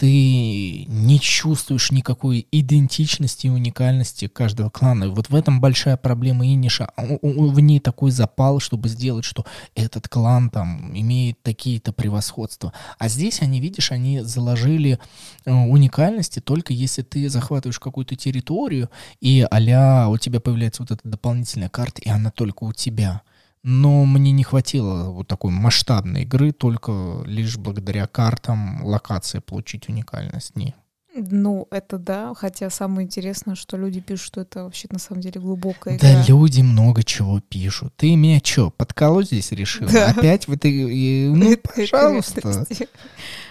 ты 0.00 0.86
не 0.86 1.20
чувствуешь 1.20 1.92
никакой 1.92 2.46
идентичности 2.50 3.48
и 3.48 3.50
уникальности 3.50 4.28
каждого 4.28 4.70
клана. 4.70 5.10
Вот 5.10 5.28
в 5.28 5.34
этом 5.34 5.60
большая 5.60 5.98
проблема 5.98 6.46
Иниша. 6.46 6.86
А 6.96 7.18
в 7.20 7.60
ней 7.60 7.80
такой 7.80 8.10
запал, 8.10 8.60
чтобы 8.60 8.88
сделать, 8.88 9.26
что 9.26 9.44
этот 9.74 10.08
клан 10.08 10.48
там 10.48 10.90
имеет 10.98 11.42
такие-то 11.42 11.92
превосходства. 11.92 12.72
А 12.98 13.08
здесь 13.08 13.42
они, 13.42 13.60
видишь, 13.60 13.92
они 13.92 14.20
заложили 14.20 14.98
э, 15.44 15.52
уникальности 15.52 16.40
только 16.40 16.72
если 16.72 17.02
ты 17.02 17.28
захватываешь 17.28 17.78
какую-то 17.78 18.16
территорию, 18.16 18.88
и 19.20 19.46
а 19.50 20.08
у 20.08 20.16
тебя 20.16 20.40
появляется 20.40 20.82
вот 20.82 20.92
эта 20.92 21.06
дополнительная 21.06 21.68
карта, 21.68 22.00
и 22.00 22.08
она 22.08 22.30
только 22.30 22.64
у 22.64 22.72
тебя 22.72 23.20
но 23.62 24.04
мне 24.04 24.32
не 24.32 24.44
хватило 24.44 25.10
вот 25.10 25.28
такой 25.28 25.50
масштабной 25.52 26.22
игры, 26.22 26.52
только 26.52 27.22
лишь 27.26 27.56
благодаря 27.56 28.06
картам 28.06 28.84
локации 28.84 29.40
получить 29.40 29.88
уникальность. 29.88 30.56
Не. 30.56 30.74
Ну, 31.12 31.66
это 31.72 31.98
да, 31.98 32.32
хотя 32.36 32.70
самое 32.70 33.04
интересное, 33.04 33.56
что 33.56 33.76
люди 33.76 34.00
пишут, 34.00 34.26
что 34.26 34.40
это 34.42 34.62
вообще 34.62 34.86
на 34.92 35.00
самом 35.00 35.22
деле 35.22 35.40
глубокая 35.40 35.96
игра. 35.96 36.08
Да, 36.08 36.24
люди 36.28 36.60
много 36.60 37.02
чего 37.02 37.40
пишут. 37.40 37.92
Ты 37.96 38.14
меня 38.14 38.40
что, 38.42 38.70
подколоть 38.70 39.26
здесь 39.26 39.50
решил? 39.50 39.88
Да. 39.88 40.10
Опять 40.10 40.46
в 40.46 40.52
этой... 40.52 41.28
Ну, 41.30 41.56
пожалуйста. 41.56 42.64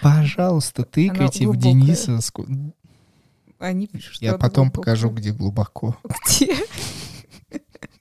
Пожалуйста, 0.00 0.84
тыкайте 0.84 1.46
в 1.46 1.56
Дениса. 1.56 2.18
Они 3.58 3.86
пишут, 3.86 4.14
что 4.14 4.24
Я 4.24 4.38
потом 4.38 4.70
покажу, 4.70 5.10
где 5.10 5.32
глубоко. 5.32 5.94
Где? 6.26 6.56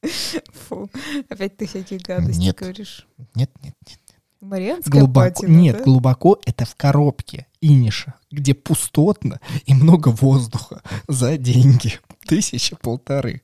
Фу, 0.54 0.90
опять 1.30 1.58
ты 1.58 1.68
всякие 1.68 2.00
гадости 2.00 2.40
нет. 2.40 2.56
говоришь. 2.58 3.08
Нет, 3.36 3.52
нет, 3.62 3.76
нет. 3.88 4.00
Марианская 4.42 5.02
глубоко, 5.02 5.30
патина, 5.42 5.58
Нет, 5.58 5.78
да? 5.80 5.84
глубоко 5.84 6.40
это 6.46 6.64
в 6.66 6.76
коробке 6.76 7.46
Иниша, 7.60 8.14
где 8.32 8.54
пустотно 8.54 9.42
и 9.66 9.74
много 9.74 10.10
воздуха 10.10 10.82
за 11.10 11.38
деньги. 11.38 12.00
Тысяча 12.26 12.78
полторы. 12.78 13.42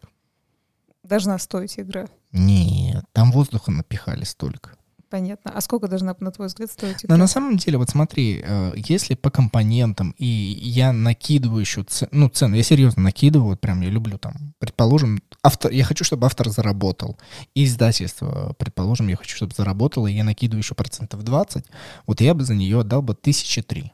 Должна 1.03 1.37
стоить 1.37 1.77
игра. 1.77 2.07
Нет, 2.31 3.03
там 3.11 3.31
воздуха 3.31 3.71
напихали 3.71 4.23
столько. 4.23 4.77
Понятно. 5.09 5.51
А 5.53 5.61
сколько 5.61 5.87
должна, 5.87 6.15
на 6.19 6.31
твой 6.31 6.47
взгляд, 6.47 6.71
стоить? 6.71 7.05
Но 7.07 7.15
на 7.17 7.27
самом 7.27 7.57
деле, 7.57 7.77
вот 7.77 7.89
смотри, 7.89 8.41
э, 8.43 8.73
если 8.75 9.13
по 9.13 9.29
компонентам, 9.29 10.15
и 10.17 10.25
я 10.25 10.91
накидываю 10.91 11.59
еще 11.59 11.83
ц... 11.83 12.07
ну, 12.11 12.27
цену, 12.29 12.55
я 12.55 12.63
серьезно 12.63 13.03
накидываю, 13.03 13.49
вот 13.49 13.61
прям 13.61 13.81
я 13.81 13.89
люблю 13.89 14.17
там, 14.17 14.33
предположим, 14.57 15.21
автор, 15.43 15.71
я 15.71 15.83
хочу, 15.83 16.03
чтобы 16.03 16.25
автор 16.25 16.49
заработал, 16.49 17.17
и 17.53 17.65
издательство, 17.65 18.55
предположим, 18.57 19.07
я 19.07 19.15
хочу, 19.15 19.35
чтобы 19.35 19.53
заработало, 19.55 20.07
и 20.07 20.13
я 20.13 20.23
накидываю 20.23 20.61
еще 20.61 20.75
процентов 20.75 21.23
20, 21.23 21.65
вот 22.07 22.21
я 22.21 22.33
бы 22.33 22.43
за 22.43 22.55
нее 22.55 22.79
отдал 22.79 23.01
бы 23.01 23.13
тысячи 23.13 23.61
три. 23.61 23.91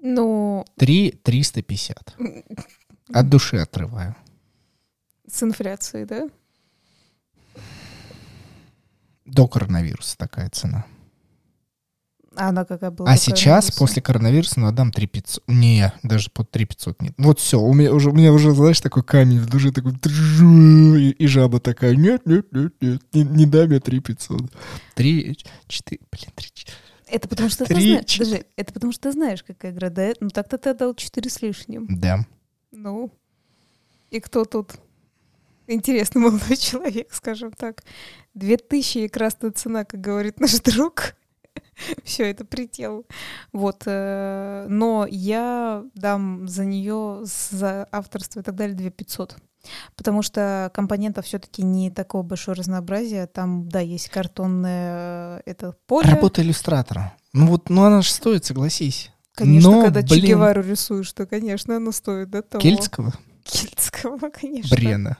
Ну... 0.00 0.64
Три 0.76 1.10
триста 1.10 1.62
пятьдесят. 1.62 2.16
От 3.12 3.28
души 3.28 3.56
отрываю. 3.56 4.14
С 5.28 5.42
инфляцией, 5.42 6.04
да? 6.04 6.28
До 9.26 9.48
коронавируса 9.48 10.16
такая 10.16 10.48
цена. 10.50 10.86
А 12.36 12.50
она 12.50 12.64
какая 12.64 12.90
была? 12.90 13.10
А 13.10 13.16
сейчас, 13.16 13.70
после 13.70 14.02
коронавируса, 14.02 14.60
ну, 14.60 14.66
отдам 14.66 14.92
3 14.92 15.06
500. 15.06 15.44
Не, 15.48 15.92
даже 16.02 16.30
под 16.30 16.50
3 16.50 16.66
500 16.66 17.02
нет. 17.02 17.14
Вот 17.16 17.40
все, 17.40 17.58
у 17.58 17.72
меня 17.72 17.92
уже, 17.94 18.10
у 18.10 18.12
меня 18.12 18.32
уже, 18.32 18.52
знаешь, 18.52 18.80
такой 18.80 19.02
камень 19.02 19.38
в 19.38 19.48
душе, 19.48 19.72
такой... 19.72 19.92
И, 19.94 21.10
и 21.10 21.26
жаба 21.26 21.60
такая, 21.60 21.96
нет, 21.96 22.26
нет, 22.26 22.52
нет, 22.52 22.74
нет, 22.80 23.02
не, 23.14 23.24
не 23.24 23.46
дам 23.46 23.70
я 23.72 23.80
3 23.80 24.00
500. 24.00 24.52
3, 24.94 25.38
4, 25.66 26.00
блин, 26.12 26.30
3, 26.34 26.50
4. 26.52 26.76
Это 27.08 27.28
потому 27.28 27.48
что 27.48 27.64
3, 27.64 27.74
ты 27.74 27.82
знаешь, 27.82 28.04
4. 28.04 28.24
Подожди, 28.26 28.46
это 28.56 28.72
потому 28.72 28.92
что 28.92 29.02
ты 29.02 29.12
знаешь, 29.12 29.42
какая 29.42 29.72
игра, 29.72 29.88
да? 29.88 30.12
Ну 30.20 30.28
так-то 30.28 30.58
ты 30.58 30.70
отдал 30.70 30.94
4 30.94 31.30
с 31.30 31.40
лишним. 31.40 31.86
Да. 31.88 32.26
Ну, 32.70 33.10
и 34.10 34.20
кто 34.20 34.44
тут? 34.44 34.74
Интересный 35.66 36.22
молодой 36.22 36.56
человек, 36.56 37.12
скажем 37.12 37.52
так. 37.52 37.82
Две 38.34 38.56
тысячи 38.56 38.98
и 38.98 39.08
красная 39.08 39.50
цена, 39.50 39.84
как 39.84 40.00
говорит 40.00 40.40
наш 40.40 40.60
друг. 40.60 41.14
Все, 42.04 42.30
это 42.30 42.44
предел. 42.44 43.06
Вот. 43.52 43.82
Э, 43.86 44.66
но 44.68 45.06
я 45.08 45.84
дам 45.94 46.48
за 46.48 46.64
нее, 46.64 47.20
за 47.22 47.88
авторство 47.92 48.40
и 48.40 48.42
так 48.42 48.54
далее, 48.54 48.76
2 48.76 48.90
500. 48.90 49.36
Потому 49.96 50.22
что 50.22 50.70
компонентов 50.74 51.26
все-таки 51.26 51.62
не 51.62 51.90
такого 51.90 52.22
большого 52.22 52.56
разнообразия. 52.56 53.26
Там, 53.26 53.68
да, 53.68 53.80
есть 53.80 54.08
картонное 54.08 55.38
э, 55.38 55.42
это 55.46 55.76
поле. 55.86 56.08
Работа 56.08 56.42
иллюстратора. 56.42 57.14
Ну 57.32 57.46
вот, 57.46 57.68
ну 57.68 57.84
она 57.84 58.02
же 58.02 58.10
стоит, 58.10 58.44
согласись. 58.44 59.10
Конечно, 59.34 59.70
Но, 59.70 59.82
когда 59.82 60.00
блин... 60.02 60.38
Че 60.38 60.62
рисуешь, 60.62 61.12
то, 61.12 61.26
конечно, 61.26 61.76
оно 61.76 61.92
стоит 61.92 62.30
до 62.30 62.42
того. 62.42 62.62
Кельтского? 62.62 63.12
Кельтского, 63.46 64.30
конечно. 64.30 64.76
Брена. 64.76 65.18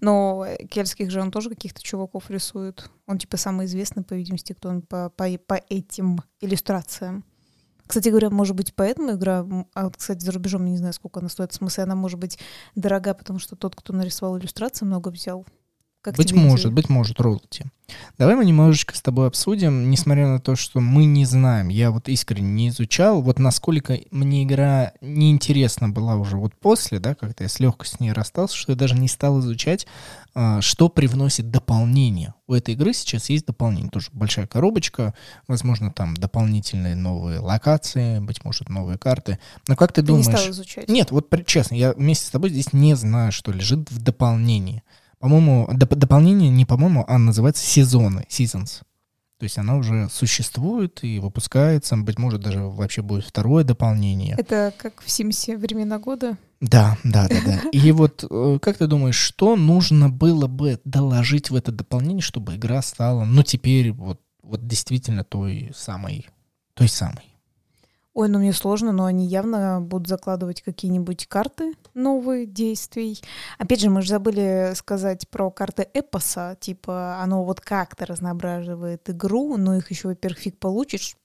Но 0.00 0.46
кельтских 0.68 1.10
же 1.10 1.20
он 1.20 1.30
тоже 1.30 1.48
каких-то 1.48 1.82
чуваков 1.82 2.30
рисует. 2.30 2.90
Он 3.06 3.18
типа 3.18 3.36
самый 3.36 3.66
известный, 3.66 4.04
по 4.04 4.14
видимости, 4.14 4.52
кто 4.52 4.68
он 4.68 4.82
по, 4.82 5.10
по, 5.10 5.26
по 5.38 5.60
этим 5.68 6.20
иллюстрациям. 6.40 7.24
Кстати 7.86 8.08
говоря, 8.08 8.30
может 8.30 8.56
быть, 8.56 8.74
поэтому 8.74 9.12
игра, 9.12 9.46
а, 9.74 9.90
кстати, 9.90 10.20
за 10.20 10.32
рубежом 10.32 10.64
не 10.64 10.78
знаю, 10.78 10.92
сколько 10.92 11.20
она 11.20 11.28
стоит. 11.28 11.52
В 11.52 11.56
смысле, 11.56 11.84
она 11.84 11.94
может 11.94 12.18
быть 12.18 12.38
дорога, 12.74 13.14
потому 13.14 13.38
что 13.38 13.56
тот, 13.56 13.74
кто 13.76 13.92
нарисовал 13.92 14.38
иллюстрации, 14.38 14.84
много 14.84 15.08
взял. 15.08 15.46
Как 16.02 16.16
быть 16.16 16.32
может, 16.32 16.66
идея? 16.66 16.74
быть 16.74 16.88
может, 16.88 17.20
роялти. 17.20 17.70
Давай 18.18 18.34
мы 18.34 18.44
немножечко 18.44 18.96
с 18.96 19.00
тобой 19.00 19.28
обсудим, 19.28 19.88
несмотря 19.88 20.26
на 20.26 20.40
то, 20.40 20.56
что 20.56 20.80
мы 20.80 21.04
не 21.04 21.24
знаем, 21.24 21.68
я 21.68 21.92
вот 21.92 22.08
искренне 22.08 22.50
не 22.50 22.68
изучал, 22.70 23.22
вот 23.22 23.38
насколько 23.38 23.98
мне 24.10 24.42
игра 24.42 24.92
неинтересна 25.00 25.90
была 25.90 26.16
уже 26.16 26.36
вот 26.36 26.54
после, 26.56 26.98
да, 26.98 27.14
когда 27.14 27.44
я 27.44 27.48
с 27.48 27.60
легкостью 27.60 27.98
с 27.98 28.00
ней 28.00 28.12
расстался, 28.12 28.56
что 28.56 28.72
я 28.72 28.76
даже 28.76 28.94
не 28.94 29.06
стал 29.06 29.38
изучать, 29.40 29.86
а, 30.34 30.60
что 30.60 30.88
привносит 30.88 31.50
дополнение. 31.50 32.34
У 32.48 32.54
этой 32.54 32.74
игры 32.74 32.94
сейчас 32.94 33.30
есть 33.30 33.46
дополнение, 33.46 33.90
тоже 33.90 34.08
большая 34.12 34.48
коробочка, 34.48 35.14
возможно, 35.46 35.92
там 35.92 36.14
дополнительные 36.14 36.96
новые 36.96 37.38
локации, 37.38 38.18
быть 38.18 38.44
может, 38.44 38.68
новые 38.68 38.98
карты. 38.98 39.38
Но 39.68 39.76
как 39.76 39.92
ты, 39.92 40.00
ты 40.00 40.08
думаешь... 40.08 40.26
не 40.26 40.32
стал 40.32 40.50
изучать? 40.50 40.88
Нет, 40.88 41.12
вот 41.12 41.28
честно, 41.46 41.76
я 41.76 41.92
вместе 41.92 42.26
с 42.26 42.30
тобой 42.30 42.50
здесь 42.50 42.72
не 42.72 42.94
знаю, 42.96 43.30
что 43.30 43.52
лежит 43.52 43.90
в 43.90 44.02
дополнении. 44.02 44.82
По-моему, 45.22 45.68
доп- 45.72 45.94
дополнение 45.94 46.50
не 46.50 46.64
по-моему, 46.64 47.04
а 47.06 47.16
называется 47.16 47.64
сезоны, 47.64 48.26
seasons. 48.28 48.82
То 49.38 49.44
есть 49.44 49.56
она 49.56 49.76
уже 49.76 50.08
существует 50.10 51.04
и 51.04 51.20
выпускается. 51.20 51.96
Быть 51.96 52.18
может, 52.18 52.40
даже 52.40 52.62
вообще 52.62 53.02
будет 53.02 53.24
второе 53.24 53.62
дополнение. 53.62 54.34
Это 54.36 54.74
как 54.76 55.00
в 55.00 55.08
Симсе 55.08 55.56
времена 55.56 56.00
года? 56.00 56.36
Да, 56.60 56.98
да, 57.04 57.28
да, 57.28 57.36
да. 57.46 57.60
И 57.72 57.92
вот 57.92 58.24
э, 58.28 58.58
как 58.60 58.78
ты 58.78 58.88
думаешь, 58.88 59.14
что 59.14 59.54
нужно 59.54 60.10
было 60.10 60.48
бы 60.48 60.80
доложить 60.84 61.50
в 61.50 61.54
это 61.54 61.70
дополнение, 61.70 62.20
чтобы 62.20 62.56
игра 62.56 62.82
стала, 62.82 63.24
ну, 63.24 63.44
теперь 63.44 63.92
вот, 63.92 64.20
вот 64.42 64.66
действительно 64.66 65.22
той 65.22 65.70
самой, 65.72 66.26
той 66.74 66.88
самой? 66.88 67.31
Ой, 68.14 68.28
ну 68.28 68.38
мне 68.38 68.52
сложно, 68.52 68.92
но 68.92 69.06
они 69.06 69.26
явно 69.26 69.80
будут 69.80 70.06
закладывать 70.06 70.60
какие-нибудь 70.60 71.26
карты 71.28 71.72
новые 71.94 72.44
действий. 72.44 73.22
Опять 73.58 73.80
же, 73.80 73.88
мы 73.88 74.02
же 74.02 74.10
забыли 74.10 74.72
сказать 74.74 75.26
про 75.30 75.50
карты 75.50 75.88
эпоса, 75.94 76.56
типа 76.60 77.18
оно 77.22 77.42
вот 77.42 77.62
как-то 77.62 78.04
разноображивает 78.04 79.08
игру, 79.08 79.56
но 79.56 79.76
их 79.76 79.90
еще, 79.90 80.08
во-первых, 80.08 80.40
фиг 80.40 80.58
получишь, 80.58 81.16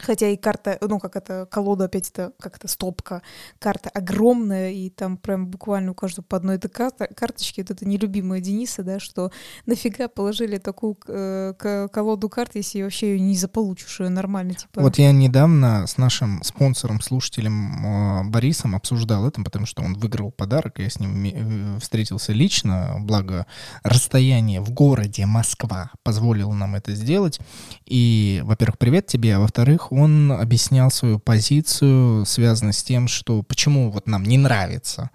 Хотя 0.00 0.28
и 0.28 0.36
карта, 0.38 0.78
ну 0.80 0.98
как 0.98 1.16
это, 1.16 1.46
колода 1.50 1.84
опять 1.84 2.08
это, 2.08 2.32
как 2.40 2.56
это, 2.56 2.66
стопка, 2.66 3.20
карта 3.58 3.90
огромная, 3.90 4.70
и 4.70 4.88
там 4.88 5.18
прям 5.18 5.46
буквально 5.46 5.90
у 5.90 5.94
каждого 5.94 6.24
по 6.24 6.38
одной 6.38 6.56
этой 6.56 6.70
карта, 6.70 7.06
карточке, 7.14 7.62
вот 7.62 7.72
это 7.72 7.86
нелюбимая 7.86 8.40
Дениса, 8.40 8.82
да, 8.82 8.98
что 8.98 9.30
нафига 9.66 10.08
положили 10.08 10.56
такую 10.56 10.96
э, 11.06 11.88
колоду 11.92 12.30
карт, 12.30 12.52
если 12.54 12.82
вообще 12.82 13.12
ее 13.12 13.20
не 13.20 13.36
заполучишь 13.36 14.00
ее 14.00 14.08
нормально, 14.08 14.54
типа. 14.54 14.80
Вот 14.80 14.96
я 14.96 15.12
недавно 15.12 15.86
с 15.86 15.98
нашим 15.98 16.42
спонсором, 16.42 17.02
слушателем 17.02 18.22
э, 18.24 18.30
Борисом 18.30 18.74
обсуждал 18.74 19.28
это, 19.28 19.42
потому 19.42 19.66
что 19.66 19.82
он 19.82 19.94
выиграл 19.94 20.30
подарок, 20.30 20.78
я 20.78 20.88
с 20.88 21.00
ним 21.00 21.76
э, 21.76 21.78
встретился 21.80 22.32
лично, 22.32 22.96
благо 23.00 23.46
расстояние 23.82 24.62
в 24.62 24.70
городе 24.70 25.26
Москва 25.26 25.90
позволило 26.02 26.54
нам 26.54 26.76
это 26.76 26.94
сделать, 26.94 27.40
и, 27.84 28.40
во-первых, 28.44 28.78
привет 28.78 29.06
тебе, 29.06 29.36
а 29.36 29.40
во-вторых, 29.40 29.81
во-вторых, 29.82 29.92
он 29.92 30.32
объяснял 30.32 30.90
свою 30.90 31.18
позицию, 31.18 32.24
связанную 32.26 32.72
с 32.72 32.82
тем, 32.82 33.08
что 33.08 33.42
почему 33.42 33.90
вот 33.90 34.06
нам 34.06 34.22
не 34.24 34.38
нравится, 34.38 35.10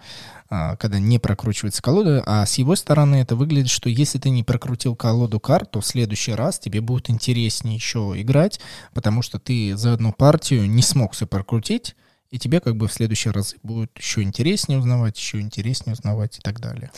а, 0.49 0.75
когда 0.77 0.99
не 0.99 1.19
прокручивается 1.19 1.81
колода, 1.81 2.23
а 2.25 2.45
с 2.45 2.57
его 2.57 2.75
стороны 2.75 3.17
это 3.17 3.35
выглядит, 3.35 3.69
что 3.69 3.89
если 3.89 4.19
ты 4.19 4.29
не 4.29 4.43
прокрутил 4.43 4.95
колоду 4.95 5.39
карт, 5.39 5.71
то 5.71 5.81
в 5.81 5.85
следующий 5.85 6.33
раз 6.33 6.59
тебе 6.59 6.81
будет 6.81 7.09
интереснее 7.09 7.75
еще 7.75 8.13
играть, 8.15 8.59
потому 8.93 9.21
что 9.21 9.39
ты 9.39 9.75
за 9.75 9.93
одну 9.93 10.13
партию 10.13 10.69
не 10.69 10.81
смог 10.81 11.13
все 11.13 11.27
прокрутить, 11.27 11.95
И 12.29 12.37
тебе 12.37 12.59
как 12.59 12.75
бы 12.75 12.89
в 12.89 12.93
следующий 12.93 13.31
раз 13.31 13.55
будет 13.63 13.89
еще 13.97 14.21
интереснее 14.21 14.79
узнавать, 14.79 15.17
еще 15.17 15.39
интереснее 15.39 15.93
узнавать 15.93 16.39
и 16.39 16.41
так 16.41 16.59
далее. 16.59 16.91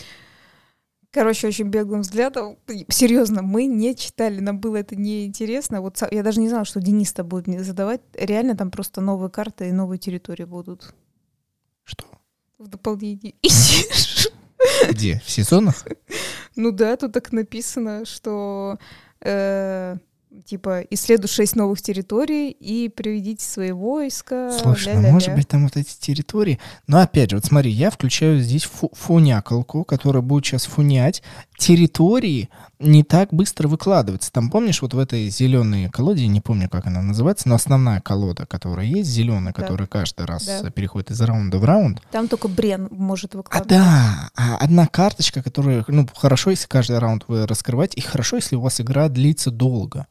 Короче, 1.12 1.48
очень 1.48 1.70
беглым 1.70 2.02
взглядом. 2.02 2.58
Серьезно, 2.90 3.42
мы 3.42 3.66
не 3.66 3.96
читали, 3.96 4.40
нам 4.40 4.60
было 4.60 4.78
это 4.78 4.96
неинтересно. 4.96 5.82
Вот 5.82 6.02
я 6.12 6.22
даже 6.22 6.40
не 6.40 6.50
знала, 6.50 6.66
что 6.66 6.80
Денис-то 6.80 7.24
будет 7.24 7.48
мне 7.48 7.64
задавать. 7.64 8.02
Реально 8.14 8.56
там 8.56 8.70
просто 8.70 9.02
новые 9.02 9.32
карты 9.32 9.70
и 9.70 9.72
новые 9.72 9.98
территории 9.98 10.44
будут. 10.44 10.94
Что? 11.84 12.06
В 12.60 12.68
дополнение. 12.68 13.34
Где? 14.90 15.20
В 15.26 15.30
сезонах? 15.30 15.88
Ну 16.56 16.72
да, 16.72 16.96
тут 16.96 17.14
так 17.14 17.32
написано, 17.32 18.06
что 18.06 18.78
э, 19.22 19.98
типа 20.46 20.82
исследуй 20.90 21.28
шесть 21.28 21.56
новых 21.56 21.82
территорий 21.82 22.52
и 22.52 22.90
приведите 22.90 23.44
свои 23.44 23.72
войска. 23.72 24.52
Слушай, 24.52 24.96
ну 24.96 25.12
может 25.12 25.34
быть 25.36 25.48
там 25.48 25.64
вот 25.64 25.76
эти 25.76 25.98
территории. 26.00 26.60
Но 26.88 27.00
опять 27.00 27.32
же, 27.32 27.38
вот 27.38 27.46
смотри, 27.46 27.72
я 27.72 27.90
включаю 27.90 28.40
здесь 28.40 28.64
фу 28.64 28.92
фунякалку, 28.94 29.84
которая 29.84 30.22
будет 30.22 30.46
сейчас 30.46 30.66
фунять. 30.66 31.24
Территории 31.58 32.50
не 32.80 33.04
так 33.04 33.34
быстро 33.34 33.68
выкладываются. 33.68 34.32
Там 34.32 34.50
помнишь, 34.50 34.82
вот 34.82 34.94
в 34.94 35.00
этой 35.00 35.30
зеленой 35.30 35.90
колоде, 35.90 36.28
не 36.28 36.42
помню, 36.42 36.70
как 36.70 36.86
она 36.86 37.02
называется, 37.02 37.50
но 37.50 37.56
основная 37.56 38.00
колода, 38.00 38.46
которая 38.46 38.86
есть, 38.86 39.10
зеленая, 39.10 39.54
да. 39.54 39.62
которая 39.62 39.88
каждый 39.88 40.26
раз 40.26 40.46
да. 40.46 40.70
переходит 40.70 41.12
из 41.12 41.20
раунда 41.22 41.58
в 41.58 41.66
раунд. 41.66 42.02
Там 42.12 42.28
только 42.28 42.48
Брен 42.48 42.88
может 42.92 43.36
выкладывать. 43.36 43.72
А, 43.72 43.76
да, 43.76 44.30
а 44.36 44.58
одна 44.58 44.88
карточка, 44.88 45.42
которая, 45.44 45.84
ну, 45.88 46.08
хорошо, 46.16 46.52
если 46.52 46.68
каждый 46.68 47.00
раунд 47.00 47.26
вы 47.28 47.46
раскрываете, 47.46 47.98
и 47.98 48.02
хорошо, 48.02 48.38
если 48.38 48.56
у 48.56 48.62
вас 48.62 48.80
игра 48.80 49.10
длится 49.10 49.52
долго 49.52 50.08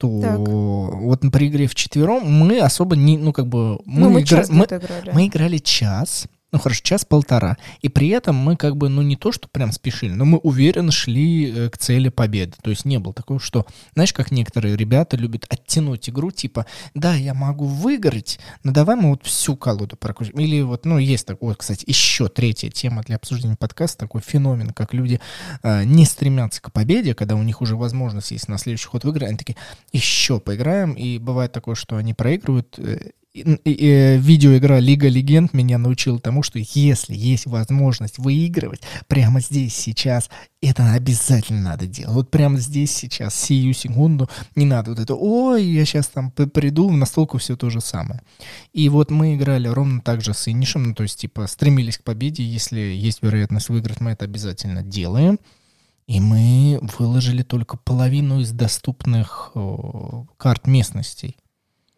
то 0.00 0.20
так. 0.20 0.38
вот 0.38 1.20
при 1.30 1.48
игре 1.48 1.66
в 1.66 1.74
четвером 1.74 2.24
мы 2.24 2.58
особо 2.60 2.96
не, 2.96 3.18
ну 3.18 3.34
как 3.34 3.46
бы 3.46 3.78
мы, 3.84 4.00
ну, 4.00 4.10
мы, 4.10 4.22
игра... 4.22 4.44
мы, 4.48 4.64
играли. 4.64 5.10
мы 5.12 5.26
играли 5.26 5.58
час, 5.58 6.26
ну 6.52 6.58
хорошо, 6.58 6.80
час-полтора. 6.82 7.56
И 7.80 7.88
при 7.88 8.08
этом 8.08 8.36
мы 8.36 8.56
как 8.56 8.76
бы, 8.76 8.88
ну 8.88 9.02
не 9.02 9.16
то, 9.16 9.32
что 9.32 9.48
прям 9.48 9.72
спешили, 9.72 10.12
но 10.12 10.24
мы 10.24 10.38
уверенно 10.38 10.92
шли 10.92 11.50
э, 11.50 11.70
к 11.70 11.78
цели 11.78 12.08
победы. 12.08 12.54
То 12.62 12.70
есть 12.70 12.84
не 12.84 12.98
было 12.98 13.14
такого, 13.14 13.40
что, 13.40 13.66
знаешь, 13.94 14.12
как 14.12 14.30
некоторые 14.30 14.76
ребята 14.76 15.16
любят 15.16 15.46
оттянуть 15.48 16.08
игру, 16.08 16.30
типа, 16.30 16.66
да, 16.94 17.14
я 17.14 17.34
могу 17.34 17.66
выиграть, 17.66 18.40
но 18.64 18.72
давай 18.72 18.96
мы 18.96 19.10
вот 19.10 19.24
всю 19.24 19.56
колоду 19.56 19.96
прокрутим. 19.96 20.38
Или 20.40 20.62
вот, 20.62 20.84
ну 20.84 20.98
есть 20.98 21.26
такой, 21.26 21.50
вот, 21.50 21.58
кстати, 21.58 21.84
еще 21.86 22.28
третья 22.28 22.70
тема 22.70 23.02
для 23.02 23.16
обсуждения 23.16 23.56
подкаста, 23.56 24.00
такой 24.00 24.20
феномен, 24.20 24.70
как 24.70 24.92
люди 24.92 25.20
э, 25.62 25.84
не 25.84 26.04
стремятся 26.04 26.60
к 26.62 26.72
победе, 26.72 27.14
когда 27.14 27.36
у 27.36 27.42
них 27.42 27.60
уже 27.60 27.76
возможность 27.76 28.30
есть 28.32 28.48
на 28.48 28.58
следующий 28.58 28.88
ход 28.88 29.04
выиграть, 29.04 29.28
они 29.28 29.38
такие, 29.38 29.56
еще 29.92 30.40
поиграем, 30.40 30.92
и 30.92 31.18
бывает 31.18 31.52
такое, 31.52 31.74
что 31.74 31.96
они 31.96 32.14
проигрывают, 32.14 32.78
э, 32.78 33.10
видеоигра 33.32 34.78
Лига 34.78 35.08
Легенд 35.08 35.54
меня 35.54 35.78
научила 35.78 36.18
тому, 36.18 36.42
что 36.42 36.58
если 36.58 37.14
есть 37.14 37.46
возможность 37.46 38.18
выигрывать 38.18 38.82
прямо 39.06 39.40
здесь, 39.40 39.74
сейчас, 39.74 40.28
это 40.60 40.92
обязательно 40.92 41.60
надо 41.60 41.86
делать. 41.86 42.12
Вот 42.12 42.30
прямо 42.30 42.58
здесь, 42.58 42.90
сейчас, 42.90 43.34
сию 43.34 43.72
секунду, 43.72 44.28
не 44.56 44.66
надо 44.66 44.90
вот 44.90 44.98
это, 44.98 45.14
ой, 45.14 45.64
я 45.64 45.84
сейчас 45.84 46.08
там 46.08 46.32
приду, 46.32 46.88
в 46.88 46.96
настолку 46.96 47.38
все 47.38 47.56
то 47.56 47.70
же 47.70 47.80
самое. 47.80 48.20
И 48.72 48.88
вот 48.88 49.12
мы 49.12 49.36
играли 49.36 49.68
ровно 49.68 50.00
так 50.00 50.22
же 50.22 50.34
с 50.34 50.48
Инишем, 50.48 50.82
ну 50.82 50.94
то 50.94 51.04
есть 51.04 51.20
типа 51.20 51.46
стремились 51.46 51.98
к 51.98 52.02
победе, 52.02 52.42
если 52.42 52.80
есть 52.80 53.22
вероятность 53.22 53.68
выиграть, 53.68 54.00
мы 54.00 54.10
это 54.10 54.24
обязательно 54.24 54.82
делаем. 54.82 55.38
И 56.08 56.18
мы 56.18 56.80
выложили 56.98 57.44
только 57.44 57.76
половину 57.76 58.40
из 58.40 58.50
доступных 58.50 59.52
карт 60.36 60.66
местностей. 60.66 61.36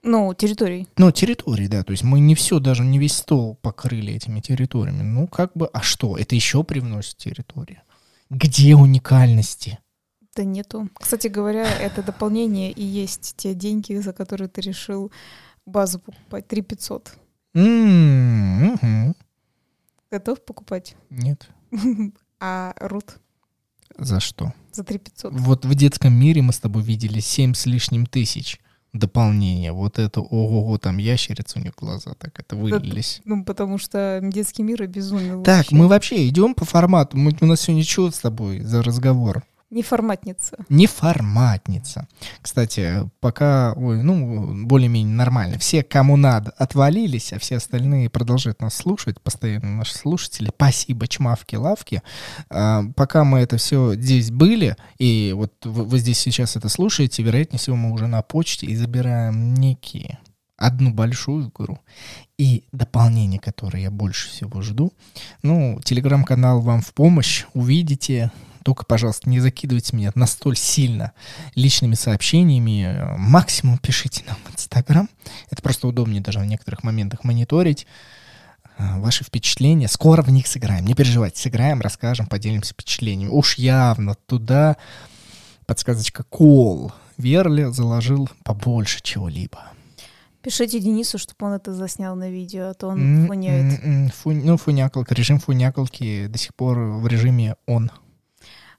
Ну, 0.02 0.34
территорий. 0.34 0.88
Ну, 0.96 1.12
территорий, 1.12 1.68
да. 1.68 1.84
То 1.84 1.92
есть 1.92 2.02
мы 2.02 2.18
не 2.18 2.34
все, 2.34 2.58
даже 2.58 2.84
не 2.84 2.98
весь 2.98 3.16
стол 3.16 3.56
покрыли 3.62 4.12
этими 4.14 4.40
территориями. 4.40 5.02
Ну, 5.02 5.28
как 5.28 5.52
бы, 5.54 5.66
а 5.66 5.80
что? 5.80 6.16
Это 6.16 6.34
еще 6.34 6.64
привносит 6.64 7.16
территория. 7.18 7.82
Где 8.28 8.74
уникальности? 8.74 9.78
Да 10.34 10.44
нету. 10.44 10.88
Кстати 10.94 11.28
говоря, 11.28 11.66
это 11.66 12.02
дополнение 12.02 12.72
и 12.72 12.82
есть 12.82 13.34
те 13.36 13.54
деньги, 13.54 13.94
за 13.96 14.12
которые 14.12 14.48
ты 14.48 14.60
решил 14.62 15.12
базу 15.66 16.00
покупать. 16.00 16.48
3 16.48 16.62
500. 16.62 17.12
Mm-hmm. 17.54 19.14
Готов 20.10 20.44
покупать? 20.44 20.96
Нет. 21.10 21.48
А 22.44 22.74
рут? 22.80 23.20
За 23.96 24.18
что? 24.18 24.52
За 24.72 24.82
3 24.82 24.98
500. 24.98 25.32
Вот 25.32 25.64
в 25.64 25.74
детском 25.76 26.12
мире 26.12 26.42
мы 26.42 26.52
с 26.52 26.58
тобой 26.58 26.82
видели 26.82 27.20
7 27.20 27.54
с 27.54 27.66
лишним 27.66 28.04
тысяч 28.06 28.58
дополнение. 28.92 29.72
Вот 29.72 29.98
это, 29.98 30.20
ого-го, 30.20 30.78
там 30.78 30.98
ящерица 30.98 31.58
у 31.58 31.62
них 31.62 31.72
глаза 31.76 32.12
так 32.18 32.38
это 32.38 32.56
вылились. 32.56 33.22
Да, 33.24 33.34
ну, 33.34 33.44
потому 33.44 33.78
что 33.78 34.20
детский 34.22 34.62
мир 34.62 34.82
обезумел. 34.82 35.42
Так, 35.42 35.58
вообще. 35.58 35.74
мы 35.74 35.88
вообще 35.88 36.28
идем 36.28 36.54
по 36.54 36.64
формату. 36.64 37.16
Мы, 37.16 37.34
у 37.40 37.46
нас 37.46 37.62
сегодня 37.62 37.84
что 37.84 38.10
с 38.10 38.18
тобой 38.18 38.60
за 38.60 38.82
разговор? 38.82 39.44
Не 39.72 39.82
форматница. 39.82 40.58
Не 40.68 40.86
форматница. 40.86 42.06
Кстати, 42.42 43.08
пока, 43.20 43.72
ой, 43.72 44.02
ну, 44.02 44.66
более-менее 44.66 45.16
нормально. 45.16 45.58
Все, 45.58 45.82
кому 45.82 46.18
надо, 46.18 46.50
отвалились, 46.58 47.32
а 47.32 47.38
все 47.38 47.56
остальные 47.56 48.10
продолжают 48.10 48.60
нас 48.60 48.74
слушать, 48.74 49.18
постоянно 49.22 49.78
наши 49.78 49.94
слушатели. 49.94 50.50
Спасибо, 50.54 51.08
чмавки, 51.08 51.56
лавки. 51.56 52.02
А, 52.50 52.84
пока 52.94 53.24
мы 53.24 53.38
это 53.38 53.56
все 53.56 53.94
здесь 53.94 54.30
были, 54.30 54.76
и 54.98 55.32
вот 55.34 55.54
вы, 55.64 55.84
вы 55.84 55.98
здесь 56.00 56.18
сейчас 56.18 56.54
это 56.54 56.68
слушаете, 56.68 57.22
вероятнее 57.22 57.58
всего 57.58 57.74
мы 57.74 57.92
уже 57.92 58.08
на 58.08 58.20
почте 58.20 58.66
и 58.66 58.76
забираем 58.76 59.54
некие 59.54 60.18
одну 60.58 60.92
большую 60.92 61.48
игру 61.48 61.78
и 62.36 62.64
дополнение, 62.72 63.40
которое 63.40 63.84
я 63.84 63.90
больше 63.90 64.28
всего 64.28 64.60
жду. 64.60 64.92
Ну, 65.42 65.80
телеграм-канал 65.82 66.60
вам 66.60 66.82
в 66.82 66.92
помощь. 66.92 67.46
Увидите, 67.54 68.30
только, 68.64 68.84
пожалуйста, 68.84 69.28
не 69.28 69.40
закидывайте 69.40 69.96
меня 69.96 70.12
настолько 70.14 70.58
сильно 70.58 71.12
личными 71.54 71.94
сообщениями. 71.94 73.16
Максимум 73.18 73.78
пишите 73.78 74.24
нам 74.26 74.36
в 74.44 74.54
Инстаграм. 74.54 75.08
Это 75.50 75.62
просто 75.62 75.88
удобнее 75.88 76.20
даже 76.20 76.38
в 76.38 76.44
некоторых 76.44 76.82
моментах 76.82 77.24
мониторить 77.24 77.86
а, 78.78 78.98
ваши 78.98 79.24
впечатления. 79.24 79.88
Скоро 79.88 80.22
в 80.22 80.30
них 80.30 80.46
сыграем. 80.46 80.84
Не 80.84 80.94
переживайте, 80.94 81.40
сыграем, 81.40 81.80
расскажем, 81.80 82.26
поделимся 82.26 82.74
впечатлениями. 82.74 83.30
Уж 83.30 83.58
явно 83.58 84.14
туда 84.26 84.76
подсказочка 85.66 86.22
кол 86.24 86.92
Верли 87.18 87.64
заложил 87.70 88.28
побольше 88.44 89.00
чего-либо. 89.02 89.60
Пишите 90.42 90.80
Денису, 90.80 91.18
чтобы 91.18 91.46
он 91.46 91.52
это 91.52 91.72
заснял 91.72 92.16
на 92.16 92.28
видео, 92.28 92.70
а 92.70 92.74
то 92.74 92.88
он 92.88 93.26
фуняет. 93.28 94.12
Фу, 94.14 94.32
ну, 94.32 94.56
фунякалка, 94.56 95.14
режим 95.14 95.38
фунякалки 95.38 96.26
до 96.26 96.36
сих 96.36 96.52
пор 96.54 96.78
в 96.78 97.06
режиме 97.06 97.54
он. 97.66 97.92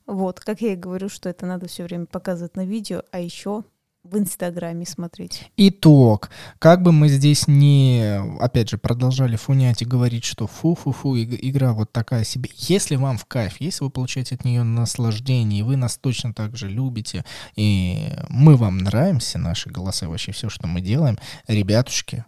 Вот, 0.06 0.40
как 0.40 0.62
я 0.62 0.74
и 0.74 0.78
говорю, 0.78 1.10
что 1.10 1.30
это 1.30 1.46
надо 1.46 1.68
все 1.68 1.84
время 1.84 2.06
показывать 2.06 2.56
на 2.56 2.66
видео, 2.66 3.04
а 3.12 3.20
еще 3.20 3.64
в 4.04 4.18
Инстаграме 4.18 4.86
смотреть. 4.86 5.50
Итог. 5.56 6.30
Как 6.60 6.82
бы 6.82 6.92
мы 6.92 7.08
здесь 7.08 7.48
не, 7.48 8.20
опять 8.40 8.70
же, 8.70 8.78
продолжали 8.78 9.38
фунять 9.38 9.82
и 9.82 9.86
говорить, 9.86 10.26
что 10.26 10.46
фу-фу-фу, 10.46 11.18
игра 11.18 11.72
вот 11.72 11.94
такая 11.94 12.26
себе. 12.26 12.50
Если 12.54 12.98
вам 12.98 13.18
в 13.18 13.26
кайф, 13.26 13.62
если 13.62 13.86
вы 13.86 13.90
получаете 13.90 14.36
от 14.36 14.44
нее 14.44 14.64
наслаждение, 14.64 15.62
и 15.62 15.64
вы 15.64 15.78
нас 15.78 15.98
точно 15.98 16.34
так 16.34 16.58
же 16.58 16.68
любите, 16.68 17.24
и 17.56 18.10
мы 18.28 18.58
вам 18.58 18.80
нравимся, 18.80 19.40
наши 19.40 19.70
голоса, 19.70 20.10
вообще 20.10 20.34
все, 20.34 20.50
что 20.50 20.68
мы 20.68 20.82
делаем, 20.82 21.18
ребятушки, 21.48 22.26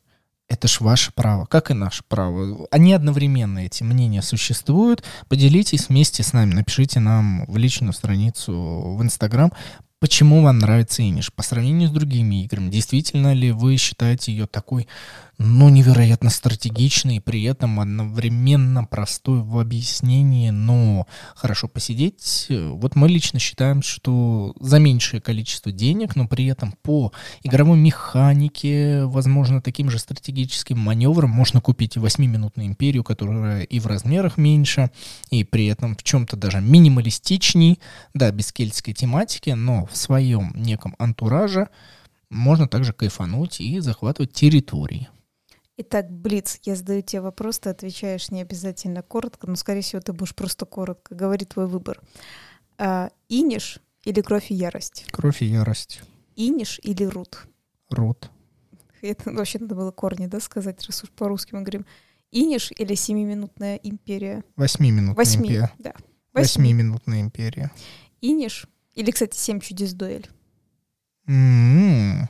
это 0.47 0.67
ж 0.67 0.79
ваше 0.81 1.11
право, 1.11 1.45
как 1.45 1.71
и 1.71 1.73
наше 1.73 2.03
право. 2.07 2.67
Они 2.71 2.93
одновременно, 2.93 3.59
эти 3.59 3.83
мнения 3.83 4.21
существуют. 4.21 5.03
Поделитесь 5.27 5.89
вместе 5.89 6.23
с 6.23 6.33
нами, 6.33 6.53
напишите 6.53 6.99
нам 6.99 7.45
в 7.47 7.57
личную 7.57 7.93
страницу 7.93 8.95
в 8.97 9.01
Инстаграм, 9.01 9.51
почему 9.99 10.43
вам 10.43 10.59
нравится 10.59 11.01
Иниш 11.01 11.33
по 11.33 11.41
сравнению 11.41 11.89
с 11.89 11.91
другими 11.91 12.43
играми. 12.43 12.69
Действительно 12.69 13.33
ли 13.33 13.51
вы 13.51 13.77
считаете 13.77 14.31
ее 14.31 14.45
такой 14.45 14.87
но 15.37 15.69
невероятно 15.69 16.29
стратегичный, 16.29 17.19
при 17.19 17.43
этом 17.43 17.79
одновременно 17.79 18.85
простой 18.85 19.41
в 19.41 19.59
объяснении, 19.59 20.49
но 20.49 21.07
хорошо 21.35 21.67
посидеть. 21.67 22.47
Вот 22.49 22.95
мы 22.95 23.09
лично 23.09 23.39
считаем, 23.39 23.81
что 23.81 24.53
за 24.59 24.79
меньшее 24.79 25.21
количество 25.21 25.71
денег, 25.71 26.15
но 26.15 26.27
при 26.27 26.45
этом 26.45 26.73
по 26.81 27.11
игровой 27.43 27.77
механике, 27.77 29.05
возможно, 29.05 29.61
таким 29.61 29.89
же 29.89 29.99
стратегическим 29.99 30.79
маневром 30.79 31.31
можно 31.31 31.59
купить 31.61 31.97
8-минутную 31.97 32.67
империю, 32.67 33.03
которая 33.03 33.63
и 33.63 33.79
в 33.79 33.87
размерах 33.87 34.37
меньше, 34.37 34.89
и 35.31 35.43
при 35.43 35.67
этом 35.67 35.95
в 35.95 36.03
чем-то 36.03 36.37
даже 36.37 36.61
минималистичней, 36.61 37.79
да, 38.13 38.31
без 38.31 38.51
кельтской 38.51 38.93
тематики, 38.93 39.49
но 39.49 39.85
в 39.85 39.97
своем 39.97 40.53
неком 40.55 40.95
антураже 40.97 41.67
можно 42.29 42.67
также 42.67 42.93
кайфануть 42.93 43.61
и 43.61 43.79
захватывать 43.79 44.33
территории. 44.33 45.09
Итак, 45.77 46.09
Блиц, 46.09 46.59
я 46.63 46.75
задаю 46.75 47.01
тебе 47.01 47.21
вопрос, 47.21 47.59
ты 47.59 47.69
отвечаешь 47.69 48.31
не 48.31 48.41
обязательно 48.41 49.01
коротко, 49.01 49.45
но, 49.47 49.55
скорее 49.55 49.81
всего, 49.81 50.01
ты 50.01 50.13
будешь 50.13 50.33
просто 50.33 50.65
коротко. 50.65 51.13
Говори 51.15 51.45
твой 51.45 51.67
выбор. 51.67 52.01
А, 52.77 53.09
иниш 53.27 53.79
или 54.03 54.21
кровь 54.21 54.51
и 54.51 54.55
ярость? 54.55 55.05
Кровь 55.11 55.41
и 55.41 55.45
ярость. 55.45 56.01
Иниш 56.37 56.79
или 56.81 57.03
рут? 57.03 57.45
Рут. 57.89 58.31
Это 59.01 59.31
вообще 59.31 59.59
надо 59.59 59.75
было 59.75 59.91
корни, 59.91 60.27
да, 60.27 60.39
сказать, 60.39 60.81
раз 60.85 61.03
уж 61.03 61.09
по-русски 61.11 61.53
мы 61.53 61.61
говорим. 61.61 61.85
Иниш 62.31 62.71
или 62.71 62.95
семиминутная 62.95 63.75
империя? 63.75 64.43
Восьмиминутная 64.55 65.15
Восьми, 65.15 65.47
империя. 65.49 65.71
да. 65.77 65.93
Восьми. 66.33 66.69
Восьмиминутная 66.69 67.21
империя. 67.21 67.71
Иниш. 68.21 68.67
Или, 68.93 69.11
кстати, 69.11 69.37
семь 69.37 69.59
чудес 69.59 69.93
дуэль. 69.93 70.27
М-м. 71.27 72.29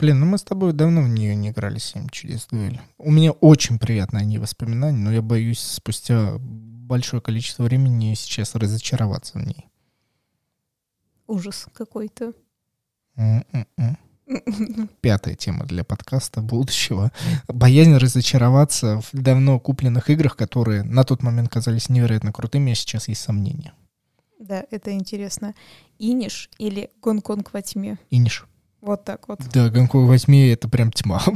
Блин, 0.00 0.18
ну 0.18 0.24
мы 0.24 0.38
с 0.38 0.42
тобой 0.42 0.72
давно 0.72 1.02
в 1.02 1.08
нее 1.08 1.36
не 1.36 1.50
играли 1.50 1.78
«Семь 1.78 2.08
чудес 2.08 2.46
дуэль». 2.50 2.80
У 2.96 3.10
меня 3.10 3.32
очень 3.32 3.78
приятные 3.78 4.22
они 4.22 4.38
воспоминания, 4.38 4.96
но 4.96 5.12
я 5.12 5.20
боюсь 5.20 5.60
спустя 5.60 6.36
большое 6.38 7.20
количество 7.20 7.64
времени 7.64 8.14
сейчас 8.14 8.54
разочароваться 8.54 9.38
в 9.38 9.46
ней. 9.46 9.68
Ужас 11.26 11.66
какой-то. 11.74 12.32
М-м-м. 13.16 13.98
Пятая 15.02 15.34
тема 15.34 15.66
для 15.66 15.84
подкаста 15.84 16.40
будущего. 16.40 17.12
Боязнь 17.46 17.94
разочароваться 17.94 19.02
в 19.12 19.20
давно 19.20 19.60
купленных 19.60 20.08
играх, 20.08 20.34
которые 20.34 20.82
на 20.82 21.04
тот 21.04 21.22
момент 21.22 21.50
казались 21.50 21.90
невероятно 21.90 22.32
крутыми, 22.32 22.72
а 22.72 22.74
сейчас 22.74 23.08
есть 23.08 23.20
сомнения. 23.20 23.74
Да, 24.38 24.64
это 24.70 24.92
интересно. 24.92 25.54
Иниш 25.98 26.48
или 26.56 26.90
Гонконг 27.02 27.52
во 27.52 27.60
тьме? 27.60 27.98
Иниш. 28.08 28.46
Вот 28.80 29.04
так 29.04 29.28
вот. 29.28 29.40
Да, 29.52 29.68
Гонконг 29.68 30.08
возьми, 30.08 30.46
это 30.48 30.68
прям 30.68 30.90
тьма. 30.92 31.22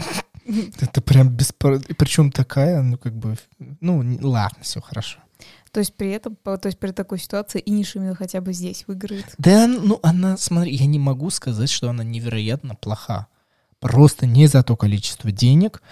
Это 0.80 1.00
прям 1.00 1.30
беспор... 1.30 1.80
Причем 1.96 2.30
такая, 2.30 2.82
ну 2.82 2.98
как 2.98 3.16
бы, 3.16 3.36
ну 3.80 4.04
ладно, 4.20 4.58
все 4.62 4.82
хорошо. 4.82 5.20
То 5.72 5.80
есть 5.80 5.94
при 5.94 6.10
этом, 6.10 6.36
то 6.36 6.60
есть 6.64 6.78
при 6.78 6.92
такой 6.92 7.18
ситуации 7.18 7.62
Иниш 7.64 7.96
именно 7.96 8.14
хотя 8.14 8.40
бы 8.40 8.52
здесь 8.52 8.84
выиграет. 8.86 9.34
Да, 9.38 9.66
ну 9.66 9.98
она, 10.02 10.36
смотри, 10.36 10.74
я 10.74 10.86
не 10.86 10.98
могу 10.98 11.30
сказать, 11.30 11.70
что 11.70 11.88
она 11.88 12.04
невероятно 12.04 12.74
плоха. 12.74 13.26
Просто 13.80 14.26
не 14.26 14.46
за 14.46 14.62
то 14.62 14.76
количество 14.76 15.32
денег. 15.32 15.82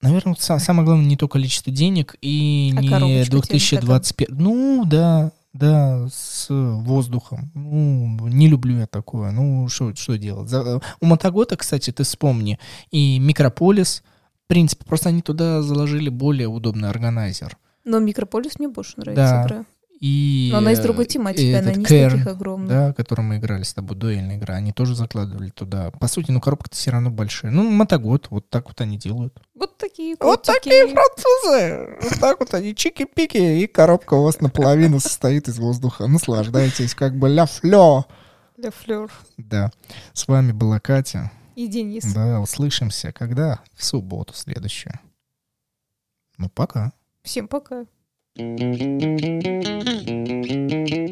Наверное, 0.00 0.34
самое 0.34 0.84
главное 0.84 1.06
не 1.06 1.16
то 1.16 1.28
количество 1.28 1.72
денег 1.72 2.16
и 2.20 2.74
А 2.76 2.80
не 2.80 2.88
коробочка 2.88 3.24
тебе 3.24 3.40
2025. 3.40 4.28
Ну 4.30 4.84
да, 4.84 5.30
да, 5.58 6.06
с 6.10 6.46
воздухом. 6.50 7.50
Ну, 7.54 8.28
не 8.28 8.48
люблю 8.48 8.78
я 8.78 8.86
такое. 8.86 9.30
Ну, 9.32 9.68
что 9.68 10.16
делать? 10.16 10.48
За- 10.48 10.80
У 11.00 11.06
Мотогота, 11.06 11.56
кстати, 11.56 11.90
ты 11.90 12.02
вспомни, 12.04 12.58
и 12.90 13.18
Микрополис, 13.18 14.02
в 14.44 14.48
принципе, 14.48 14.84
просто 14.84 15.08
они 15.08 15.22
туда 15.22 15.62
заложили 15.62 16.08
более 16.08 16.48
удобный 16.48 16.88
органайзер. 16.90 17.56
Но 17.84 17.98
Микрополис 18.00 18.58
мне 18.58 18.68
больше 18.68 18.94
нравится 18.96 19.22
Да, 19.24 19.44
игра. 19.46 19.64
И, 19.98 20.50
Но 20.52 20.58
она 20.58 20.72
из 20.72 20.80
другой 20.80 21.06
тематики, 21.06 21.52
она 21.52 21.72
не 21.72 21.84
из 21.84 21.90
Kern, 21.90 22.10
таких 22.10 22.26
огромных. 22.26 22.68
да, 22.68 22.92
которым 22.92 23.26
мы 23.26 23.38
играли 23.38 23.62
с 23.62 23.72
тобой, 23.72 23.96
дуэльная 23.96 24.36
игра, 24.36 24.56
они 24.56 24.72
тоже 24.72 24.94
закладывали 24.94 25.48
туда. 25.48 25.90
По 25.92 26.06
сути, 26.06 26.30
ну, 26.30 26.40
коробка-то 26.40 26.76
все 26.76 26.90
равно 26.90 27.10
большая. 27.10 27.50
Ну, 27.50 27.62
мотогод, 27.70 28.26
вот 28.30 28.50
так 28.50 28.66
вот 28.68 28.78
они 28.82 28.98
делают. 28.98 29.40
Вот 29.54 29.78
такие 29.78 30.14
Вот 30.20 30.40
котики. 30.46 30.52
такие 30.52 30.86
французы! 30.88 31.96
Вот 32.02 32.20
так 32.20 32.40
вот 32.40 32.52
они 32.52 32.74
чики-пики, 32.74 33.62
и 33.62 33.66
коробка 33.66 34.14
у 34.14 34.22
вас 34.24 34.40
наполовину 34.40 35.00
состоит 35.00 35.48
из 35.48 35.58
воздуха. 35.58 36.06
Наслаждайтесь, 36.06 36.94
как 36.94 37.16
бы 37.18 37.28
ля-флё. 37.30 38.04
Для 38.58 38.70
флёр. 38.70 39.10
Да. 39.38 39.70
С 40.12 40.28
вами 40.28 40.52
была 40.52 40.78
Катя. 40.78 41.30
И 41.54 41.68
Денис. 41.68 42.04
Да, 42.12 42.40
услышимся. 42.40 43.12
Когда? 43.12 43.60
В 43.74 43.82
субботу 43.82 44.34
следующую. 44.34 44.92
Ну, 46.36 46.50
пока. 46.50 46.92
Всем 47.22 47.48
пока. 47.48 47.86
Thank 48.38 48.70
you. 50.90 51.05